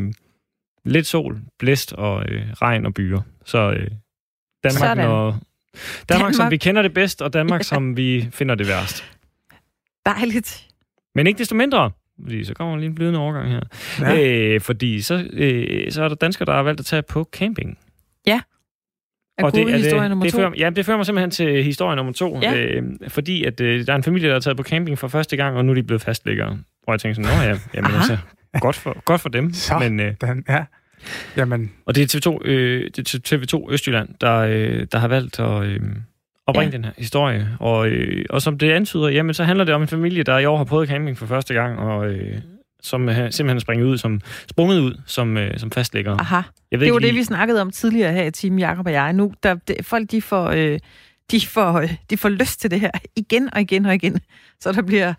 lidt 0.85 1.07
sol, 1.07 1.37
blæst 1.59 1.93
og 1.93 2.25
øh, 2.29 2.41
regn 2.61 2.85
og 2.85 2.93
byer. 2.93 3.21
Så 3.45 3.57
øh, 3.71 3.77
Danmark, 4.63 4.71
Sådan. 4.73 4.97
når, 4.97 5.23
Danmark, 5.29 5.41
Danmark. 6.09 6.33
som 6.33 6.51
vi 6.51 6.57
kender 6.57 6.81
det 6.81 6.93
bedst, 6.93 7.21
og 7.21 7.33
Danmark, 7.33 7.63
som 7.63 7.97
vi 7.97 8.27
finder 8.31 8.55
det 8.55 8.67
værst. 8.67 9.11
Dejligt. 10.15 10.67
Men 11.15 11.27
ikke 11.27 11.37
desto 11.37 11.55
mindre, 11.55 11.91
fordi 12.23 12.43
så 12.43 12.53
kommer 12.53 12.77
lige 12.77 12.87
en 12.87 12.95
blødende 12.95 13.19
overgang 13.19 13.49
her. 13.49 13.61
Ja. 13.99 14.13
Ja. 14.13 14.53
Øh, 14.53 14.61
fordi 14.61 15.01
så, 15.01 15.27
øh, 15.33 15.91
så 15.91 16.03
er 16.03 16.07
der 16.07 16.15
danskere, 16.15 16.45
der 16.45 16.53
har 16.53 16.63
valgt 16.63 16.79
at 16.79 16.85
tage 16.85 17.01
på 17.01 17.29
camping. 17.31 17.77
Agurkehistorie 19.37 20.09
nummer 20.09 20.25
det 20.25 20.31
to. 20.31 20.37
Fører, 20.37 20.51
ja, 20.57 20.69
det 20.69 20.85
fører 20.85 20.97
mig 20.97 21.05
simpelthen 21.05 21.31
til 21.31 21.63
historie 21.63 21.95
nummer 21.95 22.13
to. 22.13 22.39
Ja. 22.41 22.55
Øh, 22.55 22.83
fordi 23.07 23.43
at, 23.43 23.61
øh, 23.61 23.87
der 23.87 23.93
er 23.93 23.97
en 23.97 24.03
familie, 24.03 24.29
der 24.29 24.35
er 24.35 24.39
taget 24.39 24.57
på 24.57 24.63
camping 24.63 24.99
for 24.99 25.07
første 25.07 25.37
gang, 25.37 25.57
og 25.57 25.65
nu 25.65 25.71
er 25.71 25.75
de 25.75 25.83
blevet 25.83 26.01
fastliggere. 26.01 26.57
Hvor 26.83 26.93
jeg 26.93 26.99
tænker 26.99 27.23
sådan, 27.23 27.37
nå 27.37 27.43
ja, 27.43 27.59
jamen, 27.73 27.91
Aha. 27.91 27.97
altså, 27.97 28.17
godt, 28.59 28.75
for, 28.75 29.01
godt 29.05 29.21
for 29.21 29.29
dem. 29.29 29.53
Så. 29.67 29.79
Men, 29.79 29.99
øh, 29.99 30.13
Den, 30.21 30.43
ja. 30.49 30.65
Jamen, 31.37 31.71
og 31.85 31.95
det 31.95 32.15
er 32.15 32.31
TV2, 32.31 32.47
øh, 32.47 32.89
det 32.95 33.13
er 33.13 33.35
TV2 33.35 33.71
Østjylland, 33.73 34.09
der, 34.21 34.37
øh, 34.37 34.87
der 34.91 34.97
har 34.97 35.07
valgt 35.07 35.39
at, 35.39 35.63
øh, 35.63 35.79
at 36.47 36.55
bringe 36.55 36.71
ja. 36.71 36.77
den 36.77 36.85
her 36.85 36.91
historie. 36.97 37.47
Og, 37.59 37.87
øh, 37.87 38.25
og 38.29 38.41
som 38.41 38.57
det 38.57 38.71
antyder, 38.71 39.07
jamen 39.07 39.33
så 39.33 39.43
handler 39.43 39.65
det 39.65 39.75
om 39.75 39.81
en 39.81 39.87
familie, 39.87 40.23
der 40.23 40.37
i 40.37 40.45
år 40.45 40.57
har 40.57 40.63
prøvet 40.63 40.89
camping 40.89 41.17
for 41.17 41.25
første 41.25 41.53
gang, 41.53 41.79
og 41.79 42.07
øh, 42.07 42.37
som 42.81 43.09
øh, 43.09 43.15
simpelthen 43.15 43.49
er 43.49 43.59
springet 43.59 43.85
ud 43.85 43.97
som, 43.97 44.21
sprunget 44.49 44.79
ud 44.79 45.01
som, 45.05 45.37
øh, 45.37 45.59
som 45.59 45.71
fastlægger. 45.71 46.17
Aha. 46.19 46.41
Jeg 46.71 46.79
ved 46.79 46.85
det 46.85 46.93
var 46.93 46.99
lige... 46.99 47.07
det, 47.07 47.17
vi 47.17 47.23
snakkede 47.23 47.61
om 47.61 47.71
tidligere 47.71 48.13
her 48.13 48.23
i 48.23 48.31
timen, 48.31 48.59
Jacob 48.59 48.85
og 48.85 48.91
jeg. 48.91 49.13
Nu, 49.13 49.33
der, 49.43 49.55
det, 49.55 49.85
folk 49.85 50.11
de 50.11 50.21
får, 50.21 50.47
øh, 50.47 50.79
de, 51.31 51.45
får, 51.45 51.73
øh, 51.79 51.93
de 52.09 52.17
får 52.17 52.29
lyst 52.29 52.61
til 52.61 52.71
det 52.71 52.79
her 52.79 52.91
igen 53.15 53.49
og 53.53 53.61
igen 53.61 53.85
og 53.85 53.95
igen. 53.95 54.19
Så 54.59 54.71
der 54.71 54.81
bliver 54.81 55.13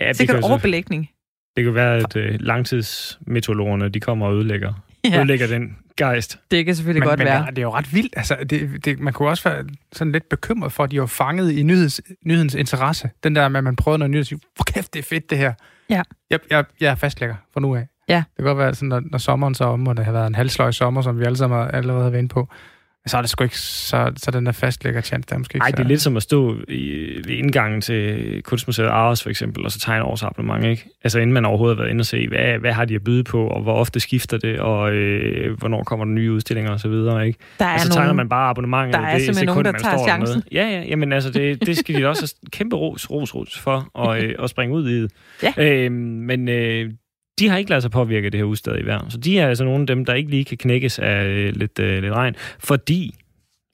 ja, 0.00 0.12
sikkert 0.12 0.44
overbelægning. 0.44 1.10
Det 1.56 1.64
kan 1.64 1.74
være, 1.74 1.96
at 1.96 2.16
øh, 2.16 2.40
langtidsmeteorologerne, 2.40 3.88
de 3.88 4.00
kommer 4.00 4.26
og 4.26 4.34
ødelægger, 4.34 4.72
ja. 5.04 5.18
ødelægger 5.18 5.46
den 5.46 5.76
gejst. 5.96 6.38
Det 6.50 6.64
kan 6.64 6.74
selvfølgelig 6.74 7.00
men, 7.00 7.08
godt 7.08 7.18
men 7.18 7.26
være. 7.26 7.46
Det 7.50 7.58
er 7.58 7.62
jo 7.62 7.70
ret 7.74 7.94
vildt. 7.94 8.14
Altså, 8.16 8.36
det, 8.50 8.84
det, 8.84 9.00
man 9.00 9.12
kunne 9.12 9.28
også 9.28 9.48
være 9.48 9.64
sådan 9.92 10.12
lidt 10.12 10.28
bekymret 10.28 10.72
for, 10.72 10.84
at 10.84 10.90
de 10.90 10.96
er 10.96 11.06
fanget 11.06 11.52
i 11.52 11.62
nyheds, 11.62 12.00
nyhedens 12.26 12.54
interesse. 12.54 13.10
Den 13.24 13.36
der 13.36 13.48
med, 13.48 13.58
at 13.58 13.64
man 13.64 13.76
prøver 13.76 13.96
noget 13.96 14.10
nyt 14.10 14.20
og 14.20 14.26
siger, 14.26 14.38
hvor 14.56 14.64
kæft, 14.64 14.92
det 14.92 14.98
er 14.98 15.02
fedt 15.02 15.30
det 15.30 15.38
her. 15.38 15.52
Ja. 15.90 16.02
Jeg, 16.30 16.38
jeg, 16.50 16.64
jeg 16.80 16.90
er 16.90 16.94
fastlægger 16.94 17.36
fra 17.52 17.60
nu 17.60 17.76
af. 17.76 17.86
Ja. 18.08 18.16
Det 18.16 18.36
kan 18.36 18.44
godt 18.44 18.58
være, 18.58 18.74
sådan, 18.74 18.88
når, 18.88 19.02
når 19.10 19.18
sommeren 19.18 19.54
så 19.54 19.64
er 19.64 19.68
om, 19.68 19.86
og 19.86 19.96
det 19.96 20.04
har 20.04 20.12
været 20.12 20.26
en 20.26 20.34
halvsløj 20.34 20.70
sommer, 20.70 21.02
som 21.02 21.18
vi 21.18 21.24
alle 21.24 21.36
sammen 21.36 21.70
allerede 21.72 22.02
har 22.02 22.10
været 22.10 22.22
inde 22.22 22.28
på, 22.28 22.48
så 23.06 23.16
er 23.16 23.20
det 23.20 23.30
sgu 23.30 23.44
ikke, 23.44 23.58
så, 23.58 24.12
så 24.16 24.30
den 24.30 24.46
der 24.46 24.52
fastlægger 24.52 25.00
chance, 25.00 25.28
der 25.30 25.38
måske 25.38 25.56
ikke 25.56 25.64
Nej, 25.64 25.70
det 25.70 25.78
er 25.78 25.88
lidt 25.88 26.02
som 26.02 26.16
at 26.16 26.22
stå 26.22 26.56
i, 26.68 27.08
ved 27.24 27.34
indgangen 27.34 27.80
til 27.80 28.42
Kunstmuseet 28.42 28.86
Aarhus 28.86 29.22
for 29.22 29.30
eksempel, 29.30 29.64
og 29.64 29.72
så 29.72 29.80
tegne 29.80 30.04
års 30.04 30.22
abonnement, 30.22 30.64
ikke? 30.64 30.88
Altså 31.04 31.18
inden 31.18 31.34
man 31.34 31.44
overhovedet 31.44 31.76
har 31.76 31.82
været 31.82 31.90
inde 31.90 32.02
og 32.02 32.06
se, 32.06 32.28
hvad, 32.28 32.58
hvad 32.58 32.72
har 32.72 32.84
de 32.84 32.94
at 32.94 33.04
byde 33.04 33.24
på, 33.24 33.46
og 33.46 33.62
hvor 33.62 33.74
ofte 33.74 34.00
skifter 34.00 34.38
det, 34.38 34.60
og 34.60 34.92
øh, 34.92 35.58
hvornår 35.58 35.82
kommer 35.82 36.04
der 36.04 36.12
nye 36.12 36.32
udstillinger 36.32 36.72
og 36.72 36.80
så 36.80 36.88
videre, 36.88 37.26
ikke? 37.26 37.38
Der 37.58 37.64
er 37.64 37.74
og 37.74 37.80
så 37.80 37.88
nogen, 37.88 37.98
tegner 37.98 38.12
man 38.12 38.28
bare 38.28 38.50
abonnementet. 38.50 38.94
Der 38.94 39.00
er 39.00 39.12
det 39.12 39.24
simpelthen 39.24 39.48
sekund, 39.48 39.64
nogen, 39.64 39.74
der 39.74 39.80
tager 39.80 40.04
chancen. 40.04 40.42
Ja, 40.52 40.68
ja, 40.68 40.82
jamen 40.88 41.12
altså, 41.12 41.30
det, 41.30 41.66
det 41.66 41.76
skal 41.76 41.94
de 41.94 42.08
også 42.08 42.34
have 42.42 42.50
kæmpe 42.50 42.76
ros, 42.76 43.10
ros, 43.10 43.34
ros 43.34 43.58
for, 43.58 43.90
og, 43.94 44.18
øh, 44.22 44.34
at 44.42 44.50
springe 44.50 44.74
ud 44.74 44.88
i 44.88 45.02
det. 45.02 45.12
Ja. 45.42 45.52
Øh, 45.58 45.92
men 45.92 46.48
øh, 46.48 46.90
de 47.38 47.48
har 47.48 47.56
ikke 47.56 47.70
ladet 47.70 47.82
sig 47.82 47.90
påvirke 47.90 48.30
det 48.30 48.38
her 48.40 48.44
udstadige 48.44 48.86
vejr. 48.86 49.08
Så 49.08 49.18
de 49.18 49.38
er 49.38 49.48
altså 49.48 49.64
nogle 49.64 49.80
af 49.80 49.86
dem, 49.86 50.04
der 50.04 50.14
ikke 50.14 50.30
lige 50.30 50.44
kan 50.44 50.58
knækkes 50.58 50.98
af 50.98 51.24
øh, 51.24 51.56
lidt, 51.56 51.78
øh, 51.78 52.02
lidt 52.02 52.14
regn, 52.14 52.34
fordi 52.58 53.14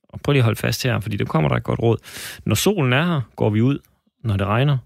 og 0.09 0.21
prøv 0.21 0.33
lige 0.33 0.41
at 0.41 0.45
holde 0.45 0.59
fast 0.59 0.83
her, 0.85 1.01
fordi 1.01 1.17
det 1.17 1.29
kommer 1.29 1.49
der 1.49 1.57
et 1.57 1.63
godt 1.63 1.81
råd. 1.81 1.97
Når 2.45 2.55
solen 2.55 2.93
er 2.93 3.05
her, 3.05 3.21
går 3.37 3.51
vi 3.51 3.61
ud. 3.61 3.79
Når 4.25 4.37
det 4.37 4.47
regner, 4.47 4.79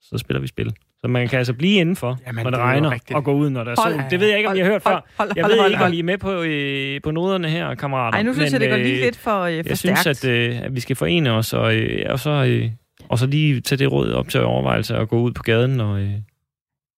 så 0.00 0.18
spiller 0.18 0.40
vi 0.40 0.46
spil. 0.46 0.72
Så 1.00 1.08
man 1.08 1.28
kan 1.28 1.38
altså 1.38 1.52
blive 1.54 1.80
indenfor, 1.80 2.18
Jamen, 2.26 2.42
når 2.42 2.50
det, 2.50 2.58
det 2.58 2.64
regner, 2.64 2.98
og 3.14 3.24
gå 3.24 3.32
ud, 3.34 3.50
når 3.50 3.64
der 3.64 3.70
er 3.70 3.74
sol. 3.74 4.02
Det 4.10 4.20
ved 4.20 4.28
jeg 4.28 4.36
ikke, 4.36 4.50
om 4.50 4.56
I 4.56 4.58
har 4.58 4.66
hørt 4.66 4.82
før. 4.82 5.06
Hold, 5.18 5.32
jeg 5.36 5.44
ved 5.44 5.70
ikke, 5.70 5.84
om 5.84 5.92
I 5.92 5.98
er 5.98 6.02
med 6.02 6.18
på, 6.18 6.42
øh, 6.42 7.00
på 7.02 7.10
noderne 7.10 7.50
her, 7.50 7.74
kammerater. 7.74 8.18
Nej, 8.18 8.22
nu 8.22 8.34
synes 8.34 8.52
Men, 8.52 8.62
jeg, 8.62 8.70
det 8.70 8.78
går 8.78 8.84
lige 8.84 9.00
lidt 9.00 9.16
for, 9.16 9.40
øh, 9.40 9.64
for 9.64 9.68
Jeg 9.68 9.78
stærkt. 9.78 9.98
synes, 9.98 10.24
at, 10.24 10.30
øh, 10.30 10.62
at 10.62 10.74
vi 10.74 10.80
skal 10.80 10.96
forene 10.96 11.32
os, 11.32 11.52
og, 11.52 11.74
øh, 11.76 12.06
og, 12.12 12.20
så, 12.20 12.30
øh, 12.30 12.70
og 13.08 13.18
så 13.18 13.26
lige 13.26 13.60
tage 13.60 13.78
det 13.78 13.92
råd 13.92 14.12
op 14.12 14.28
til 14.28 14.42
overvejelse 14.42 14.96
og 14.96 15.08
gå 15.08 15.20
ud 15.20 15.32
på 15.32 15.42
gaden, 15.42 15.70
når, 15.70 15.94
øh, 15.94 16.10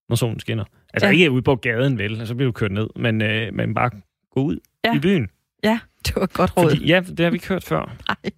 når 0.09 0.17
solen 0.17 0.41
skinner. 0.41 0.65
Altså 0.95 1.07
ja. 1.07 1.13
ikke 1.13 1.31
ud 1.31 1.43
på 1.43 1.57
gaden, 1.57 1.99
vel, 1.99 2.27
så 2.27 2.35
bliver 2.35 2.49
du 2.49 2.53
kørt 2.53 2.73
ned, 2.73 2.89
men, 2.97 3.23
øh, 3.23 3.55
men 3.55 3.75
bare 3.75 3.91
gå 4.35 4.41
ud 4.41 4.59
ja. 4.85 4.97
i 4.97 4.99
byen. 4.99 5.29
Ja, 5.65 5.79
det 6.07 6.17
var 6.17 6.23
et 6.23 6.33
godt 6.33 6.57
råd. 6.57 6.71
Fordi, 6.71 6.87
ja, 6.87 7.01
det 7.01 7.21
har 7.21 7.31
vi 7.31 7.35
ikke 7.35 7.49
hørt 7.49 7.65
før. 7.65 7.97
Nej. 8.09 8.33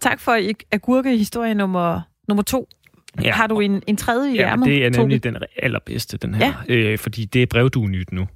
Tak 0.00 0.20
for 0.20 0.38
agurke-historie 0.72 1.54
nummer, 1.54 2.00
nummer 2.28 2.42
to. 2.42 2.68
Ja. 3.22 3.32
Har 3.32 3.46
du 3.46 3.60
en, 3.60 3.82
en 3.86 3.96
tredje 3.96 4.32
i 4.32 4.36
ja, 4.36 4.48
ærmet? 4.48 4.66
det 4.66 4.84
er 4.84 4.90
nemlig 4.90 5.24
den 5.24 5.36
allerbedste, 5.56 6.16
den 6.16 6.34
her. 6.34 6.52
Ja. 6.68 6.74
Øh, 6.74 6.98
fordi 6.98 7.24
det 7.24 7.42
er 7.42 7.46
brevduenyt 7.46 8.12
nu. 8.12 8.28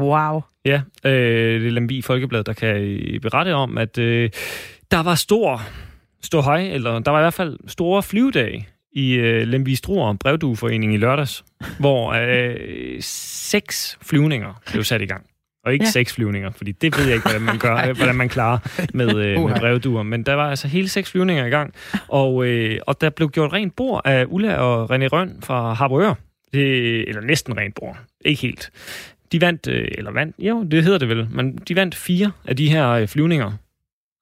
Wow. 0.00 0.40
Ja, 0.64 0.82
øh, 1.04 1.60
det 1.60 1.66
er 1.66 1.70
Lembi 1.70 2.02
Folkeblad, 2.02 2.44
der 2.44 2.52
kan 2.52 2.76
øh, 2.76 3.20
berette 3.20 3.54
om, 3.54 3.78
at 3.78 3.98
øh, 3.98 4.30
der 4.90 5.02
var 5.02 5.14
stor, 5.14 5.62
stor 6.22 6.42
hej, 6.42 6.60
eller 6.60 6.98
der 6.98 7.10
var 7.10 7.18
i 7.18 7.22
hvert 7.22 7.34
fald 7.34 7.58
store 7.66 8.02
flyvedage 8.02 8.68
i 8.92 9.12
øh, 9.12 9.48
Lemvi 9.48 9.74
Struer 9.74 10.12
Brevdueforening 10.12 10.94
i 10.94 10.96
lørdags, 10.96 11.44
hvor 11.78 12.12
øh, 12.12 12.96
seks 13.00 13.98
flyvninger 14.02 14.62
blev 14.72 14.84
sat 14.84 15.02
i 15.02 15.06
gang. 15.06 15.26
Og 15.64 15.72
ikke 15.72 15.84
ja. 15.84 15.90
seks 15.90 16.12
flyvninger, 16.12 16.50
fordi 16.50 16.72
det 16.72 16.98
ved 16.98 17.04
jeg 17.04 17.14
ikke, 17.14 17.28
hvordan 17.28 17.42
man, 17.42 17.58
gør, 17.58 17.92
hvordan 17.98 18.14
man 18.14 18.28
klarer 18.28 18.58
med, 18.94 19.08
øh, 19.08 19.40
med 19.40 19.60
brevduer. 19.60 20.02
Men 20.02 20.22
der 20.22 20.34
var 20.34 20.50
altså 20.50 20.68
hele 20.68 20.88
seks 20.88 21.10
flyvninger 21.10 21.46
i 21.46 21.50
gang, 21.50 21.74
og, 22.08 22.46
øh, 22.46 22.78
og 22.86 23.00
der 23.00 23.10
blev 23.10 23.30
gjort 23.30 23.52
rent 23.52 23.76
bord 23.76 24.02
af 24.04 24.24
Ulla 24.28 24.56
og 24.56 24.90
René 24.90 25.06
Røn 25.06 25.36
fra 25.42 25.72
Harboør. 25.72 26.14
Det, 26.52 27.08
eller 27.08 27.20
næsten 27.20 27.56
rent 27.56 27.74
bord. 27.74 27.96
Ikke 28.24 28.42
helt. 28.42 28.70
De 29.32 29.40
vandt, 29.40 29.68
øh, 29.68 29.88
eller 29.98 30.10
vandt, 30.10 30.36
jo, 30.38 30.62
det 30.62 30.84
hedder 30.84 30.98
det 30.98 31.08
vel, 31.08 31.28
men 31.30 31.56
de 31.56 31.76
vandt 31.76 31.94
fire 31.94 32.32
af 32.44 32.56
de 32.56 32.70
her 32.70 32.88
øh, 32.88 33.08
flyvninger. 33.08 33.52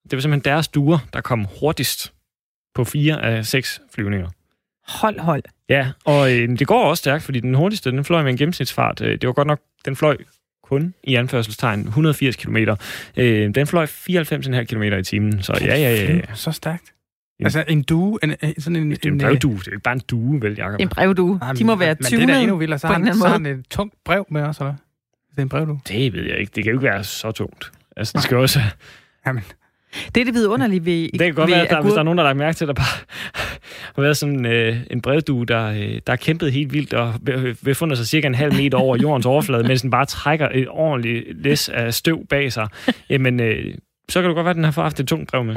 Det 0.03 0.17
var 0.17 0.19
simpelthen 0.19 0.51
deres 0.51 0.67
duer, 0.67 0.99
der 1.13 1.21
kom 1.21 1.47
hurtigst 1.59 2.13
på 2.75 2.83
fire 2.83 3.23
af 3.23 3.45
seks 3.45 3.81
flyvninger. 3.95 4.29
Hold, 4.87 5.19
hold. 5.19 5.43
Ja, 5.69 5.91
og 6.05 6.33
øh, 6.33 6.49
det 6.59 6.67
går 6.67 6.83
også 6.83 7.01
stærkt, 7.01 7.23
fordi 7.23 7.39
den 7.39 7.53
hurtigste, 7.53 7.91
den 7.91 8.05
fløj 8.05 8.23
med 8.23 8.31
en 8.31 8.37
gennemsnitsfart. 8.37 9.01
Øh, 9.01 9.11
det 9.11 9.27
var 9.27 9.33
godt 9.33 9.47
nok, 9.47 9.59
den 9.85 9.95
fløj 9.95 10.17
kun 10.63 10.93
i 11.03 11.15
anførselstegn 11.15 11.79
180 11.79 12.35
km. 12.35 12.57
Øh, 13.17 13.55
den 13.55 13.67
fløj 13.67 13.85
94,5 13.85 14.63
km 14.63 14.83
i 14.83 15.03
timen, 15.03 15.41
så 15.41 15.53
ja, 15.61 15.65
ja, 15.65 15.95
ja. 15.95 16.13
ja. 16.13 16.21
Så 16.33 16.51
stærkt. 16.51 16.93
Ja. 17.39 17.45
Altså 17.45 17.63
en 17.67 17.81
due, 17.83 18.19
en, 18.23 18.35
sådan 18.57 18.75
en... 18.75 18.91
Det 18.91 19.05
er 19.05 19.09
en 19.09 19.17
brevdue, 19.17 19.57
det 19.57 19.67
er 19.67 19.71
ikke 19.71 19.83
bare 19.83 19.93
en 19.93 20.01
due, 20.09 20.41
vel, 20.41 20.55
Jacob? 20.57 20.79
En 20.79 20.89
brevdue. 20.89 21.39
De 21.57 21.63
må 21.63 21.75
være 21.75 21.95
20 21.95 22.19
Men 22.19 22.29
det 22.29 22.35
er 22.35 22.39
endnu 22.39 22.57
vildere, 22.57 22.79
så 22.79 22.87
har 22.87 22.93
han, 22.93 23.15
så 23.15 23.27
han 23.27 23.45
et 23.45 23.65
tungt 23.69 23.93
brev 24.05 24.25
med 24.29 24.41
os, 24.41 24.57
eller 24.57 24.73
Det 25.31 25.37
er 25.37 25.41
en 25.41 25.49
brevdue. 25.49 25.79
Det 25.87 26.13
ved 26.13 26.23
jeg 26.23 26.39
ikke. 26.39 26.51
Det 26.55 26.63
kan 26.63 26.71
jo 26.73 26.79
ikke 26.79 26.89
være 26.89 27.03
så 27.03 27.31
tungt. 27.31 27.71
Altså, 27.97 28.13
det 28.15 28.23
skal 28.23 28.37
også... 28.37 28.59
Jamen, 29.27 29.43
det 30.15 30.21
er 30.21 30.25
det 30.25 30.33
vidunderlige 30.33 30.85
ved 30.85 31.09
Det 31.11 31.19
kan 31.19 31.33
godt 31.33 31.51
være, 31.51 31.61
at 31.61 31.69
der, 31.69 31.81
hvis 31.81 31.93
der 31.93 31.99
er 31.99 32.03
nogen, 32.03 32.17
der 32.17 32.23
har 32.23 32.29
lagt 32.29 32.37
mærke 32.37 32.55
til, 32.55 32.65
at 32.65 32.67
der 32.67 32.73
bare 32.73 32.99
har 33.95 34.01
været 34.01 34.17
sådan 34.17 34.45
øh, 34.45 34.77
en 34.91 35.01
brevdue, 35.01 35.45
der, 35.45 35.65
øh, 35.67 36.01
der 36.07 36.13
er 36.13 36.15
kæmpet 36.15 36.51
helt 36.53 36.73
vildt 36.73 36.93
og 36.93 37.13
befundet 37.63 37.97
sig 37.97 38.07
cirka 38.07 38.27
en 38.27 38.35
halv 38.35 38.53
meter 38.53 38.77
over 38.77 38.97
jordens 39.01 39.25
overflade, 39.25 39.67
mens 39.67 39.81
den 39.81 39.91
bare 39.91 40.05
trækker 40.05 40.49
et 40.53 40.67
ordentligt 40.69 41.43
læs 41.43 41.69
af 41.69 41.93
støv 41.93 42.25
bag 42.27 42.53
sig. 42.53 42.67
Jamen, 43.09 43.39
øh, 43.39 43.75
så 44.09 44.21
kan 44.21 44.29
det 44.29 44.35
godt 44.35 44.45
være, 44.45 44.49
at 44.49 44.55
den 44.55 44.63
har 44.63 44.71
haft 44.71 44.99
et 44.99 45.07
tungt 45.07 45.29
brev 45.29 45.43
med. 45.43 45.55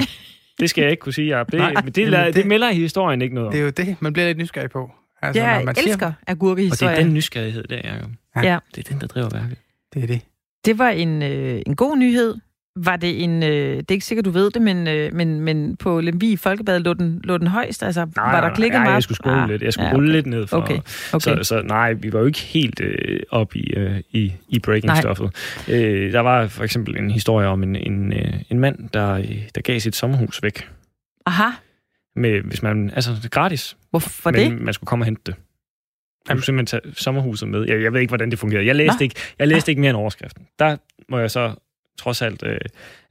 Det 0.59 0.69
skal 0.69 0.81
jeg 0.81 0.91
ikke 0.91 1.01
kunne 1.01 1.13
sige, 1.13 1.37
Jacob. 1.37 1.51
Det, 1.51 1.59
Nej, 1.59 1.71
det, 1.71 1.95
det, 1.95 2.11
det, 2.11 2.35
det 2.35 2.45
melder 2.45 2.69
i 2.69 2.75
historien 2.75 3.21
ikke 3.21 3.35
noget 3.35 3.47
om. 3.47 3.51
Det 3.51 3.59
er 3.59 3.63
jo 3.63 3.69
det, 3.69 3.95
man 3.99 4.13
bliver 4.13 4.27
lidt 4.27 4.37
nysgerrig 4.37 4.69
på. 4.69 4.91
Altså, 5.21 5.41
ja, 5.41 5.49
jeg 5.49 5.65
man 5.65 5.75
elsker 5.77 6.11
agurkehistorier. 6.27 6.91
Og 6.91 6.95
det 6.95 7.01
er 7.01 7.05
den 7.05 7.13
nysgerrighed 7.13 7.63
der, 7.63 7.81
Jacob. 7.83 8.09
Ja. 8.35 8.41
ja. 8.41 8.57
Det 8.75 8.85
er 8.85 8.91
den, 8.91 9.01
der 9.01 9.07
driver 9.07 9.29
værket. 9.29 9.57
Det 9.93 10.03
er 10.03 10.07
det. 10.07 10.21
Det 10.65 10.79
var 10.79 10.89
en, 10.89 11.21
øh, 11.23 11.61
en 11.65 11.75
god 11.75 11.97
nyhed. 11.97 12.35
Var 12.77 12.95
det 12.95 13.23
en, 13.23 13.43
øh, 13.43 13.49
det 13.49 13.91
er 13.91 13.93
ikke 13.93 14.05
sikkert, 14.05 14.25
du 14.25 14.29
ved 14.29 14.51
det, 14.51 14.61
men, 14.61 14.87
øh, 14.87 15.13
men, 15.13 15.41
men 15.41 15.77
på 15.77 16.01
Lemvi 16.01 16.35
Folkebad 16.35 16.79
lå 16.79 16.93
den, 16.93 17.21
lå 17.23 17.37
den 17.37 17.47
højst? 17.47 17.83
Altså, 17.83 18.07
nej, 18.15 18.31
var 18.31 18.41
der 18.41 18.55
klikket 18.55 18.77
nej, 18.77 18.83
meget? 18.83 18.95
jeg 18.95 19.03
skulle 19.03 19.15
skrulle 19.15 19.41
ah, 19.41 19.49
lidt. 19.49 19.61
Jeg 19.61 19.73
skulle 19.73 19.87
ja, 19.87 19.95
okay. 19.95 20.07
lidt 20.07 20.25
ned 20.25 20.47
for. 20.47 20.57
Okay. 20.57 20.79
Okay. 21.13 21.35
Så, 21.35 21.43
så 21.43 21.61
nej, 21.61 21.93
vi 21.93 22.13
var 22.13 22.19
jo 22.19 22.25
ikke 22.25 22.39
helt 22.39 22.81
øh, 22.81 23.19
op 23.29 23.55
i, 23.55 23.73
øh, 23.73 24.01
i, 24.11 24.33
i 24.49 24.59
breaking-stoffet. 24.59 25.29
Øh, 25.67 26.11
der 26.11 26.19
var 26.19 26.47
for 26.47 26.63
eksempel 26.63 26.97
en 26.97 27.11
historie 27.11 27.47
om 27.47 27.63
en, 27.63 27.75
en, 27.75 28.13
øh, 28.13 28.33
en 28.49 28.59
mand, 28.59 28.89
der, 28.89 29.21
der 29.55 29.61
gav 29.61 29.79
sit 29.79 29.95
sommerhus 29.95 30.43
væk. 30.43 30.69
Aha. 31.25 31.49
Med, 32.15 32.41
hvis 32.41 32.63
man, 32.63 32.91
altså 32.95 33.29
gratis. 33.31 33.77
Hvorfor 33.89 34.31
men 34.31 34.51
det? 34.51 34.61
man 34.61 34.73
skulle 34.73 34.87
komme 34.87 35.03
og 35.03 35.05
hente 35.05 35.21
det. 35.25 35.35
Man 36.27 36.37
kunne 36.37 36.43
simpelthen 36.43 36.81
tage 36.81 36.93
sommerhuset 36.95 37.49
med. 37.49 37.65
Jeg, 37.67 37.81
jeg 37.81 37.93
ved 37.93 37.99
ikke, 37.99 38.11
hvordan 38.11 38.31
det 38.31 38.39
fungerede. 38.39 38.65
Jeg 38.65 38.75
læste, 38.75 39.03
ikke, 39.03 39.15
jeg 39.39 39.47
læste 39.47 39.71
ikke 39.71 39.81
mere 39.81 39.89
end 39.89 39.97
overskriften. 39.97 40.47
Der 40.59 40.77
må 41.09 41.19
jeg 41.19 41.31
så 41.31 41.55
trods 41.97 42.21
alt 42.21 42.43
øh, 42.45 42.57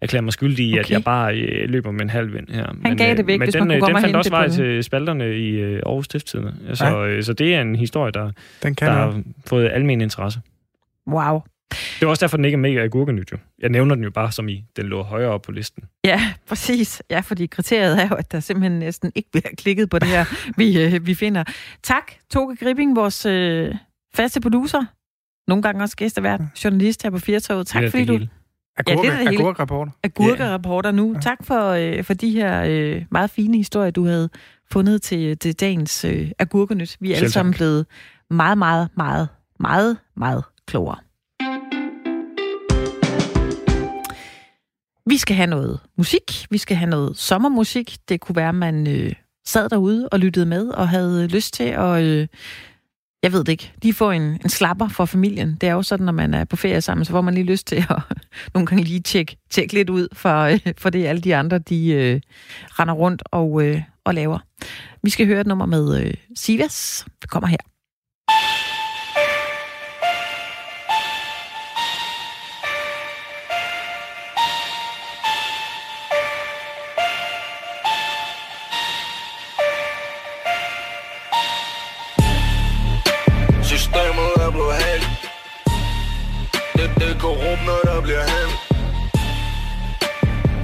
erklære 0.01 0.23
mig 0.23 0.33
skyldig 0.33 0.67
i, 0.67 0.73
okay. 0.73 0.81
at 0.81 0.91
jeg 0.91 1.05
bare 1.05 1.39
øh, 1.39 1.69
løber 1.69 1.91
med 1.91 2.01
en 2.01 2.11
halv 2.11 2.35
vind 2.35 2.49
her. 2.49 2.67
Han 2.67 2.79
men, 2.83 2.97
gav 2.97 3.17
det 3.17 3.27
væk, 3.27 3.39
men 3.39 3.47
hvis 3.47 3.55
den, 3.55 3.69
man 3.69 3.81
kunne 3.81 3.95
den 3.95 4.03
fandt 4.03 4.17
også 4.17 4.31
vej 4.31 4.49
til 4.49 4.85
spalterne 4.85 5.39
i 5.39 5.51
øh, 5.51 5.83
Aarhus 5.87 6.05
Stiftstidende. 6.05 6.55
Altså, 6.69 6.87
ja. 6.87 7.07
øh, 7.07 7.23
så 7.23 7.33
det 7.33 7.55
er 7.55 7.61
en 7.61 7.77
historie, 7.77 8.13
der, 8.13 8.31
den 8.63 8.75
kan 8.75 8.89
der 8.89 8.95
har 8.95 9.23
fået 9.47 9.71
almen 9.73 10.01
interesse. 10.01 10.41
Wow. 11.07 11.41
Det 11.71 12.03
er 12.03 12.07
også 12.07 12.21
derfor, 12.21 12.37
den 12.37 12.45
ikke 12.45 12.57
er 12.57 12.61
mega 12.61 12.85
agurkenyt 12.85 13.33
jo. 13.33 13.37
Jeg 13.63 13.71
nævner 13.71 13.95
den 13.95 14.05
jo 14.05 14.11
bare 14.11 14.33
som 14.33 14.49
i, 14.49 14.65
den 14.77 14.87
lå 14.87 15.03
højere 15.03 15.31
op 15.31 15.43
på 15.43 15.53
listen. 15.53 15.85
Ja, 16.05 16.33
præcis. 16.49 17.03
Ja, 17.11 17.21
fordi 17.21 17.47
kriteriet 17.47 18.03
er 18.03 18.09
jo, 18.09 18.15
at 18.15 18.33
der 18.33 18.41
simpelthen 18.41 18.79
næsten 18.79 19.13
ikke 19.15 19.31
bliver 19.31 19.49
klikket 19.63 19.91
på 19.91 19.99
det 19.99 20.09
her, 20.09 20.25
vi, 20.57 20.83
øh, 20.83 21.07
vi 21.07 21.15
finder. 21.15 21.45
Tak, 21.83 22.13
Toge 22.33 22.57
Gripping, 22.57 22.97
vores 22.97 23.27
øh, 23.27 23.75
faste 24.15 24.41
producer. 24.41 24.85
Nogle 25.49 25.63
gange 25.63 25.83
også 25.83 25.97
gæstevært, 25.97 26.41
journalist 26.65 27.03
her 27.03 27.11
på 27.11 27.19
Firtoget. 27.19 27.67
Tak, 27.67 27.91
fordi 27.91 28.05
du... 28.05 28.13
Hele. 28.13 28.29
Agurke, 28.77 29.09
ja, 29.09 29.19
det 29.21 29.27
er 29.27 29.41
agurkerapporter. 29.41 29.93
Agurkerapporter 30.03 30.91
nu. 30.91 31.13
Yeah. 31.13 31.23
Tak 31.23 31.39
for, 31.45 31.69
øh, 31.69 32.05
for 32.05 32.15
de 32.15 32.31
her 32.31 32.65
øh, 32.67 33.03
meget 33.11 33.31
fine 33.31 33.57
historier, 33.57 33.91
du 33.91 34.05
havde 34.07 34.29
fundet 34.71 35.03
til, 35.03 35.39
til 35.39 35.61
dagens 35.61 36.05
øh, 36.05 36.31
agurkenyt. 36.39 36.97
Vi 37.01 37.13
er 37.13 37.17
alle 37.17 37.31
sammen 37.31 37.55
blevet 37.55 37.87
meget, 38.31 38.59
meget, 38.59 38.89
meget, 38.97 39.29
meget, 39.61 39.97
meget 40.17 40.45
klogere. 40.67 40.97
Vi 45.07 45.17
skal 45.17 45.37
have 45.37 45.47
noget 45.47 45.81
musik. 45.99 46.47
Vi 46.51 46.59
skal 46.59 46.77
have 46.77 46.91
noget 46.91 47.17
sommermusik. 47.17 47.97
Det 48.09 48.21
kunne 48.21 48.37
være, 48.37 48.49
at 48.49 48.55
man 48.55 48.87
øh, 48.87 49.13
sad 49.47 49.69
derude 49.69 50.09
og 50.09 50.19
lyttede 50.19 50.47
med 50.47 50.69
og 50.69 50.89
havde 50.89 51.27
lyst 51.29 51.55
til 51.55 51.65
at... 51.65 52.03
Øh, 52.03 52.27
jeg 53.25 53.33
ved 53.33 53.45
det 53.45 53.53
ikke, 53.53 53.73
de 53.83 53.93
får 53.93 54.13
en, 54.13 54.23
en 54.23 54.49
slapper 54.49 54.89
for 54.89 55.05
familien. 55.05 55.57
Det 55.61 55.69
er 55.69 55.73
jo 55.73 55.83
sådan, 55.83 56.07
når 56.07 56.13
man 56.13 56.35
er 56.35 56.45
på 56.45 56.57
ferie 56.57 56.81
sammen, 56.81 57.05
så 57.05 57.13
får 57.13 57.21
man 57.21 57.35
lige 57.35 57.45
lyst 57.45 57.67
til 57.67 57.77
at 57.77 58.03
nogle 58.55 58.67
gange 58.67 58.85
lige 58.85 59.01
tjekke, 59.01 59.37
tjek 59.51 59.73
lidt 59.73 59.91
ud 59.91 60.09
for, 60.13 60.41
øh, 60.41 60.61
for 60.79 60.91
det 60.91 61.07
alle 61.07 61.21
de 61.21 61.37
andre, 61.37 61.59
de 61.59 61.93
øh, 61.93 62.21
render 62.71 62.95
rundt 62.95 63.23
og, 63.27 63.63
øh, 63.63 63.83
og 64.05 64.15
laver. 64.15 64.39
Vi 65.03 65.11
skal 65.11 65.27
høre 65.27 65.41
et 65.41 65.47
nummer 65.47 65.67
med 65.67 66.01
øh, 66.01 66.15
Sivas. 66.35 67.07
Det 67.23 67.31
kommer 67.31 67.49
her. 67.49 67.59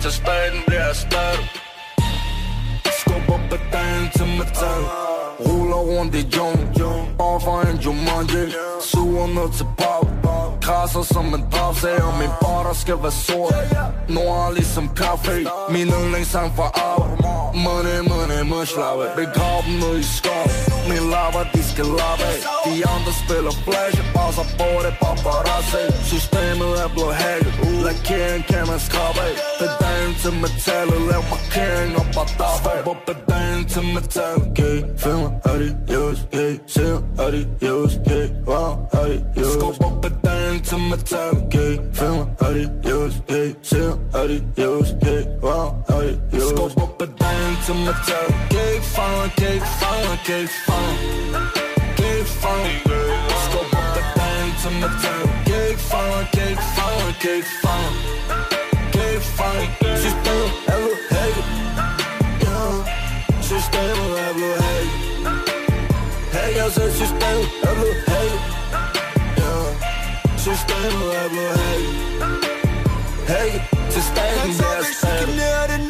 Så 0.01 0.11
staten 0.11 0.61
bliver 0.67 0.81
erstattet 0.81 1.45
Skubber 3.01 3.41
pedalen 3.51 4.11
til 4.17 4.27
metal 4.39 4.83
Ruller 5.41 5.77
rundt 5.77 6.15
i 6.15 6.27
jung 6.37 6.59
Bare 7.19 7.41
for 7.41 7.61
en 7.61 7.77
Jumanji 7.77 8.53
Suger 8.81 9.27
ned 9.27 9.53
til 9.57 9.67
pop 9.79 10.07
Krasser 10.63 11.03
som 11.03 11.35
en 11.35 11.45
drabsag 11.53 12.03
Og 12.03 12.19
min 12.19 12.33
bar 12.41 12.63
der 12.63 12.75
skal 12.75 12.99
være 13.03 13.13
sort 13.13 13.55
Nord 14.09 14.55
ligesom 14.55 14.89
kaffe 14.97 15.47
Min 15.71 15.89
yndlingssang 15.89 16.53
for 16.57 16.69
arv 16.91 17.07
Money, 17.55 17.99
money, 18.11 18.43
mush 18.51 18.77
lave 18.77 19.07
Begrav 19.17 19.63
dem 19.67 19.75
ned 19.83 19.99
i 19.99 20.03
Min 20.91 21.05
lapper, 21.15 21.45
de 21.55 21.63
skal 21.73 21.89
lappe 22.01 22.31
De 22.67 22.75
andre 22.95 23.13
spiller 23.23 23.55
flash 23.65 23.99
Og 24.23 24.31
så 24.37 24.45
får 24.59 24.79
det 24.85 24.95
paparazzi 25.03 25.85
Systemet 26.13 26.73
er 26.85 26.89
blevet 26.95 27.15
hacket 27.23 27.55
Lakeringen 27.87 28.43
kan 28.53 28.65
man 28.71 28.81
skrabe 28.89 29.21
af 29.29 29.35
Pedalen 29.61 30.13
til 30.23 30.33
metallet 30.43 31.01
Lav 31.11 31.23
markering 31.35 31.93
og 32.01 32.07
bare 32.15 32.31
dabbe 32.41 32.71
Stopper 32.71 32.97
pedalen 33.09 33.65
til 33.73 33.85
metal 33.95 34.37
Okay, 34.51 34.77
filmer 35.03 35.31
adios 35.53 36.19
Okay, 36.27 36.53
ser 36.75 36.97
adios 37.27 37.93
Okay, 38.01 38.27
wow, 38.51 38.71
adios 39.03 39.53
Skubber 39.55 39.91
pedalen 40.03 40.57
til 40.69 40.79
metal 40.91 41.31
Okay, 41.45 41.73
filmer 41.99 42.27
adios 42.49 43.15
Okay, 43.23 43.47
ser 43.71 43.91
adios 44.21 44.89
Okay, 44.97 45.23
wow, 45.47 45.67
adios 45.99 46.51
Skubber 46.51 46.87
pedalen 46.99 47.55
til 47.67 47.75
metal 47.87 48.27
Okay, 48.45 48.70
fanger, 49.01 49.25
okay, 49.27 49.59
fanger, 49.81 50.13
okay, 50.17 50.45
fanger 50.67 50.97
Okay, 51.91 52.19
fanger 52.41 52.81
Skubber 53.45 53.85
pedalen 53.95 54.53
til 54.61 54.73
metal 54.81 55.23
Okay, 55.41 55.71
fanger, 55.91 56.21
okay, 56.25 56.53
fanger, 56.77 57.09
okay, 57.13 57.39
fanger 57.63 57.93
Okay, 58.87 59.15
fanger 59.37 59.69
Systemet 60.05 60.59
er 60.73 60.79
blevet 60.79 60.99
hacket 61.13 61.47
Yeah 62.45 62.77
Systemet 63.51 64.13
er 64.25 64.33
blevet 64.37 64.59
hacket 64.65 64.93
Hacker, 66.35 66.69
så 66.77 66.83
systemet 67.01 67.49
er 67.69 67.75
blevet 67.79 67.99
hacket 68.11 68.43
Yeah 69.41 69.71
Systemet 70.45 71.09
er 71.21 71.29
blevet 71.33 71.57
hacket 71.65 71.93
Hacket 73.31 73.63
til 73.93 74.03
staten, 74.03 74.51
det 74.51 74.67
er 74.79 74.85
staten 75.01 75.29
det 75.29 75.39
nu, 75.39 75.51
mand 75.71 75.90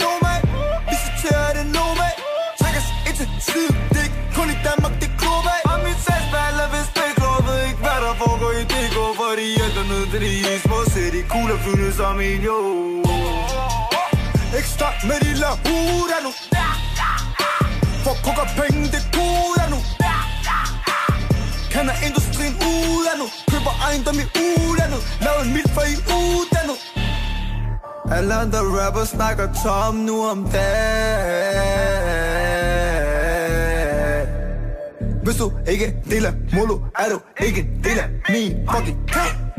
til 10.21 10.45
de 10.45 10.61
små 10.65 10.79
city. 10.93 11.21
Kugler 11.29 11.59
fyldes 11.65 11.95
som 11.95 12.21
en 12.21 12.41
jo 12.49 12.57
Ekstra 14.59 14.89
med 15.09 15.19
de 15.25 15.33
la 15.43 15.51
hura 15.65 16.19
nu. 16.25 16.31
For 18.05 18.15
kukker 18.25 18.47
penge, 18.59 18.83
det 18.95 19.03
kuda 19.15 19.65
nu. 19.73 19.79
Kender 21.73 21.95
industrien 22.07 22.55
ud 22.71 23.05
af 23.13 23.17
nu. 23.21 23.27
Køber 23.51 23.75
ejendom 23.87 24.17
i 24.25 24.27
udlandet 24.43 25.03
Lav 25.25 25.37
en 25.45 25.53
mil 25.57 25.69
for 25.75 25.85
i 25.95 25.97
uddannet 26.19 26.79
alle 28.13 28.35
andre 28.35 28.59
rapper 28.59 29.05
snakker 29.05 29.49
tom 29.65 29.95
nu 29.95 30.25
om 30.25 30.49
dagen. 30.53 30.61
Hvis 35.23 35.37
du 35.37 35.53
ikke 35.69 35.97
deler 36.11 36.33
molo, 36.53 36.79
er 36.99 37.09
du 37.13 37.21
ikke 37.47 37.61
en 37.61 37.85
del 37.85 37.99
af 37.99 38.09
min 38.29 38.69
fucking 38.71 39.09
kamp 39.09 39.50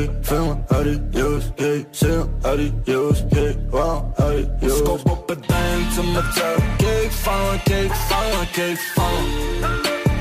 metal, 0.00 0.14
yeah, 0.14 0.22
filmer, 0.22 0.64
adios, 0.70 1.52
yeah, 1.58 1.84
ser, 1.92 2.28
adios, 2.44 3.24
yeah, 3.32 3.52
wow, 3.72 4.12
adios 4.18 4.78
Skubber 4.78 5.16
pedalen 5.26 5.86
til 5.94 6.04
metal, 6.04 6.56
yeah, 6.80 7.10
fanger, 7.10 7.60
yeah, 7.70 7.88
fanger, 8.08 8.46
yeah, 8.58 8.76
fanger 8.94 9.28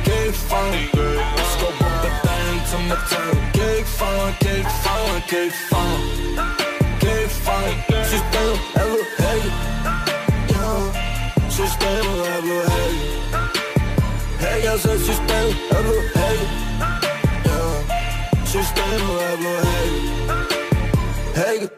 Yeah, 0.07 0.33
fanger, 0.49 1.11
skubber 1.53 1.91
pedalen 2.03 2.59
til 2.69 2.81
metal, 2.89 3.31
yeah, 3.55 3.85
fanger, 3.97 4.35
yeah, 4.45 4.65
fanger, 4.83 5.21
yeah, 5.33 5.51
fanger 5.69 6.01
Yeah, 7.03 7.29
fanger, 7.45 8.03
systemet 8.03 8.61
er 8.75 8.85
blevet 8.85 9.07
hacket, 9.19 9.53
yeah, 10.51 10.83
systemet 11.49 12.19
er 12.27 12.41
blevet 12.41 12.69
hacket 12.71 12.99
Hacker, 14.39 14.77
så 14.77 14.91
systemet 14.99 15.55
er 15.71 15.81
blevet 15.81 15.99
hacket 15.99 16.15
yeah. 16.15 16.18
Systemet 18.59 19.23
er 19.31 19.37
blevet 19.37 19.65
hacket 19.65 20.09
Hacket 21.35 21.69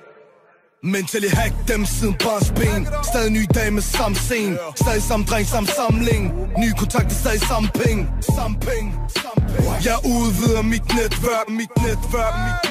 Mentally 0.84 1.28
hack 1.28 1.54
dem 1.68 1.86
siden 1.86 2.16
barns 2.24 2.52
ben 2.52 2.88
Stadig 3.04 3.32
ny 3.32 3.44
dag 3.56 3.74
med 3.74 3.82
samme 3.82 4.16
scene. 4.16 4.58
Stadig 4.76 5.04
samme 5.04 5.26
dreng, 5.26 5.46
samme 5.48 5.68
samling. 5.68 6.24
Nye 6.58 6.74
kontakter, 6.78 7.16
stadig 7.16 7.42
samme 7.42 7.70
penge 7.74 8.08
Samme 8.36 8.58
penge 8.60 8.90
Jeg 9.86 9.98
udvider 10.06 10.62
mit 10.62 10.86
netværk 10.98 11.48
Mit 11.50 11.72
netværk, 11.86 12.36
mit 12.48 12.71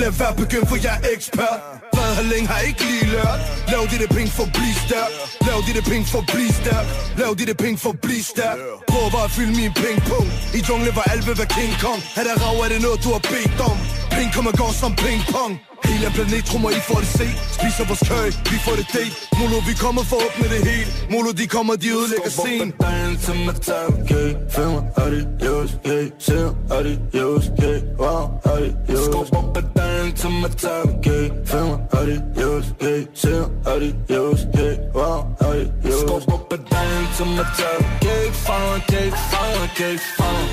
Lad 0.00 0.12
være 0.20 0.34
begyndt, 0.42 0.68
for 0.70 0.78
jeg 0.86 0.94
er 1.02 1.08
ekspert. 1.16 1.58
Været 1.96 2.14
har 2.18 2.26
længe, 2.32 2.46
har 2.52 2.60
ikke 2.70 2.84
lige 2.90 3.06
lært? 3.14 3.40
Lav 3.72 3.82
de 3.90 3.96
det 4.02 4.10
penge 4.16 4.30
for 4.36 4.44
at 4.48 4.52
blive 4.58 4.76
stærk. 4.86 5.10
Lav 5.48 5.58
de 5.66 5.72
det 5.78 5.84
penge 5.90 6.06
for 6.12 6.20
at 6.24 6.28
blive 6.34 6.52
stærk. 6.60 6.86
Lav 7.20 7.30
de 7.38 7.44
det 7.50 7.56
penge 7.64 7.78
for 7.84 7.90
at 7.94 8.00
blive 8.06 8.24
stærk. 8.32 8.58
Prøv 8.90 9.04
bare 9.14 9.26
at 9.28 9.32
fylde 9.36 9.54
min 9.60 9.72
pengpung 9.84 10.26
I 10.58 10.60
jungle 10.68 10.90
var 10.98 11.06
alle 11.12 11.22
ved 11.28 11.36
King 11.56 11.72
Kong. 11.84 12.00
Er 12.18 12.24
der 12.28 12.34
rav, 12.42 12.56
er 12.64 12.68
det 12.74 12.80
noget 12.86 12.98
du 13.04 13.08
har 13.16 13.22
bedt 13.32 13.60
om? 13.70 13.76
Penge 14.14 14.30
kommer 14.36 14.52
gå 14.62 14.66
som 14.80 14.92
ping 15.02 15.22
pong 15.34 15.52
Hele 15.84 16.06
planet 16.14 16.44
tror 16.44 16.58
mig, 16.58 16.72
I 16.72 16.80
får 16.88 16.98
det 17.04 17.10
se 17.18 17.26
Spiser 17.56 17.84
vores 17.90 18.02
køj, 18.10 18.28
vi 18.52 18.56
får 18.64 18.74
det 18.80 18.86
date 18.96 19.14
Molo, 19.38 19.58
vi 19.70 19.74
kommer 19.84 20.02
for 20.10 20.16
at 20.16 20.26
åbne 20.28 20.46
det 20.54 20.60
hele. 20.70 20.90
Molo, 21.12 21.30
de 21.40 21.46
kommer, 21.46 21.74
de 21.82 21.88
ødelægger 21.98 22.30
scenen. 22.30 22.68
Skubber 22.70 22.86
pedalen 22.86 23.16
til 23.24 23.36
metal, 23.46 23.88
yeah 24.14 24.30
Filmer, 24.54 24.82
adios, 25.04 25.70
yeah 25.88 26.04
Ser, 26.26 26.46
adios, 26.78 27.44
yeah 27.62 27.78
Wow, 28.02 28.22
adios 28.54 29.04
Skubber 29.06 29.42
pedalen 29.54 30.12
til 30.20 30.30
metal, 30.42 30.84
yeah 31.08 31.26
Filmer, 31.50 31.78
adios, 32.00 32.66
yeah 32.84 33.00
Ser, 33.22 33.42
adios, 33.74 34.40
yeah 34.58 34.74
Wow, 34.98 35.18
adios 35.50 36.00
Skubber 36.02 36.38
pedalen 36.50 37.04
til 37.16 37.26
metal, 37.38 37.78
yeah 38.06 38.24
Fanger, 38.46 38.78
yeah, 38.92 39.08
fanger, 39.32 39.68
yeah, 39.80 39.96
fanger 40.18 40.46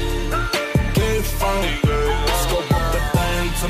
Yeah, 1.00 1.24
fanger 1.40 1.74
Skubber 2.44 2.80
pedalen 2.94 3.50
til 3.60 3.70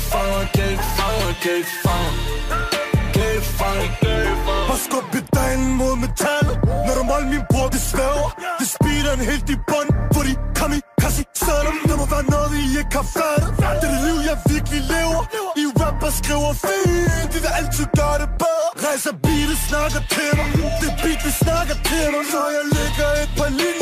metal 0.00 0.40
Yeah, 0.40 0.42
fanger, 0.46 0.48
yeah, 0.58 0.76
fanger, 0.96 1.34
yeah, 1.46 1.64
fanger 1.82 2.40
Yeah, 3.16 3.40
fanger 3.58 4.70
Og 4.72 4.78
skub 4.84 5.04
pedalen 5.12 5.74
mod 5.80 5.96
metal. 5.96 6.46
Når 6.86 6.94
du 6.98 7.02
mål 7.02 7.24
min 7.32 7.42
bror, 7.50 7.68
det 7.68 7.80
svæver. 7.80 8.28
Det 8.60 8.68
speeder 8.76 9.12
en 9.18 9.20
helt 9.30 9.50
i 9.50 9.56
bund 9.70 9.90
For 10.14 10.22
de 10.28 10.34
kom 10.58 10.72
i 10.78 10.80
kasse 11.02 11.24
sætter 11.42 11.72
Der 11.88 11.96
må 12.00 12.06
være 12.14 12.26
noget, 12.34 12.50
I 12.62 12.78
ikke 12.80 12.94
har 13.00 13.08
fattet 13.16 13.48
Det 13.58 13.86
er 13.86 13.92
det 13.94 14.00
liv, 14.06 14.18
jeg 14.30 14.36
virkelig 14.52 14.82
lever. 14.94 15.22
I 15.62 15.64
rapper 15.80 16.10
skriver 16.20 16.52
fint 16.64 17.32
De 17.32 17.38
vil 17.44 17.52
altid 17.60 17.86
gøre 17.98 18.16
det 18.22 18.30
bedre. 18.42 18.68
Rejser 18.86 19.14
beatet, 19.24 19.58
snakker 19.68 20.00
til 20.14 20.30
mig 20.38 20.46
Det 20.82 20.90
beat, 21.02 21.20
vi 21.26 21.32
snakker 21.44 21.76
til 21.88 22.06
mig 22.14 22.22
Når 22.34 22.48
jeg 22.56 22.64
lægger 22.76 23.08
et 23.22 23.30
par 23.38 23.50
linjer 23.60 23.79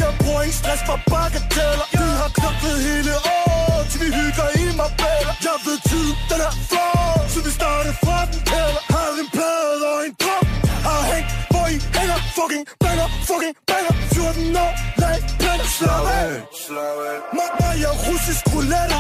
stress 0.61 0.83
for 0.89 0.99
bagateller. 1.13 1.87
Vi 2.01 2.07
har 2.21 2.31
knoklet 2.39 2.77
hele 2.89 3.15
året, 3.37 3.85
til 3.91 3.99
vi 4.05 4.09
hygger 4.19 4.49
i 4.61 4.65
Marbella. 4.81 5.33
Jeg 5.47 5.59
ved 5.67 5.79
tiden, 5.91 6.15
den 6.31 6.41
er 6.49 6.55
flot, 6.71 7.27
så 7.33 7.39
vi 7.47 7.51
starter 7.59 7.95
fra 8.05 8.19
den 8.31 8.41
kælder. 8.51 8.83
Har 8.95 9.09
en 9.23 9.29
plade 9.37 9.83
og 9.93 9.99
en 10.07 10.15
drøm, 10.23 10.47
har 10.89 11.01
hængt, 11.11 11.31
hvor 11.53 11.67
I 11.75 11.77
hænger. 11.99 12.19
Fucking 12.37 12.65
banger, 12.83 13.09
fucking 13.29 13.55
banger. 13.71 13.95
14 14.15 14.57
år, 14.65 14.73
lag 15.03 15.19
planer 15.41 15.67
Slap 15.77 16.07
af, 16.21 16.33
slap 16.65 16.99
af. 17.11 17.19
Mamma, 17.39 17.69
jeg 17.83 17.91
er 17.95 17.99
russisk 18.07 18.43
roulette 18.55 18.99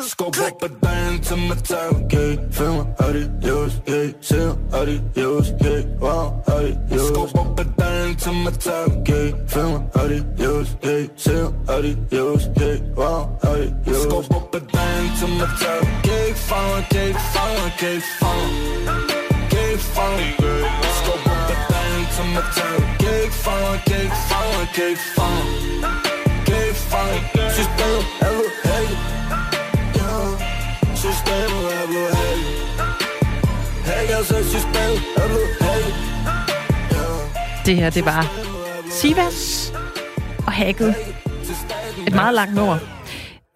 op 0.00 0.62
ad 0.62 0.68
dagen 0.82 1.22
til 1.22 1.38
med 1.48 1.56
tailgate 1.64 2.40
Finger 2.52 2.86
adios, 2.98 3.72
yeah. 3.88 4.12
Siger 4.20 4.54
adios, 4.72 5.46
yeah. 5.64 5.84
Wow, 6.00 6.26
adios 6.46 7.08
Skub 7.08 7.38
op 7.38 7.60
ad 7.60 7.66
dagen 7.78 8.16
til 8.16 8.32
med 8.44 8.52
tailgate 8.52 9.36
Finger 9.48 9.80
adios, 9.94 10.68
yeah. 10.84 11.08
Siger 11.16 11.52
adios, 11.68 12.42
yeah. 12.60 12.78
Wow, 12.96 13.22
adios 13.42 14.02
Skub 14.02 14.36
op 14.36 14.54
ad 14.54 14.60
dagen 14.74 15.06
til 15.18 15.28
med 15.38 15.50
tailgate 15.60 16.36
Fanger, 16.50 16.82
gate, 16.94 17.18
fanger, 17.34 17.70
gate, 17.80 18.06
fanger 18.20 18.94
Gate, 19.52 19.82
fanger 19.94 20.30
Skub 20.98 21.22
op 21.32 21.50
ad 21.52 21.60
dagen 21.72 22.04
til 22.14 22.26
med 22.34 22.46
tailgate 22.56 23.32
Fanger, 23.44 23.78
gate, 23.90 24.16
fanger, 24.28 24.66
gate, 24.76 25.02
fanger 25.16 25.46
Gate, 26.48 26.78
fanger 26.90 27.50
Systemet 27.56 28.04
er 28.26 28.32
ved 28.38 28.55
Det 37.66 37.76
her, 37.76 37.90
det 37.90 38.04
var 38.04 38.22
Sivas 38.90 39.72
og 40.46 40.52
Hacket. 40.52 40.94
Et 42.06 42.14
meget 42.14 42.34
langt 42.34 42.54
nummer. 42.54 42.78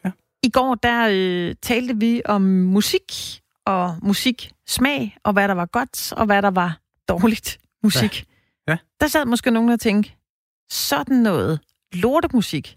Ja. 0.05 0.11
I 0.43 0.49
går, 0.51 0.75
der 0.75 1.09
øh, 1.13 1.55
talte 1.63 1.97
vi 1.97 2.23
om 2.25 2.43
musik 2.43 3.41
og 3.67 3.97
musiksmag, 4.03 5.17
og 5.25 5.33
hvad 5.33 5.49
der 5.49 5.55
var 5.55 5.67
godt, 5.67 6.13
og 6.13 6.27
hvad 6.27 6.43
der 6.43 6.51
var 6.51 6.79
dårligt 7.09 7.59
musik. 7.83 8.25
Ja. 8.69 8.73
Ja. 8.73 8.77
Der 9.01 9.07
sad 9.07 9.25
måske 9.25 9.51
nogen 9.51 9.71
og 9.71 9.81
tænkte, 9.81 10.13
sådan 10.71 11.17
noget 11.17 11.61
lortemusik. 11.93 12.77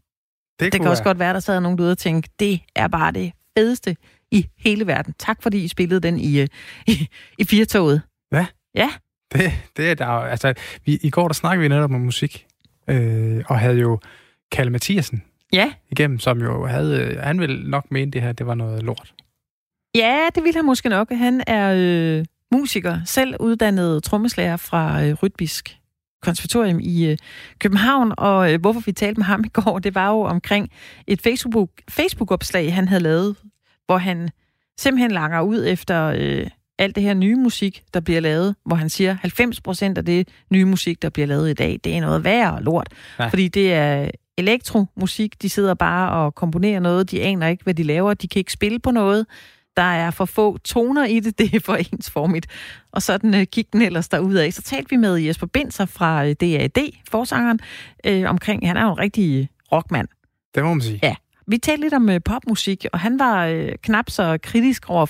Det 0.60 0.72
kan 0.72 0.80
kunne 0.82 0.90
også 0.92 1.04
være- 1.04 1.10
godt 1.10 1.20
være, 1.20 1.34
der 1.34 1.40
sad 1.40 1.60
nogen 1.60 1.78
derude 1.78 1.92
og 1.92 1.98
tænkte, 1.98 2.32
det 2.40 2.60
er 2.76 2.88
bare 2.88 3.12
det 3.12 3.32
fedeste 3.58 3.96
i 4.32 4.46
hele 4.58 4.88
verden. 4.88 5.14
Tak 5.20 5.44
fordi 5.44 5.64
I 5.64 5.68
spillede 5.68 6.00
den 6.00 6.20
i, 6.20 6.40
øh, 6.40 6.48
i, 6.88 7.08
i 7.38 7.44
firtoget. 7.46 8.02
Ja. 8.76 8.90
Det, 9.34 9.52
det 9.78 9.92
er 9.92 9.96
der 9.96 10.06
altså, 10.06 10.54
vi, 10.86 11.00
i 11.02 11.10
går 11.10 11.28
der 11.28 11.34
snakkede 11.34 11.62
vi 11.62 11.68
netop 11.68 11.92
om 11.92 12.02
musik, 12.02 12.46
øh, 12.88 13.44
og 13.48 13.60
havde 13.60 13.78
jo 13.78 14.00
Kalle 14.52 14.72
Mathiasen 14.72 15.24
Ja, 15.54 15.74
igennem, 15.92 16.20
som 16.20 16.42
jo 16.42 16.66
havde, 16.66 17.02
øh, 17.02 17.20
han 17.20 17.40
ville 17.40 17.70
nok 17.70 17.92
mene 17.92 18.12
det 18.12 18.22
her, 18.22 18.32
det 18.32 18.48
var 18.48 18.56
noget 18.56 18.84
lort. 18.84 19.14
Ja, 19.96 20.28
det 20.36 20.44
vil 20.44 20.56
han 20.56 20.66
måske 20.66 20.90
nok. 20.90 21.12
Han 21.12 21.44
er 21.48 21.74
øh, 21.78 22.26
musiker, 22.52 23.00
selv 23.06 23.36
uddannet 23.40 24.04
trommeslager 24.04 24.58
fra 24.58 25.04
øh, 25.04 25.14
Rytbisk 25.24 25.78
konservatorium 26.22 26.80
i 26.80 27.06
øh, 27.06 27.18
København, 27.60 28.14
og 28.18 28.54
øh, 28.54 28.62
hvorfor 28.62 28.82
vi 28.86 28.92
talte 28.92 29.20
med 29.20 29.26
ham 29.26 29.44
i 29.46 29.48
går, 29.48 29.80
det 29.80 29.96
var 29.96 30.10
jo 30.10 30.22
omkring 30.22 30.70
et 31.08 31.22
Facebook, 31.22 31.70
Facebook-opslag, 31.90 32.74
han 32.74 32.88
havde 32.88 33.04
lavet, 33.04 33.36
hvor 33.86 33.98
han 33.98 34.30
simpelthen 34.80 35.12
langer 35.12 35.42
ud 35.42 35.66
efter 35.68 36.14
øh, 36.18 36.48
alt 36.84 36.96
det 36.96 37.04
her 37.04 37.14
nye 37.14 37.36
musik, 37.36 37.84
der 37.94 38.00
bliver 38.00 38.20
lavet, 38.20 38.56
hvor 38.66 38.76
han 38.76 38.90
siger, 38.90 39.18
90 39.22 39.62
procent 39.62 39.98
af 39.98 40.06
det 40.06 40.28
nye 40.50 40.66
musik, 40.66 41.02
der 41.02 41.10
bliver 41.10 41.28
lavet 41.28 41.50
i 41.50 41.54
dag, 41.54 41.80
det 41.84 41.98
er 41.98 42.02
noget 42.02 42.24
værre 42.24 42.64
lort. 42.64 42.88
Ja. 43.20 43.28
Fordi 43.28 43.48
det 43.48 43.74
er 43.74 44.10
elektromusik, 44.38 45.42
de 45.42 45.50
sidder 45.50 45.74
bare 45.74 46.12
og 46.12 46.36
komponerer 46.36 46.80
noget, 46.80 47.12
de 47.12 47.22
aner 47.22 47.48
ikke, 47.48 47.64
hvad 47.64 47.74
de 47.74 47.84
laver, 47.84 48.14
de 48.14 48.28
kan 48.28 48.40
ikke 48.40 48.52
spille 48.52 48.80
på 48.80 48.92
noget, 48.92 49.26
der 49.78 49.84
er 49.84 50.12
for 50.12 50.26
få 50.26 50.58
toner 50.58 51.06
i 51.06 51.20
det, 51.20 51.38
det 51.40 51.56
er 51.56 51.60
for 51.60 51.76
ensformigt. 51.76 52.48
Og 52.92 53.02
sådan 53.02 53.36
øh, 53.36 53.46
gik 53.52 53.74
den 53.74 53.82
ellers 53.82 54.10
derudad. 54.10 54.52
Så 54.52 54.62
talte 54.62 54.90
vi 54.90 54.96
med 54.96 55.16
Jesper 55.16 55.48
Binser 55.48 55.86
fra 55.86 56.26
øh, 56.26 56.36
DAD, 56.42 56.92
forsangeren, 57.12 57.60
øh, 58.06 58.30
omkring, 58.30 58.68
han 58.68 58.78
er 58.78 58.84
jo 58.84 58.92
en 58.92 59.00
rigtig 59.00 59.50
rockmand. 59.72 60.08
Det 60.56 60.64
må 60.64 60.74
man 60.74 60.82
sige. 60.82 61.00
Ja. 61.04 61.16
Vi 61.48 61.58
talte 61.58 61.82
lidt 61.82 61.94
om 61.94 62.10
øh, 62.10 62.20
popmusik, 62.26 62.86
og 62.94 63.00
han 63.00 63.20
var 63.20 63.46
øh, 63.46 63.72
knap 63.84 64.10
så 64.10 64.38
kritisk 64.44 64.90
over 64.90 65.06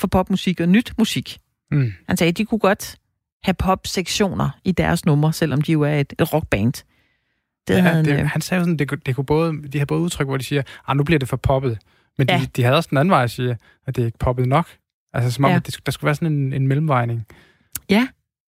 for, 0.00 0.06
popmusik 0.08 0.60
og 0.60 0.68
nyt 0.68 0.92
musik. 0.98 1.38
Mm. 1.70 1.92
Han 2.08 2.16
sagde, 2.16 2.28
at 2.28 2.38
de 2.38 2.44
kunne 2.44 2.58
godt 2.58 2.96
have 3.44 3.54
popsektioner 3.54 4.50
i 4.64 4.72
deres 4.72 5.04
numre, 5.04 5.32
selvom 5.32 5.62
de 5.62 5.72
jo 5.72 5.82
er 5.82 5.94
et, 5.94 6.12
et 6.20 6.32
rockband. 6.34 6.72
Det 6.72 7.74
Ja, 7.74 7.80
havde 7.80 7.94
han, 7.94 8.04
det, 8.04 8.12
øh, 8.20 8.26
han 8.26 8.40
sagde 8.40 8.62
sådan, 8.62 8.76
det, 8.76 8.88
kunne- 8.88 9.00
det 9.06 9.16
kunne 9.16 9.24
både, 9.24 9.62
de 9.72 9.78
har 9.78 9.86
både 9.86 10.00
udtryk, 10.00 10.26
hvor 10.26 10.36
de 10.36 10.44
siger, 10.44 10.62
ah, 10.88 10.96
nu 10.96 11.04
bliver 11.04 11.18
det 11.18 11.28
for 11.28 11.36
poppet. 11.36 11.78
Men 12.18 12.28
de, 12.28 12.32
Ja. 12.32 12.42
de 12.56 12.62
havde 12.62 12.76
også 12.76 12.88
den 12.90 12.98
anden 12.98 13.10
vej 13.10 13.22
at 13.24 13.30
sige, 13.30 13.56
at 13.86 13.96
det 13.96 14.02
er 14.02 14.06
ikke 14.06 14.18
poppet 14.18 14.48
nok. 14.48 14.68
Altså 15.12 15.30
som 15.30 15.44
om, 15.44 15.48
Ja. 15.48 15.52
ja. 15.52 15.56
at 15.56 15.66
det, 15.66 15.86
der 15.86 15.92
skulle 15.92 16.06
være 16.06 16.14
sådan 16.14 16.32
en, 16.32 16.52
en 16.52 16.66
mellemvejning. 16.68 17.26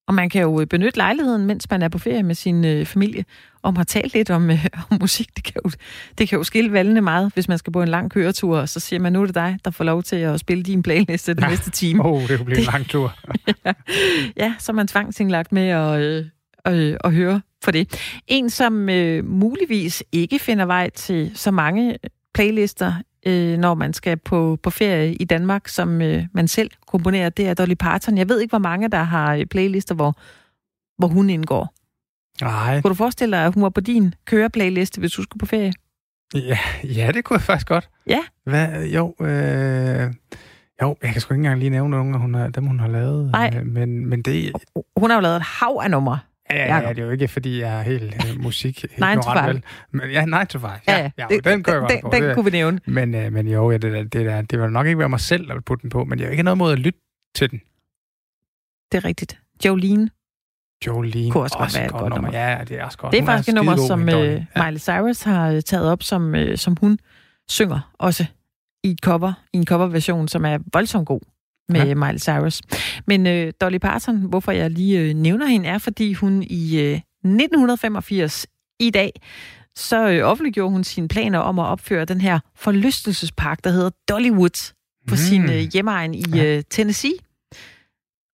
Og 0.09 0.15
man 0.15 0.29
kan 0.31 0.43
jo 0.43 0.61
øh, 0.61 0.67
benytte 0.67 0.97
lejligheden, 0.99 1.47
mens 1.47 1.71
man 1.71 1.83
er 1.83 1.89
på 1.89 1.99
ferie 1.99 2.23
med 2.23 2.35
sin 2.35 2.65
øh, 2.65 2.87
familie, 2.87 3.25
om 3.63 3.77
at 3.77 3.87
tale 3.87 4.09
lidt 4.15 4.31
om, 4.31 4.51
øh, 4.51 4.67
om 4.91 4.99
musik. 5.01 5.37
Det 5.37 5.45
kan, 5.45 5.55
jo, 5.65 5.71
det 6.19 6.29
kan 6.29 6.39
jo 6.39 6.45
skille 6.45 6.73
valgene 6.73 7.01
meget, 7.01 7.31
hvis 7.35 7.49
man 7.49 7.59
skal 7.59 7.73
på 7.73 7.83
en 7.83 7.89
lang 7.89 8.11
køretur, 8.11 8.59
og 8.59 8.69
så 8.69 8.81
siger 8.81 9.01
man, 9.01 9.13
nu 9.13 9.23
er 9.23 9.27
det 9.27 9.35
dig, 9.35 9.59
der 9.65 9.71
får 9.71 9.85
lov 9.85 10.03
til 10.03 10.17
at 10.17 10.41
spille 10.41 10.63
din 10.63 10.83
playliste 10.83 11.35
den 11.35 11.43
Ja. 11.43 11.49
næste 11.49 11.71
time. 11.71 12.05
Åh, 12.05 12.13
oh, 12.13 12.29
det 12.29 12.37
kunne 12.39 12.47
blive 12.47 12.59
en 12.59 12.65
lang 12.65 12.89
tur. 12.89 13.15
Ja, 14.37 14.55
så 14.59 14.73
er 14.73 14.75
man 14.75 14.89
tvangsindlagt 14.89 15.53
med 15.53 15.69
at, 15.69 16.01
øh, 16.01 16.27
øh, 16.69 16.97
at 17.05 17.13
høre 17.15 17.41
på 17.65 17.71
det. 17.71 18.01
En, 18.27 18.51
som 18.51 18.89
øh, 18.89 19.25
muligvis 19.25 20.05
ikke 20.13 20.39
finder 20.39 20.65
vej 20.65 20.91
til 20.91 21.31
så 21.35 21.51
mange 21.51 21.97
playlister, 22.35 22.95
øh, 23.27 23.59
når 23.59 23.75
man 23.75 23.93
skal 23.93 24.17
på, 24.17 24.59
på 24.63 24.71
ferie 24.71 25.15
i 25.15 25.25
Danmark, 25.25 25.69
som 25.69 26.03
øh, 26.03 26.25
man 26.33 26.49
selv 26.49 26.71
komponerer, 26.87 27.29
det 27.29 27.49
er 27.49 27.55
Dolly 27.55 27.75
Parton. 27.75 28.19
Jeg 28.19 28.29
ved 28.29 28.41
ikke, 28.41 28.53
hvor 28.53 28.59
mange, 28.59 28.89
der 28.89 29.03
har 29.03 29.35
øh, 29.35 29.47
playlister, 29.47 29.95
hvor, 29.95 30.15
hvor 30.99 31.09
hun 31.09 31.31
indgår. 31.31 31.75
Nej, 32.41 32.81
Kunne 32.81 32.89
du 32.89 32.95
forestille 32.95 33.37
dig, 33.37 33.47
at 33.47 33.55
hun 33.55 33.63
var 33.63 33.69
på 33.69 33.81
din 33.81 34.15
køreplayliste, 34.25 35.01
hvis 35.01 35.13
du 35.13 35.23
skulle 35.23 35.41
på 35.41 35.47
ferie? 35.47 35.73
ja, 36.35 36.59
ja, 36.85 37.11
det 37.15 37.25
kunne 37.25 37.35
jeg 37.35 37.43
faktisk 37.43 37.67
godt. 37.67 37.89
Ja. 38.07 38.19
Hvad, 38.45 38.85
jo, 38.87 39.15
øh, 39.21 40.13
jo, 40.83 40.97
jeg 41.03 41.13
kan 41.13 41.21
sgu 41.21 41.35
ikke 41.35 41.39
engang 41.41 41.59
lige 41.59 41.71
nævne 41.71 41.91
nogle 41.91 42.15
af 42.15 42.21
hun 42.21 42.35
har, 42.35 42.49
dem, 42.49 42.65
hun 42.67 42.81
har 42.81 42.89
lavet. 42.89 43.31
Nej. 43.33 43.51
Øh, 43.57 43.67
Men, 43.67 44.07
men 44.07 44.23
det, 44.23 44.53
Hun 44.97 45.11
har 45.11 45.17
jo 45.17 45.21
lavet 45.23 45.37
et 45.37 45.43
hav 45.43 45.81
af 45.85 45.91
numre. 45.91 46.19
Ja, 46.51 46.57
ja, 46.57 46.79
ja, 46.81 46.89
det 46.89 46.99
er 46.99 47.03
jo 47.05 47.11
ikke, 47.11 47.29
fordi 47.29 47.61
jeg 47.61 47.79
er 47.79 47.83
helt 47.83 48.15
øh, 48.15 48.41
musik 48.41 48.85
ignorant, 48.85 49.49
vel? 49.49 49.63
Men, 49.91 50.11
ja, 50.11 50.25
9 50.25 50.47
to 50.49 50.59
5. 50.59 50.71
Ja, 50.89 50.99
ja, 50.99 51.11
ja 51.19 51.27
det, 51.31 51.45
den 51.45 51.63
kører 51.63 51.81
jeg 51.81 51.91
den, 51.91 52.01
på. 52.03 52.11
den, 52.13 52.23
det, 52.23 52.35
kunne 52.35 52.45
vi 52.45 52.51
nævne. 52.51 52.81
Men, 52.87 53.15
øh, 53.15 53.33
men 53.33 53.49
jo, 53.49 53.71
ja, 53.71 53.77
det, 53.77 53.93
der, 53.93 54.03
det, 54.03 54.27
der, 54.27 54.43
det 54.43 54.61
vil 54.61 54.71
nok 54.71 54.87
ikke 54.87 54.99
være 54.99 55.09
mig 55.09 55.21
selv, 55.21 55.49
der 55.49 55.55
vil 55.55 55.63
putte 55.63 55.83
den 55.83 55.91
på, 55.91 56.05
men 56.05 56.19
jeg 56.19 56.27
har 56.27 56.31
ikke 56.31 56.43
noget 56.43 56.59
mod 56.59 56.73
at 56.73 56.79
lytte 56.79 57.01
til 57.35 57.51
den. 57.51 57.61
Det 58.93 58.99
er 58.99 59.05
rigtigt. 59.05 59.39
Jolene. 59.65 60.11
Jolene. 60.87 61.31
Kunne 61.31 61.43
også 61.43 61.59
godt 61.59 61.77
være 61.77 61.87
et 61.87 61.93
godt 61.93 62.15
nummer. 62.15 62.31
Ja, 62.33 62.65
det 62.69 62.81
er 62.81 62.85
også 62.85 62.99
godt. 62.99 63.13
Det 63.13 63.19
er 63.19 63.23
Hun 63.23 63.27
faktisk 63.27 63.49
et 63.49 63.55
nummer, 63.55 63.77
som 63.77 64.09
øh, 64.09 64.45
Miley 64.57 64.79
Cyrus 64.79 65.23
har 65.23 65.51
øh, 65.51 65.63
taget 65.63 65.91
op, 65.91 66.03
som, 66.03 66.35
øh, 66.35 66.59
som 66.59 66.77
hun 66.81 66.99
synger 67.49 67.93
også 67.99 68.27
i 68.85 68.91
et 68.91 68.99
cover, 68.99 69.33
i 69.53 69.57
en 69.57 69.67
coverversion, 69.67 70.29
som 70.29 70.45
er 70.45 70.59
voldsomt 70.73 71.07
god 71.07 71.21
med 71.73 71.87
Ja. 71.87 71.95
Miley 71.95 72.19
Cyrus. 72.19 72.61
Men 73.07 73.27
øh, 73.27 73.53
Dolly 73.61 73.79
Parton, 73.79 74.17
hvorfor 74.17 74.53
jeg 74.53 74.71
lige 74.71 75.01
øh, 75.01 75.15
nævner 75.15 75.47
hende, 75.47 75.69
er, 75.69 75.79
fordi 75.79 76.13
hun 76.13 76.43
i 76.43 76.79
øh, 76.81 77.01
1985 77.25 78.47
i 78.81 78.91
dag, 78.91 79.13
så 79.77 80.09
øh, 80.11 80.25
offentliggjorde 80.25 80.71
hun 80.73 80.85
sine 80.85 81.09
planer 81.09 81.39
om 81.39 81.59
at 81.59 81.67
opføre 81.67 82.05
den 82.05 82.21
her 82.21 82.39
forlystelsespark, 82.57 83.65
der 83.65 83.71
hedder 83.71 83.91
Dollywood, 84.09 84.73
på 85.09 85.13
mm. 85.13 85.17
sin 85.17 85.43
øh, 85.51 85.59
hjemmeegn 85.73 86.15
i 86.15 86.25
Ja. 86.35 86.45
øh, 86.57 86.63
Tennessee. 86.71 87.13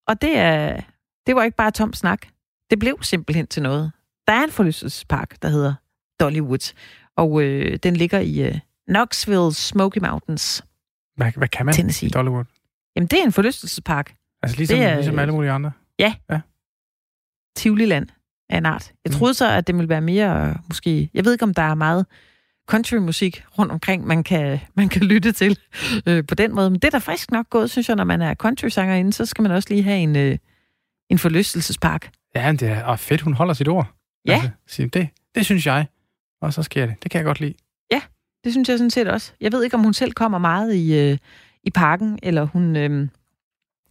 Og 0.09 0.23
det, 0.23 0.39
er, 0.39 0.81
det 1.27 1.37
var 1.37 1.43
ikke 1.43 1.57
bare 1.57 1.71
tom 1.71 1.93
snak. 1.93 2.27
Det 2.71 2.79
blev 2.79 2.99
simpelthen 3.03 3.47
til 3.47 3.63
noget. 3.63 3.93
Der 4.27 4.33
er 4.33 4.45
en 4.45 4.51
forlystelsespark, 4.51 5.43
der 5.43 5.49
hedder 5.49 5.75
Dollywood, 6.21 6.73
og 7.17 7.43
øh, 7.43 7.79
den 7.83 7.97
ligger 7.97 8.19
i 8.19 8.41
øh, 8.43 8.59
Knoxville 8.89 9.55
Smoky 9.55 9.99
Mountains. 9.99 10.65
Hvad, 11.17 11.33
hvad 11.37 11.49
kan 11.49 11.67
man 11.67 11.75
Tennessee. 11.75 12.07
i 12.07 12.11
Dollywood? 12.11 12.45
Jamen, 12.99 13.09
det 13.09 13.21
er 13.21 13.25
en 13.25 13.33
forlystelsespark. 13.33 14.15
Altså 14.43 14.57
ligesom, 14.57 14.79
Det 14.79 14.87
er- 14.87 14.95
ligesom 14.95 15.19
alle 15.19 15.33
mulige 15.33 15.51
andre. 15.51 15.73
Tivoliland 17.57 18.07
af 18.51 18.59
en 18.59 18.67
art. 18.67 18.93
Jeg 19.05 19.11
Mm. 19.13 19.19
troede 19.19 19.35
så, 19.35 19.51
at 19.53 19.67
det 19.67 19.75
ville 19.75 19.89
være 19.89 20.01
mere, 20.01 20.49
øh, 20.49 20.55
måske... 20.69 21.11
Jeg 21.15 21.25
ved 21.25 21.33
ikke, 21.33 21.43
om 21.43 21.55
der 21.55 21.63
er 21.63 21.75
meget 21.75 22.07
countrymusik 22.69 23.45
rundt 23.59 23.73
omkring, 23.73 24.07
man 24.07 24.25
kan, 24.25 24.61
man 24.75 24.89
kan 24.89 25.03
lytte 25.03 25.33
til 25.33 25.59
øh, 26.07 26.27
på 26.27 26.35
den 26.35 26.55
måde. 26.55 26.71
Men 26.71 26.75
det 26.81 26.85
er 26.85 26.91
da 26.91 26.99
frisk 26.99 27.31
nok 27.31 27.51
gået, 27.51 27.71
synes 27.71 27.89
jeg, 27.89 27.97
når 27.97 28.05
man 28.05 28.23
er 28.23 28.35
country-sangerinde, 28.35 29.13
så 29.13 29.27
skal 29.27 29.43
man 29.43 29.53
også 29.53 29.69
lige 29.71 29.83
have 29.83 29.99
en, 29.99 30.17
øh, 30.17 30.39
en 31.11 31.19
forlystelsespark. 31.19 32.11
Ja, 32.35 32.53
det 32.53 32.63
er 32.69 32.85
og 32.85 32.99
fedt, 32.99 33.21
hun 33.21 33.35
holder 33.35 33.55
sit 33.55 33.69
ord. 33.69 33.87
Ja. 34.27 34.33
Altså, 34.35 34.89
det, 34.93 35.09
det 35.35 35.45
synes 35.45 35.67
jeg. 35.67 35.87
Og 36.43 36.53
så 36.53 36.63
sker 36.63 36.87
det. 36.87 36.95
Det 37.03 37.11
kan 37.11 37.19
jeg 37.19 37.25
godt 37.25 37.41
lide. 37.41 37.55
Det 38.45 38.53
synes 38.53 38.69
jeg 38.69 38.79
sådan 38.79 38.91
set 38.91 39.09
også. 39.09 39.33
Jeg 39.41 39.53
ved 39.53 39.65
ikke, 39.65 39.77
om 39.77 39.83
hun 39.83 39.95
selv 39.95 40.13
kommer 40.13 40.39
meget 40.39 40.75
i, 40.75 40.99
øh, 40.99 41.19
i 41.69 41.71
parken, 41.71 42.19
eller 42.23 42.45
hun, 42.45 42.77
øh, 42.77 43.09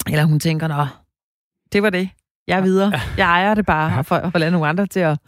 eller 0.07 0.23
hun 0.25 0.39
tænker, 0.39 0.67
nå, 0.67 0.86
det 1.73 1.84
var 1.84 1.89
det. 1.89 2.09
Jeg 2.47 2.57
er 2.57 2.61
videre. 2.61 2.91
Jeg 3.17 3.25
ejer 3.25 3.55
det 3.55 3.65
bare, 3.65 3.99
og 3.99 4.05
for, 4.05 4.30
for 4.32 4.39
lade 4.39 4.51
nogle 4.51 4.67
andre 4.67 4.86
til 4.88 4.99
at, 4.99 5.19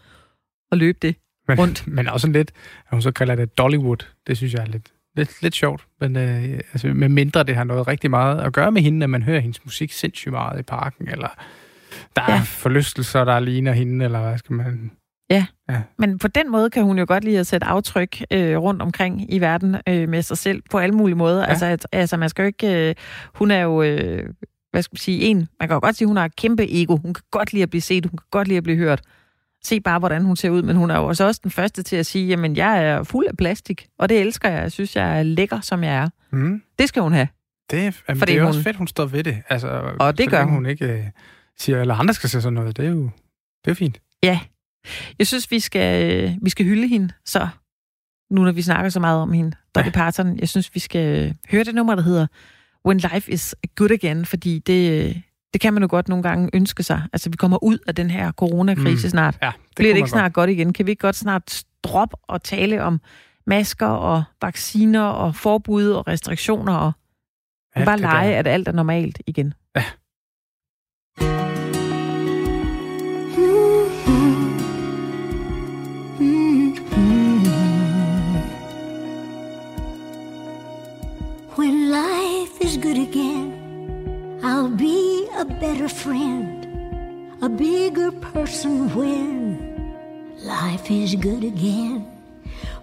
at 0.72 0.78
løbe 0.78 0.98
det. 1.02 1.16
Men, 1.48 1.60
Rundt. 1.60 1.88
men 1.88 2.08
også 2.08 2.22
sådan 2.22 2.34
lidt, 2.34 2.52
at 2.86 2.92
hun 2.92 3.02
så 3.02 3.12
kalder 3.12 3.36
det 3.36 3.58
Dollywood. 3.58 4.06
Det 4.28 4.38
synes 4.38 4.54
jeg 4.54 4.62
er 4.62 4.66
lidt, 4.66 4.92
lidt, 5.16 5.42
lidt 5.42 5.56
sjovt. 5.56 5.88
Men 6.00 6.16
øh, 6.18 6.44
altså, 6.54 6.88
med 6.88 7.10
mindre 7.10 7.44
det 7.44 7.56
har 7.56 7.64
noget 7.64 7.88
rigtig 7.88 8.10
meget 8.10 8.40
at 8.42 8.54
gøre 8.54 8.72
med 8.72 8.82
hende, 8.82 9.04
at 9.04 9.10
man 9.10 9.24
hører 9.24 9.40
hendes 9.40 9.66
musik 9.66 9.92
sindssygt 9.92 10.32
meget 10.32 10.60
i 10.60 10.64
parken, 10.64 11.08
eller 11.10 11.28
der 12.16 12.22
er 12.22 12.32
Ja. 12.34 12.42
forlystelser, 12.46 13.24
der 13.26 13.40
ligner 13.40 13.72
hende, 13.74 14.06
eller 14.06 14.22
hvad 14.22 14.38
skal 14.38 14.54
man... 14.54 14.92
Ja. 15.30 15.46
Ja. 15.70 15.82
Men 15.98 16.20
på 16.20 16.28
den 16.28 16.52
måde 16.52 16.70
kan 16.70 16.84
hun 16.84 17.00
jo 17.00 17.06
godt 17.08 17.24
lide 17.24 17.40
at 17.40 17.48
sætte 17.48 17.68
aftryk 17.68 18.22
øh, 18.32 18.58
rundt 18.58 18.82
omkring 18.82 19.34
i 19.34 19.40
verden 19.40 19.76
øh, 19.90 20.10
med 20.10 20.22
sig 20.22 20.38
selv 20.38 20.62
på 20.72 20.78
alle 20.78 20.96
mulige 20.96 21.16
måder. 21.16 21.40
Ja. 21.40 21.46
Altså, 21.46 21.66
at, 21.66 21.88
altså, 21.92 22.18
man 22.18 22.30
skal 22.30 22.44
jo 22.44 22.48
ikke... 22.48 22.90
Øh, 22.90 22.96
hun 23.36 23.52
er 23.52 23.60
jo... 23.62 23.84
Øh, 23.84 24.30
hvad 24.72 24.82
skal 24.82 24.94
man 24.94 24.98
sige, 25.00 25.22
en, 25.22 25.38
man 25.60 25.68
kan 25.70 25.74
jo 25.76 25.80
godt 25.80 25.96
sige, 25.96 26.08
hun 26.08 26.18
har 26.18 26.26
et 26.26 26.36
kæmpe 26.36 26.66
ego. 26.82 26.96
Hun 26.98 27.14
kan 27.14 27.24
godt 27.32 27.54
lide 27.54 27.64
at 27.64 27.70
blive 27.70 27.82
set, 27.82 28.06
hun 28.06 28.18
kan 28.18 28.26
godt 28.32 28.48
lide 28.48 28.58
at 28.58 28.64
blive 28.64 28.78
hørt. 28.78 29.02
Se 29.64 29.80
bare, 29.82 30.00
hvordan 30.00 30.24
hun 30.24 30.36
ser 30.36 30.50
ud, 30.50 30.62
men 30.64 30.76
hun 30.76 30.92
er 30.92 30.98
jo 30.98 31.06
også, 31.06 31.26
også 31.26 31.40
den 31.44 31.52
første 31.52 31.84
til 31.84 31.96
at 31.96 32.06
sige, 32.06 32.28
jamen, 32.28 32.56
jeg 32.56 32.86
er 32.86 33.04
fuld 33.04 33.28
af 33.28 33.38
plastik, 33.38 33.88
og 34.00 34.10
det 34.10 34.20
elsker 34.20 34.50
jeg. 34.50 34.62
Jeg 34.62 34.72
synes, 34.72 34.96
jeg 34.96 35.20
er 35.20 35.24
lækker, 35.24 35.60
som 35.62 35.84
jeg 35.84 35.96
er. 35.96 36.10
Mm. 36.32 36.62
Det 36.80 36.88
skal 36.88 37.02
hun 37.02 37.14
have. 37.14 37.28
Det, 37.72 37.80
er- 37.80 37.92
jamen, 38.10 38.20
Fordi 38.20 38.32
det 38.32 38.38
er 38.38 38.42
hun- 38.42 38.48
også 38.48 38.62
fedt, 38.62 38.76
hun 38.78 38.88
står 38.88 39.06
ved 39.06 39.24
det. 39.24 39.38
Altså, 39.50 39.92
Og 40.00 40.18
det 40.18 40.30
gør 40.30 40.44
hun. 40.44 40.54
hun 40.54 40.66
ikke 40.66 40.86
øh, 40.86 41.04
siger, 41.58 41.82
eller 41.82 41.96
andre 41.96 42.14
skal 42.14 42.30
se 42.30 42.42
sådan 42.42 42.54
noget. 42.54 42.78
Det 42.78 42.86
er 42.86 42.90
jo 42.90 43.10
det 43.66 43.72
er 43.72 43.76
fint. 43.76 44.00
Ja. 44.24 44.40
Jeg 45.20 45.28
synes, 45.28 45.52
vi 45.52 45.60
skal, 45.60 46.14
øh, 46.24 46.32
vi 46.42 46.50
skal 46.50 46.66
hylde 46.66 46.88
hende, 46.88 47.14
så 47.26 47.48
nu 48.32 48.42
når 48.44 48.52
vi 48.52 48.62
snakker 48.62 48.90
så 48.90 49.00
meget 49.00 49.22
om 49.22 49.32
hende, 49.34 49.58
Dolly 49.76 49.86
Ja. 49.86 49.92
Parton, 49.92 50.40
jeg 50.40 50.50
synes, 50.50 50.76
vi 50.76 50.80
skal 50.80 51.26
øh, 51.28 51.34
høre 51.52 51.64
det 51.64 51.76
nummer, 51.76 51.96
der 51.96 52.02
hedder 52.02 52.28
When 52.86 52.98
Life 52.98 53.32
is 53.32 53.56
Good 53.76 53.92
Again, 53.92 54.26
fordi 54.26 54.60
det, 54.60 55.06
øh, 55.10 55.16
det 55.54 55.62
kan 55.62 55.74
man 55.74 55.84
jo 55.84 55.88
godt 55.92 56.08
nogle 56.10 56.24
gange 56.24 56.50
ønske 56.54 56.84
sig. 56.84 57.04
Altså, 57.14 57.30
vi 57.30 57.36
kommer 57.38 57.64
ud 57.64 57.78
af 57.88 57.96
den 57.96 58.10
her 58.12 58.32
coronakrise 58.32 59.08
Mm. 59.08 59.10
snart. 59.12 59.38
Ja, 59.42 59.52
det 59.68 59.76
Bliver 59.76 59.94
det 59.94 59.98
ikke 59.98 60.10
snart 60.10 60.34
godt 60.34 60.50
igen? 60.50 60.74
Kan 60.74 60.86
vi 60.86 60.92
ikke 60.92 61.02
godt 61.02 61.16
snart 61.16 61.64
droppe 61.84 62.16
og 62.28 62.44
tale 62.44 62.84
om 62.84 63.02
masker 63.48 63.88
og 63.88 64.24
vacciner 64.42 65.02
og 65.04 65.36
forbud 65.36 65.90
og 65.90 66.08
restriktioner 66.08 66.74
og 66.76 66.92
Alt 67.76 67.86
bare 67.86 67.98
det 67.98 68.04
der. 68.04 68.10
lege, 68.12 68.36
at 68.36 68.48
alt 68.48 68.68
er 68.68 68.72
normalt 68.72 69.22
igen? 69.28 69.54
When 81.60 81.92
life 81.92 82.62
is 82.62 82.78
good 82.78 82.98
again, 82.98 84.40
I'll 84.42 84.70
be 84.70 85.28
a 85.36 85.44
better 85.44 85.90
friend, 85.90 86.66
a 87.42 87.50
bigger 87.50 88.12
person 88.14 88.96
when 88.96 89.94
life 90.38 90.90
is 90.90 91.16
good 91.16 91.44
again. 91.44 92.08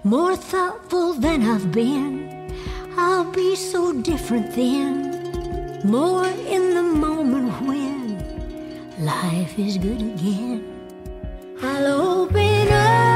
More 0.04 0.36
thoughtful 0.36 1.14
than 1.14 1.48
I've 1.48 1.72
been, 1.72 2.52
I'll 2.98 3.24
be 3.32 3.56
so 3.56 3.94
different 3.94 4.54
then. 4.54 5.80
More 5.82 6.26
in 6.26 6.74
the 6.74 6.82
moment 6.82 7.58
when 7.62 8.20
life 8.98 9.58
is 9.58 9.78
good 9.78 10.02
again. 10.02 10.60
I'll 11.62 11.86
open 12.10 12.68
up 12.68 13.15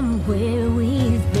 from 0.00 0.18
where 0.26 0.70
we've 0.70 1.32
been, 1.34 1.39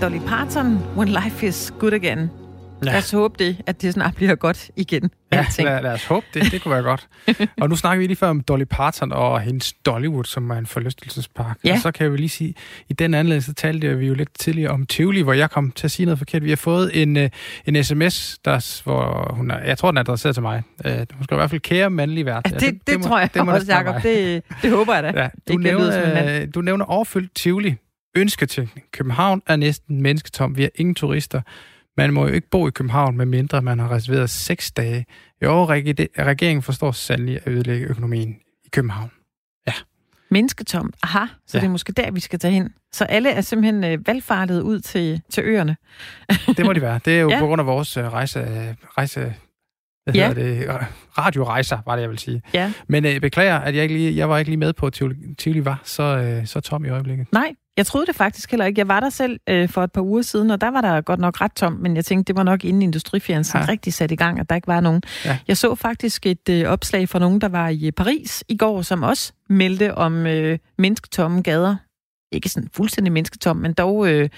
Dolly 0.00 0.18
Parton, 0.26 0.78
When 0.96 1.08
Life 1.08 1.46
is 1.46 1.72
Good 1.78 1.92
Again. 1.92 2.18
Ja. 2.84 2.86
Lad 2.90 2.98
os 2.98 3.10
håbe 3.10 3.44
det, 3.44 3.56
at 3.66 3.82
det 3.82 3.92
snart 3.94 4.14
bliver 4.14 4.34
godt 4.34 4.70
igen. 4.76 5.10
Ja, 5.32 5.38
alting. 5.38 5.68
lad, 5.68 5.82
lad 5.82 5.92
os 5.92 6.04
håbe 6.04 6.26
det. 6.34 6.52
Det 6.52 6.62
kunne 6.62 6.74
være 6.74 6.82
godt. 6.82 7.08
og 7.60 7.68
nu 7.68 7.76
snakker 7.76 8.00
vi 8.00 8.06
lige 8.06 8.16
før 8.16 8.28
om 8.28 8.40
Dolly 8.40 8.64
Parton 8.70 9.12
og 9.12 9.40
hendes 9.40 9.72
Dollywood, 9.72 10.24
som 10.24 10.50
er 10.50 10.54
en 10.54 10.66
forlystelsespark. 10.66 11.58
Ja. 11.64 11.72
Og 11.72 11.78
så 11.78 11.90
kan 11.92 12.04
jeg 12.04 12.10
jo 12.10 12.16
lige 12.16 12.28
sige, 12.28 12.54
i 12.88 12.92
den 12.92 13.14
anledning, 13.14 13.42
så 13.42 13.52
talte 13.54 13.98
vi 13.98 14.06
jo 14.06 14.14
lidt 14.14 14.38
tidligere 14.38 14.70
om 14.70 14.86
Tivoli, 14.86 15.20
hvor 15.20 15.32
jeg 15.32 15.50
kom 15.50 15.70
til 15.70 15.86
at 15.86 15.90
sige 15.90 16.06
noget 16.06 16.18
forkert. 16.18 16.44
Vi 16.44 16.48
har 16.48 16.56
fået 16.56 17.02
en, 17.02 17.16
øh, 17.16 17.30
en 17.66 17.84
sms, 17.84 18.38
der, 18.44 18.80
hvor 18.84 19.34
hun 19.34 19.50
er, 19.50 19.58
jeg 19.58 19.78
tror, 19.78 19.90
den 19.90 19.96
er 19.98 20.00
adresseret 20.02 20.36
til 20.36 20.42
mig. 20.42 20.62
Øh, 20.84 20.92
Hun 21.14 21.24
skal 21.24 21.34
i 21.34 21.38
hvert 21.38 21.50
fald 21.50 21.60
kære 21.60 21.90
mandlig 21.90 22.26
vært. 22.26 22.42
Ja, 22.46 22.50
det, 22.50 22.60
det, 22.60 22.86
det 22.86 23.02
tror 23.02 23.18
jeg 23.18 23.44
må 23.44 23.52
også, 23.52 23.72
Jacob. 23.72 24.02
Det, 24.02 24.42
det 24.62 24.70
håber 24.70 24.94
jeg 24.94 25.02
da. 25.02 25.22
Ja, 25.22 25.28
du, 25.48 25.52
nævner, 25.58 26.46
du 26.46 26.60
nævner 26.60 26.84
overfyldt 26.84 27.34
Tivoli. 27.34 27.76
Ønsketænkning. 28.16 28.86
København 28.92 29.42
er 29.46 29.56
næsten 29.56 30.02
mennesketom. 30.02 30.56
Vi 30.56 30.62
har 30.62 30.70
ingen 30.74 30.94
turister. 30.94 31.40
Man 31.96 32.12
må 32.12 32.26
jo 32.26 32.32
ikke 32.34 32.48
bo 32.50 32.68
i 32.68 32.70
København, 32.70 33.16
medmindre 33.16 33.62
man 33.62 33.78
har 33.78 33.90
reserveret 33.90 34.30
seks 34.30 34.70
dage. 34.70 35.06
Regi- 35.42 36.06
regeringen 36.22 36.62
forstår 36.62 36.92
sandelig 36.92 37.36
at 37.36 37.48
ødelægge 37.52 37.86
økonomien 37.86 38.36
i 38.64 38.68
København. 38.72 39.10
Mennesketom. 40.30 40.92
Aha, 41.02 41.26
så 41.46 41.56
Ja. 41.56 41.60
det 41.60 41.66
er 41.66 41.70
måske 41.70 41.92
der, 41.92 42.10
vi 42.10 42.20
skal 42.20 42.38
tage 42.38 42.52
hen. 42.54 42.74
Så 42.92 43.04
alle 43.04 43.30
er 43.30 43.40
simpelthen 43.40 43.84
øh, 43.84 44.06
valgfartet 44.06 44.60
ud 44.60 44.80
til, 44.80 45.22
til 45.30 45.44
øerne. 45.46 45.76
Det 46.56 46.64
må 46.66 46.72
de 46.72 46.80
være. 46.80 47.00
Det 47.04 47.16
er 47.16 47.20
jo 47.20 47.28
Ja. 47.28 47.34
ja. 47.34 47.40
på 47.40 47.46
grund 47.46 47.60
af 47.60 47.66
vores 47.66 47.96
øh, 47.96 48.04
rejse... 48.04 48.76
rejse 48.98 49.34
hvad 50.04 50.14
Ja. 50.14 50.28
ja. 50.28 50.34
det? 50.34 50.66
Radiorejser, 51.18 51.78
var 51.86 51.94
det, 51.96 52.02
jeg 52.02 52.10
vil 52.10 52.18
sige. 52.18 52.42
Ja. 52.54 52.72
Men 52.88 53.04
øh, 53.04 53.20
beklager, 53.20 53.56
at 53.58 53.74
jeg, 53.74 53.82
ikke 53.82 53.94
lige, 53.94 54.16
jeg 54.16 54.28
var 54.28 54.38
ikke 54.38 54.50
lige 54.50 54.58
med 54.58 54.72
på, 54.72 54.86
at 54.86 54.92
Tivoli 55.38 55.64
var 55.64 55.80
så, 55.84 56.02
øh, 56.02 56.46
så 56.46 56.60
tom 56.60 56.84
i 56.84 56.88
øjeblikket. 56.88 57.26
Nej, 57.32 57.54
jeg 57.78 57.86
troede 57.86 58.06
det 58.06 58.16
faktisk 58.16 58.50
heller 58.50 58.66
ikke. 58.66 58.78
Jeg 58.78 58.88
var 58.88 59.00
der 59.00 59.10
selv 59.10 59.40
øh, 59.48 59.68
for 59.68 59.84
et 59.84 59.92
par 59.92 60.00
uger 60.02 60.22
siden, 60.22 60.50
og 60.50 60.60
der 60.60 60.68
var 60.68 60.80
der 60.80 61.00
godt 61.00 61.20
nok 61.20 61.40
ret 61.40 61.52
tom, 61.52 61.72
men 61.72 61.96
jeg 61.96 62.04
tænkte, 62.04 62.28
det 62.32 62.36
var 62.36 62.42
nok 62.42 62.64
inden 62.64 62.82
industriferien 62.82 63.44
Ja. 63.54 63.64
rigtig 63.68 63.94
sat 63.94 64.10
i 64.10 64.16
gang, 64.16 64.40
at 64.40 64.48
der 64.50 64.56
ikke 64.56 64.66
var 64.68 64.80
nogen. 64.80 65.02
Ja. 65.24 65.38
Jeg 65.48 65.56
så 65.56 65.74
faktisk 65.74 66.26
et 66.26 66.48
øh, 66.50 66.64
opslag 66.64 67.08
fra 67.08 67.18
nogen, 67.18 67.40
der 67.40 67.48
var 67.48 67.68
i 67.68 67.86
øh, 67.86 67.92
Paris 67.92 68.44
i 68.48 68.56
går, 68.56 68.82
som 68.82 69.02
også 69.02 69.32
meldte 69.48 69.94
om 69.94 70.26
øh, 70.26 70.58
mennesketomme 70.78 71.42
gader. 71.42 71.76
Ikke 72.32 72.48
sådan 72.48 72.68
fuldstændig 72.72 73.12
mennesketom, 73.12 73.56
men 73.56 73.72
dog 73.72 74.08
øh, 74.08 74.28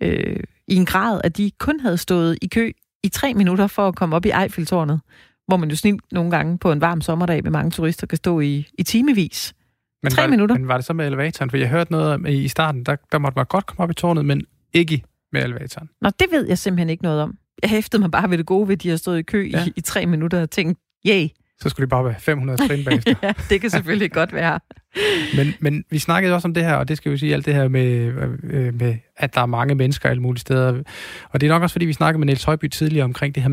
øh, 0.00 0.36
i 0.68 0.74
en 0.74 0.86
grad, 0.86 1.20
at 1.24 1.36
de 1.36 1.50
kun 1.58 1.80
havde 1.80 1.96
stået 1.98 2.38
i 2.42 2.46
kø 2.46 2.72
i 3.04 3.08
tre 3.08 3.34
minutter 3.34 3.66
for 3.66 3.88
at 3.88 3.96
komme 3.96 4.16
op 4.16 4.26
i 4.26 4.30
Eiffeltårnet, 4.42 5.00
hvor 5.46 5.56
man 5.56 5.70
jo 5.70 5.76
snilt 5.76 6.02
nogle 6.12 6.30
gange 6.30 6.58
på 6.58 6.72
en 6.72 6.80
varm 6.80 7.00
sommerdag 7.00 7.42
med 7.42 7.50
mange 7.50 7.70
turister 7.70 8.06
kan 8.06 8.16
stå 8.16 8.40
i, 8.40 8.66
i 8.78 8.82
timevis. 8.82 9.54
Men 10.02 10.12
Tre 10.12 10.22
var, 10.22 10.28
minutter. 10.28 10.58
Men 10.58 10.68
var 10.68 10.76
det 10.76 10.84
så 10.84 10.92
med 10.92 11.06
elevatoren? 11.06 11.50
For 11.50 11.56
jeg 11.56 11.68
hørte 11.68 11.92
noget 11.92 12.12
om, 12.12 12.26
i 12.26 12.48
starten, 12.48 12.84
der, 12.84 12.96
der 13.12 13.18
måtte 13.18 13.36
man 13.38 13.46
godt 13.46 13.66
komme 13.66 13.82
op 13.82 13.90
i 13.90 13.94
tårnet, 13.94 14.24
men 14.24 14.42
ikke 14.72 15.02
med 15.32 15.44
elevatoren. 15.44 15.88
Nå, 16.00 16.10
det 16.18 16.26
ved 16.30 16.48
jeg 16.48 16.58
simpelthen 16.58 16.90
ikke 16.90 17.02
noget 17.02 17.22
om. 17.22 17.34
Jeg 17.62 17.70
hæftede 17.70 18.00
mig 18.00 18.10
bare 18.10 18.30
ved 18.30 18.38
det 18.38 18.46
gode 18.46 18.68
ved, 18.68 18.76
at 18.76 18.82
de 18.82 18.88
har 18.88 18.96
stået 18.96 19.18
i 19.18 19.22
kø 19.22 19.48
ja. 19.52 19.64
I, 19.66 19.72
i 19.76 19.80
tre 19.80 20.06
minutter 20.06 20.42
og 20.42 20.50
tænkt, 20.50 20.78
yay. 21.06 21.28
Så 21.60 21.68
skulle 21.68 21.86
de 21.86 21.90
bare 21.90 22.04
være 22.04 22.14
500 22.18 22.68
trin 22.68 22.84
bagefter. 22.84 23.14
ja, 23.22 23.32
det 23.50 23.60
kan 23.60 23.70
selvfølgelig 23.70 24.12
godt 24.12 24.32
være. 24.32 24.60
Men, 25.36 25.54
men 25.60 25.84
vi 25.90 25.98
snakkede 25.98 26.34
også 26.34 26.48
om 26.48 26.54
det 26.54 26.64
her, 26.64 26.74
og 26.74 26.88
det 26.88 26.96
skal 26.96 27.10
vi 27.10 27.14
jo 27.14 27.18
sige, 27.18 27.34
alt 27.34 27.46
det 27.46 27.54
her 27.54 27.68
med, 27.68 28.12
øh, 28.42 28.74
med, 28.74 28.96
at 29.16 29.34
der 29.34 29.40
er 29.40 29.46
mange 29.46 29.74
mennesker 29.74 30.08
alle 30.08 30.22
mulige 30.22 30.40
steder. 30.40 30.82
Og 31.30 31.40
det 31.40 31.46
er 31.46 31.50
nok 31.50 31.62
også, 31.62 31.74
fordi 31.74 31.86
vi 31.86 31.92
snakkede 31.92 32.18
med 32.18 32.26
Niels 32.26 32.44
Højby 32.44 32.68
tidligere 32.68 33.04
omkring 33.04 33.34
det 33.34 33.42
her 33.42 33.50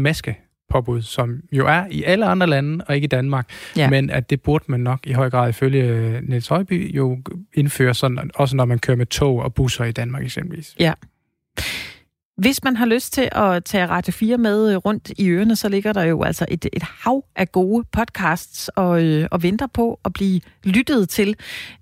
maskepåbud, 0.74 1.02
som 1.02 1.42
jo 1.52 1.68
er 1.68 1.86
i 1.92 2.04
alle 2.04 2.26
andre 2.26 2.48
lande, 2.48 2.86
og 2.88 2.96
ikke 2.96 3.06
i 3.06 3.08
Danmark. 3.08 3.50
Ja. 3.78 3.90
Men 3.90 4.10
at 4.10 4.30
det 4.30 4.42
burde 4.42 4.66
man 4.68 4.80
nok 4.80 5.00
i 5.04 5.14
høj 5.14 5.30
grad 5.30 5.50
ifølge 5.50 5.84
øh, 5.84 6.22
Niels 6.24 6.48
Højby 6.48 6.96
jo 6.96 7.18
indføre, 7.54 7.94
sådan, 7.94 8.32
også 8.36 8.56
når 8.56 8.66
man 8.66 8.80
kører 8.80 8.98
med 8.98 9.06
tog 9.06 9.40
og 9.40 9.54
busser 9.54 9.86
i 9.86 9.92
Danmark 9.92 10.24
eksempelvis. 10.24 10.76
Hvis 12.38 12.64
man 12.64 12.76
har 12.76 12.86
lyst 12.86 13.14
til 13.14 13.30
at 13.32 13.64
tage 13.64 13.88
Radio 13.88 14.12
4 14.12 14.38
med 14.38 14.72
øh, 14.72 14.78
rundt 14.78 15.12
i 15.18 15.30
ørerne, 15.30 15.56
så 15.56 15.70
ligger 15.70 15.94
der 15.94 16.04
jo 16.04 16.24
altså 16.24 16.46
et, 16.50 16.66
et 16.74 16.84
hav 16.84 17.24
af 17.36 17.52
gode 17.52 17.84
podcasts 17.92 18.68
og, 18.68 19.04
øh, 19.04 19.28
og 19.32 19.44
venter 19.44 19.68
på 19.68 20.00
at 20.06 20.14
blive 20.14 20.42
lyttet 20.64 21.10
til. 21.10 21.36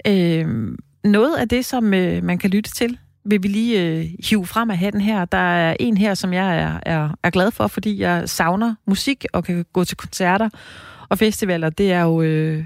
Øh, 0.07 0.77
noget 1.03 1.36
af 1.36 1.49
det, 1.49 1.65
som 1.65 1.93
øh, 1.93 2.23
man 2.23 2.38
kan 2.38 2.49
lytte 2.49 2.71
til, 2.71 2.97
vil 3.26 3.43
vi 3.43 3.47
lige 3.47 3.82
øh, 3.82 4.09
hive 4.30 4.45
frem 4.45 4.71
af 4.71 4.78
hatten 4.78 5.01
her. 5.01 5.26
Der 5.26 5.38
er 5.38 5.76
en 5.80 5.97
her, 5.97 6.13
som 6.13 6.34
jeg 6.34 6.59
er, 6.59 6.80
er, 6.86 7.15
er 7.24 7.30
glad 7.30 7.51
for, 7.51 7.67
fordi 7.67 7.99
jeg 7.99 8.30
savner 8.30 8.76
musik 8.88 9.26
og 9.34 9.43
kan 9.43 9.65
gå 9.74 9.84
til 9.84 9.97
koncerter 9.97 10.49
og 11.09 11.17
festivaler. 11.17 11.69
Det 11.69 11.91
er 11.91 12.01
jo 12.01 12.21
øh, 12.21 12.65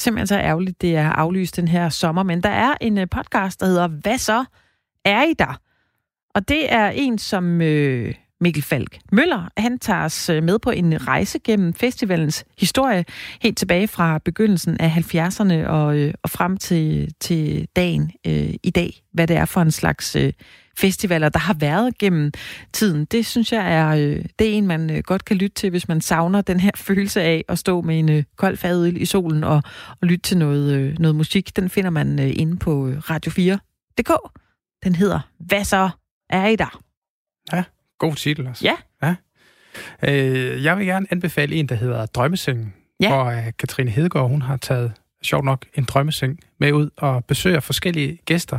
simpelthen 0.00 0.26
så 0.26 0.38
ærgerligt, 0.38 0.82
det 0.82 0.96
er 0.96 1.12
aflyst 1.12 1.56
den 1.56 1.68
her 1.68 1.88
sommer. 1.88 2.22
Men 2.22 2.42
der 2.42 2.48
er 2.48 2.74
en 2.80 2.98
øh, 2.98 3.06
podcast, 3.10 3.60
der 3.60 3.66
hedder 3.66 3.88
Hvad 3.88 4.18
så? 4.18 4.44
Er 5.04 5.22
I 5.22 5.32
der? 5.38 5.60
Og 6.34 6.48
det 6.48 6.72
er 6.72 6.88
en, 6.88 7.18
som 7.18 7.62
øh, 7.62 8.14
Mikkel 8.40 8.62
Falk 8.62 8.98
Møller, 9.12 9.48
han 9.56 9.78
tager 9.78 10.04
os 10.04 10.28
øh, 10.28 10.42
med 10.42 10.58
på 10.58 10.70
en 10.70 11.06
rejse 11.08 11.38
gennem 11.38 11.74
festivalens 11.74 12.44
historie, 12.58 13.04
helt 13.42 13.58
tilbage 13.58 13.88
fra 13.88 14.18
begyndelsen 14.18 14.80
af 14.80 14.88
70'erne 14.88 15.66
og, 15.66 15.96
øh, 15.96 16.14
og 16.22 16.30
frem 16.30 16.56
til, 16.56 17.14
til 17.20 17.68
dagen 17.76 18.12
øh, 18.26 18.54
i 18.62 18.70
dag. 18.70 19.02
Hvad 19.12 19.26
det 19.26 19.36
er 19.36 19.44
for 19.44 19.60
en 19.60 19.70
slags 19.70 20.16
øh, 20.16 20.32
festivaler, 20.78 21.28
der 21.28 21.38
har 21.38 21.54
været 21.54 21.98
gennem 21.98 22.32
tiden. 22.72 23.04
Det 23.04 23.26
synes 23.26 23.52
jeg 23.52 23.74
er, 23.74 23.88
øh, 23.88 24.24
det 24.38 24.48
er 24.48 24.52
en, 24.52 24.66
man 24.66 24.90
øh, 24.90 25.02
godt 25.02 25.24
kan 25.24 25.36
lytte 25.36 25.54
til, 25.54 25.70
hvis 25.70 25.88
man 25.88 26.00
savner 26.00 26.40
den 26.40 26.60
her 26.60 26.70
følelse 26.88 27.22
af 27.22 27.44
at 27.48 27.58
stå 27.58 27.80
med 27.80 27.98
en 27.98 28.10
øh, 28.10 28.24
kold 28.36 28.56
fadøl 28.56 29.02
i 29.02 29.04
solen 29.04 29.44
og, 29.44 29.62
og 30.00 30.06
lytte 30.06 30.22
til 30.22 30.38
noget, 30.38 30.72
øh, 30.72 30.98
noget 30.98 31.16
musik. 31.16 31.56
Den 31.56 31.70
finder 31.70 31.90
man 31.90 32.20
øh, 32.20 32.32
inde 32.36 32.56
på 32.56 32.88
øh, 32.88 32.98
radio4.dk. 32.98 34.12
Den 34.84 34.94
hedder 34.94 35.20
Hvad 35.38 35.64
så 35.64 35.90
er 36.30 36.46
I 36.46 36.56
der? 36.56 36.80
Ja. 37.52 37.64
God 37.98 38.14
titel 38.14 38.46
også. 38.46 38.64
Ja. 38.64 38.74
ja. 39.02 39.14
Øh, 40.02 40.64
jeg 40.64 40.78
vil 40.78 40.86
gerne 40.86 41.06
anbefale 41.10 41.54
en, 41.56 41.66
der 41.66 41.74
hedder 41.74 42.06
Drømmesengen. 42.06 42.74
Ja. 43.00 43.08
Hvor 43.08 43.24
øh, 43.24 43.52
Katrine 43.58 43.90
Hedegaard, 43.90 44.28
hun 44.28 44.42
har 44.42 44.56
taget 44.56 44.92
sjovt 45.22 45.44
nok 45.44 45.66
en 45.74 45.84
drømmeseng 45.84 46.38
med 46.60 46.72
ud 46.72 46.90
og 46.96 47.24
besøger 47.24 47.60
forskellige 47.60 48.18
gæster. 48.24 48.58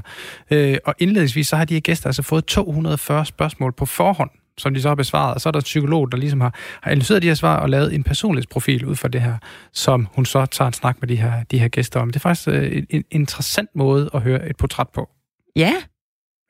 Øh, 0.52 0.78
og 0.86 0.96
indledningsvis 1.00 1.48
så 1.48 1.56
har 1.56 1.66
de 1.66 1.74
her 1.74 1.82
gæster 1.82 2.08
altså 2.08 2.22
fået 2.22 2.46
240 2.46 3.26
spørgsmål 3.26 3.74
på 3.74 3.86
forhånd, 3.86 4.30
som 4.58 4.74
de 4.74 4.82
så 4.82 4.88
har 4.88 4.96
besvaret. 4.96 5.34
Og 5.34 5.42
så 5.42 5.50
er 5.50 5.52
der 5.52 5.60
en 5.60 5.64
psykolog, 5.64 6.12
der 6.12 6.18
ligesom 6.18 6.42
har, 6.42 6.56
har 6.82 6.92
analyseret 6.92 7.22
de 7.22 7.28
her 7.28 7.36
svar 7.36 7.58
og 7.58 7.70
lavet 7.70 7.96
en 7.96 8.04
personlighedsprofil 8.04 8.86
ud 8.86 8.96
fra 8.96 9.08
det 9.08 9.22
her, 9.22 9.38
som 9.74 10.08
hun 10.14 10.26
så 10.26 10.46
tager 10.46 10.68
en 10.68 10.74
snak 10.74 10.98
med 11.00 11.08
de 11.08 11.16
her, 11.16 11.44
de 11.44 11.60
her 11.60 11.68
gæster 11.68 12.00
om. 12.00 12.10
Det 12.10 12.16
er 12.16 12.20
faktisk 12.20 12.48
øh, 12.48 12.78
en, 12.78 12.86
en 12.90 13.04
interessant 13.12 13.70
måde 13.76 14.10
at 14.14 14.22
høre 14.22 14.50
et 14.50 14.58
portræt 14.58 14.90
på. 14.94 15.10
Ja. 15.56 15.74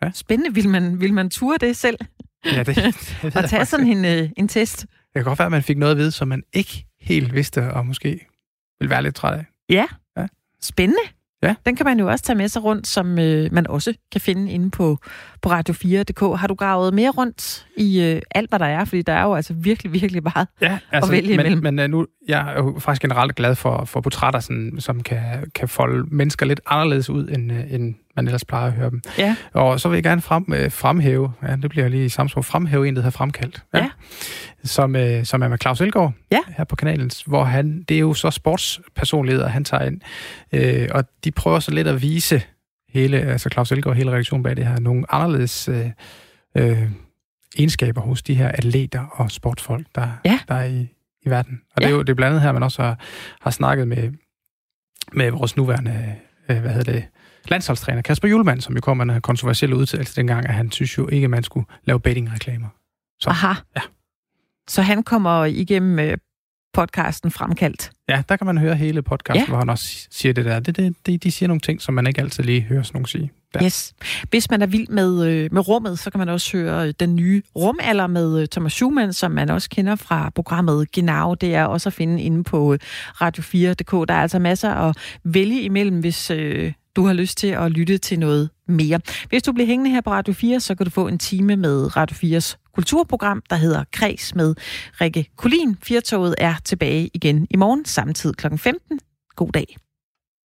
Ja. 0.03 0.11
Spændende. 0.13 0.53
Vil 0.55 0.69
man, 0.69 0.99
vil 0.99 1.13
man 1.13 1.29
ture 1.29 1.57
det 1.57 1.77
selv? 1.77 1.97
Ja, 2.45 2.63
det, 2.63 2.75
det 3.21 3.35
Og 3.35 3.49
tage 3.49 3.65
sådan 3.65 3.87
en, 3.87 4.05
øh, 4.05 4.29
en 4.37 4.47
test? 4.47 4.81
Det 4.81 4.89
kan 5.15 5.23
godt 5.23 5.39
være, 5.39 5.45
at 5.45 5.51
man 5.51 5.63
fik 5.63 5.77
noget 5.77 5.91
at 5.91 5.97
vide, 5.97 6.11
som 6.11 6.27
man 6.27 6.43
ikke 6.53 6.85
helt 7.01 7.33
vidste, 7.33 7.73
og 7.73 7.85
måske 7.85 8.27
vil 8.79 8.89
være 8.89 9.03
lidt 9.03 9.15
træt 9.15 9.33
af. 9.33 9.45
Ja. 9.69 9.85
Ja. 10.17 10.27
Spændende. 10.61 11.01
Ja. 11.43 11.55
Den 11.65 11.75
kan 11.75 11.85
man 11.85 11.99
jo 11.99 12.07
også 12.07 12.23
tage 12.23 12.37
med 12.37 12.47
sig 12.47 12.63
rundt, 12.63 12.87
som 12.87 13.19
øh, 13.19 13.53
man 13.53 13.67
også 13.67 13.93
kan 14.11 14.21
finde 14.21 14.51
inde 14.51 14.69
på, 14.69 14.97
på 15.41 15.49
radio4.dk. 15.49 16.39
Har 16.39 16.47
du 16.47 16.53
gravet 16.53 16.93
mere 16.93 17.09
rundt 17.09 17.67
i 17.77 18.01
øh, 18.01 18.21
alt, 18.31 18.49
hvad 18.49 18.59
der 18.59 18.65
er? 18.65 18.85
Fordi 18.85 19.01
der 19.01 19.13
er 19.13 19.23
jo 19.23 19.35
altså 19.35 19.53
virkelig, 19.53 19.93
virkelig 19.93 20.23
meget. 20.23 20.47
Ja, 20.61 20.79
altså, 20.91 21.11
vælge 21.11 21.33
imellem. 21.33 21.63
men, 21.63 21.75
men 21.75 21.93
uh, 21.93 21.99
nu, 21.99 22.07
jeg 22.27 22.53
er 22.53 22.57
jo 22.57 22.79
faktisk 22.79 23.01
generelt 23.01 23.35
glad 23.35 23.55
for, 23.55 23.85
for 23.85 24.01
portrætter, 24.01 24.39
sådan, 24.39 24.75
som 24.79 25.03
kan, 25.03 25.51
kan 25.55 25.69
folde 25.69 26.15
mennesker 26.15 26.45
lidt 26.45 26.61
anderledes 26.65 27.09
ud, 27.09 27.27
end, 27.27 27.51
uh, 27.51 27.73
end 27.73 27.95
man 28.19 28.27
ellers 28.27 28.45
plejer 28.45 28.65
at 28.67 28.73
høre 28.73 28.89
dem. 28.89 29.01
Ja. 29.17 29.35
Og 29.53 29.79
så 29.79 29.89
vil 29.89 29.95
jeg 29.95 30.03
gerne 30.03 30.21
frem, 30.21 30.45
uh, 30.51 30.71
fremhæve, 30.71 31.31
ja, 31.43 31.55
det 31.55 31.69
bliver 31.69 31.87
lige 31.87 32.05
i 32.05 32.09
samme 32.09 32.29
sprog, 32.29 32.45
fremhæve 32.45 32.87
en, 32.87 32.95
der 32.95 33.01
hedder 33.01 33.17
Fremkaldt. 33.17 33.63
Ja. 33.73 33.89
Som, 34.63 34.95
uh, 34.95 35.01
som 35.23 35.41
er 35.43 35.47
med 35.47 35.57
Claus 35.61 35.81
Elgaard 35.81 36.13
Ja. 36.31 36.39
her 36.57 36.63
på 36.63 36.75
kanalen, 36.75 37.11
hvor 37.25 37.43
han, 37.43 37.83
det 37.89 37.95
er 37.95 37.99
jo 37.99 38.13
så 38.13 38.31
sportspersonligheder, 38.31 39.47
han 39.47 39.63
tager 39.63 39.83
ind. 39.83 40.01
Uh, 40.53 40.95
og 40.97 41.03
de 41.23 41.31
prøver 41.31 41.59
så 41.59 41.71
lidt 41.71 41.87
at 41.87 42.01
vise 42.01 42.41
hele, 42.93 43.17
altså 43.17 43.49
Claus 43.53 43.71
Elgaard 43.71 43.95
hele 43.97 44.11
reaktionen 44.11 44.43
bag 44.43 44.55
det 44.57 44.65
her, 44.67 44.79
nogle 44.79 45.05
anderledes 45.13 45.69
uh, 45.69 45.75
uh, 46.61 46.77
egenskaber 47.57 48.01
hos 48.01 48.23
de 48.23 48.33
her 48.35 48.47
atleter 48.47 49.01
og 49.11 49.31
sportsfolk, 49.31 49.85
der, 49.95 50.07
Ja. 50.25 50.39
der 50.47 50.55
er 50.55 50.65
i, 50.65 50.87
i 51.25 51.29
verden. 51.29 51.61
Og 51.75 51.81
ja. 51.81 51.85
det 51.85 51.89
Ja. 51.89 51.93
er 51.93 51.97
jo 51.97 52.01
det 52.01 52.09
er 52.09 52.15
blandt 52.15 52.29
andet 52.29 52.41
her, 52.41 52.51
man 52.51 52.63
også 52.63 52.81
har, 52.81 52.99
har 53.41 53.51
snakket 53.51 53.87
med, 53.87 54.11
med 55.13 55.31
vores 55.31 55.57
nuværende, 55.57 56.15
øh, 56.49 56.59
hvad 56.59 56.71
hedder 56.71 56.91
det, 56.91 57.05
landsholdstræner 57.47 58.01
Kasper 58.01 58.27
Julemand, 58.27 58.61
som 58.61 58.75
jo 58.75 58.81
kom 58.81 58.97
med 58.97 59.15
en 59.15 59.21
kontroversiel 59.21 59.73
udtalelse 59.73 60.15
dengang, 60.15 60.45
at 60.47 60.53
han 60.53 60.71
synes 60.71 60.97
jo 60.97 61.07
ikke, 61.07 61.23
at 61.25 61.29
man 61.29 61.43
skulle 61.43 61.65
lave 61.85 61.99
betting-reklamer. 61.99 62.67
Så, 63.19 63.29
Aha. 63.29 63.53
Ja. 63.75 63.81
Så 64.67 64.81
han 64.81 65.03
kommer 65.03 65.45
igennem 65.45 65.99
øh, 65.99 66.17
podcasten 66.73 67.31
fremkaldt. 67.31 67.91
Ja, 68.09 68.23
der 68.29 68.35
kan 68.35 68.47
man 68.47 68.57
høre 68.57 68.75
hele 68.75 69.01
podcasten, 69.01 69.43
Ja. 69.43 69.47
hvor 69.47 69.57
han 69.57 69.69
også 69.69 70.07
siger 70.11 70.33
det 70.33 70.45
der. 70.45 70.59
Det, 70.59 70.77
det, 70.77 70.95
det, 71.05 71.23
de 71.23 71.31
siger 71.31 71.47
nogle 71.47 71.59
ting, 71.59 71.81
som 71.81 71.93
man 71.93 72.07
ikke 72.07 72.21
altid 72.21 72.43
lige 72.43 72.61
hører 72.61 72.83
sådan 72.83 72.95
nogen 72.95 73.05
sige. 73.05 73.31
Ja. 73.55 73.65
Yes. 73.65 73.93
Hvis 74.29 74.49
man 74.49 74.61
er 74.61 74.65
vild 74.65 74.87
med, 74.87 75.25
øh, 75.27 75.49
med 75.53 75.67
rummet, 75.67 75.99
så 75.99 76.11
kan 76.11 76.19
man 76.19 76.29
også 76.29 76.57
høre 76.57 76.87
øh, 76.87 76.93
den 76.99 77.15
nye 77.15 77.41
rumalder 77.55 78.07
med 78.07 78.41
øh, 78.41 78.47
Thomas 78.47 78.73
Schumann, 78.73 79.13
som 79.13 79.31
man 79.31 79.49
også 79.49 79.69
kender 79.69 79.95
fra 79.95 80.29
programmet 80.35 80.91
Genau. 80.91 81.33
Det 81.33 81.55
er 81.55 81.65
også 81.65 81.89
at 81.89 81.93
finde 81.93 82.21
inde 82.21 82.43
på 82.43 82.73
øh, 82.73 82.79
radio4.dk. 83.21 84.07
Der 84.07 84.13
er 84.13 84.21
altså 84.21 84.39
masser 84.39 84.71
at 84.73 84.97
vælge 85.23 85.61
imellem, 85.61 85.99
hvis 85.99 86.31
øh, 86.31 86.73
du 86.95 87.05
har 87.05 87.13
lyst 87.13 87.37
til 87.37 87.47
at 87.47 87.71
lytte 87.71 87.97
til 87.97 88.19
noget 88.19 88.49
mere. 88.67 88.99
Hvis 89.29 89.43
du 89.43 89.51
bliver 89.51 89.67
hængende 89.67 89.91
her 89.91 90.01
på 90.01 90.11
Radio 90.11 90.33
4, 90.33 90.59
så 90.59 90.75
kan 90.75 90.85
du 90.85 90.89
få 90.89 91.07
en 91.07 91.17
time 91.17 91.55
med 91.55 91.97
Radio 91.97 92.37
4's 92.37 92.55
kulturprogram, 92.75 93.43
der 93.49 93.55
hedder 93.55 93.83
Kreds 93.91 94.35
med 94.35 94.55
Rikke 95.01 95.29
Kulin. 95.35 95.77
Firtoget 95.83 96.35
er 96.37 96.55
tilbage 96.65 97.09
igen 97.13 97.47
i 97.49 97.57
morgen, 97.57 97.85
samtidig 97.85 98.37
kl. 98.37 98.57
15. 98.57 98.99
God 99.35 99.51
dag. 99.51 99.77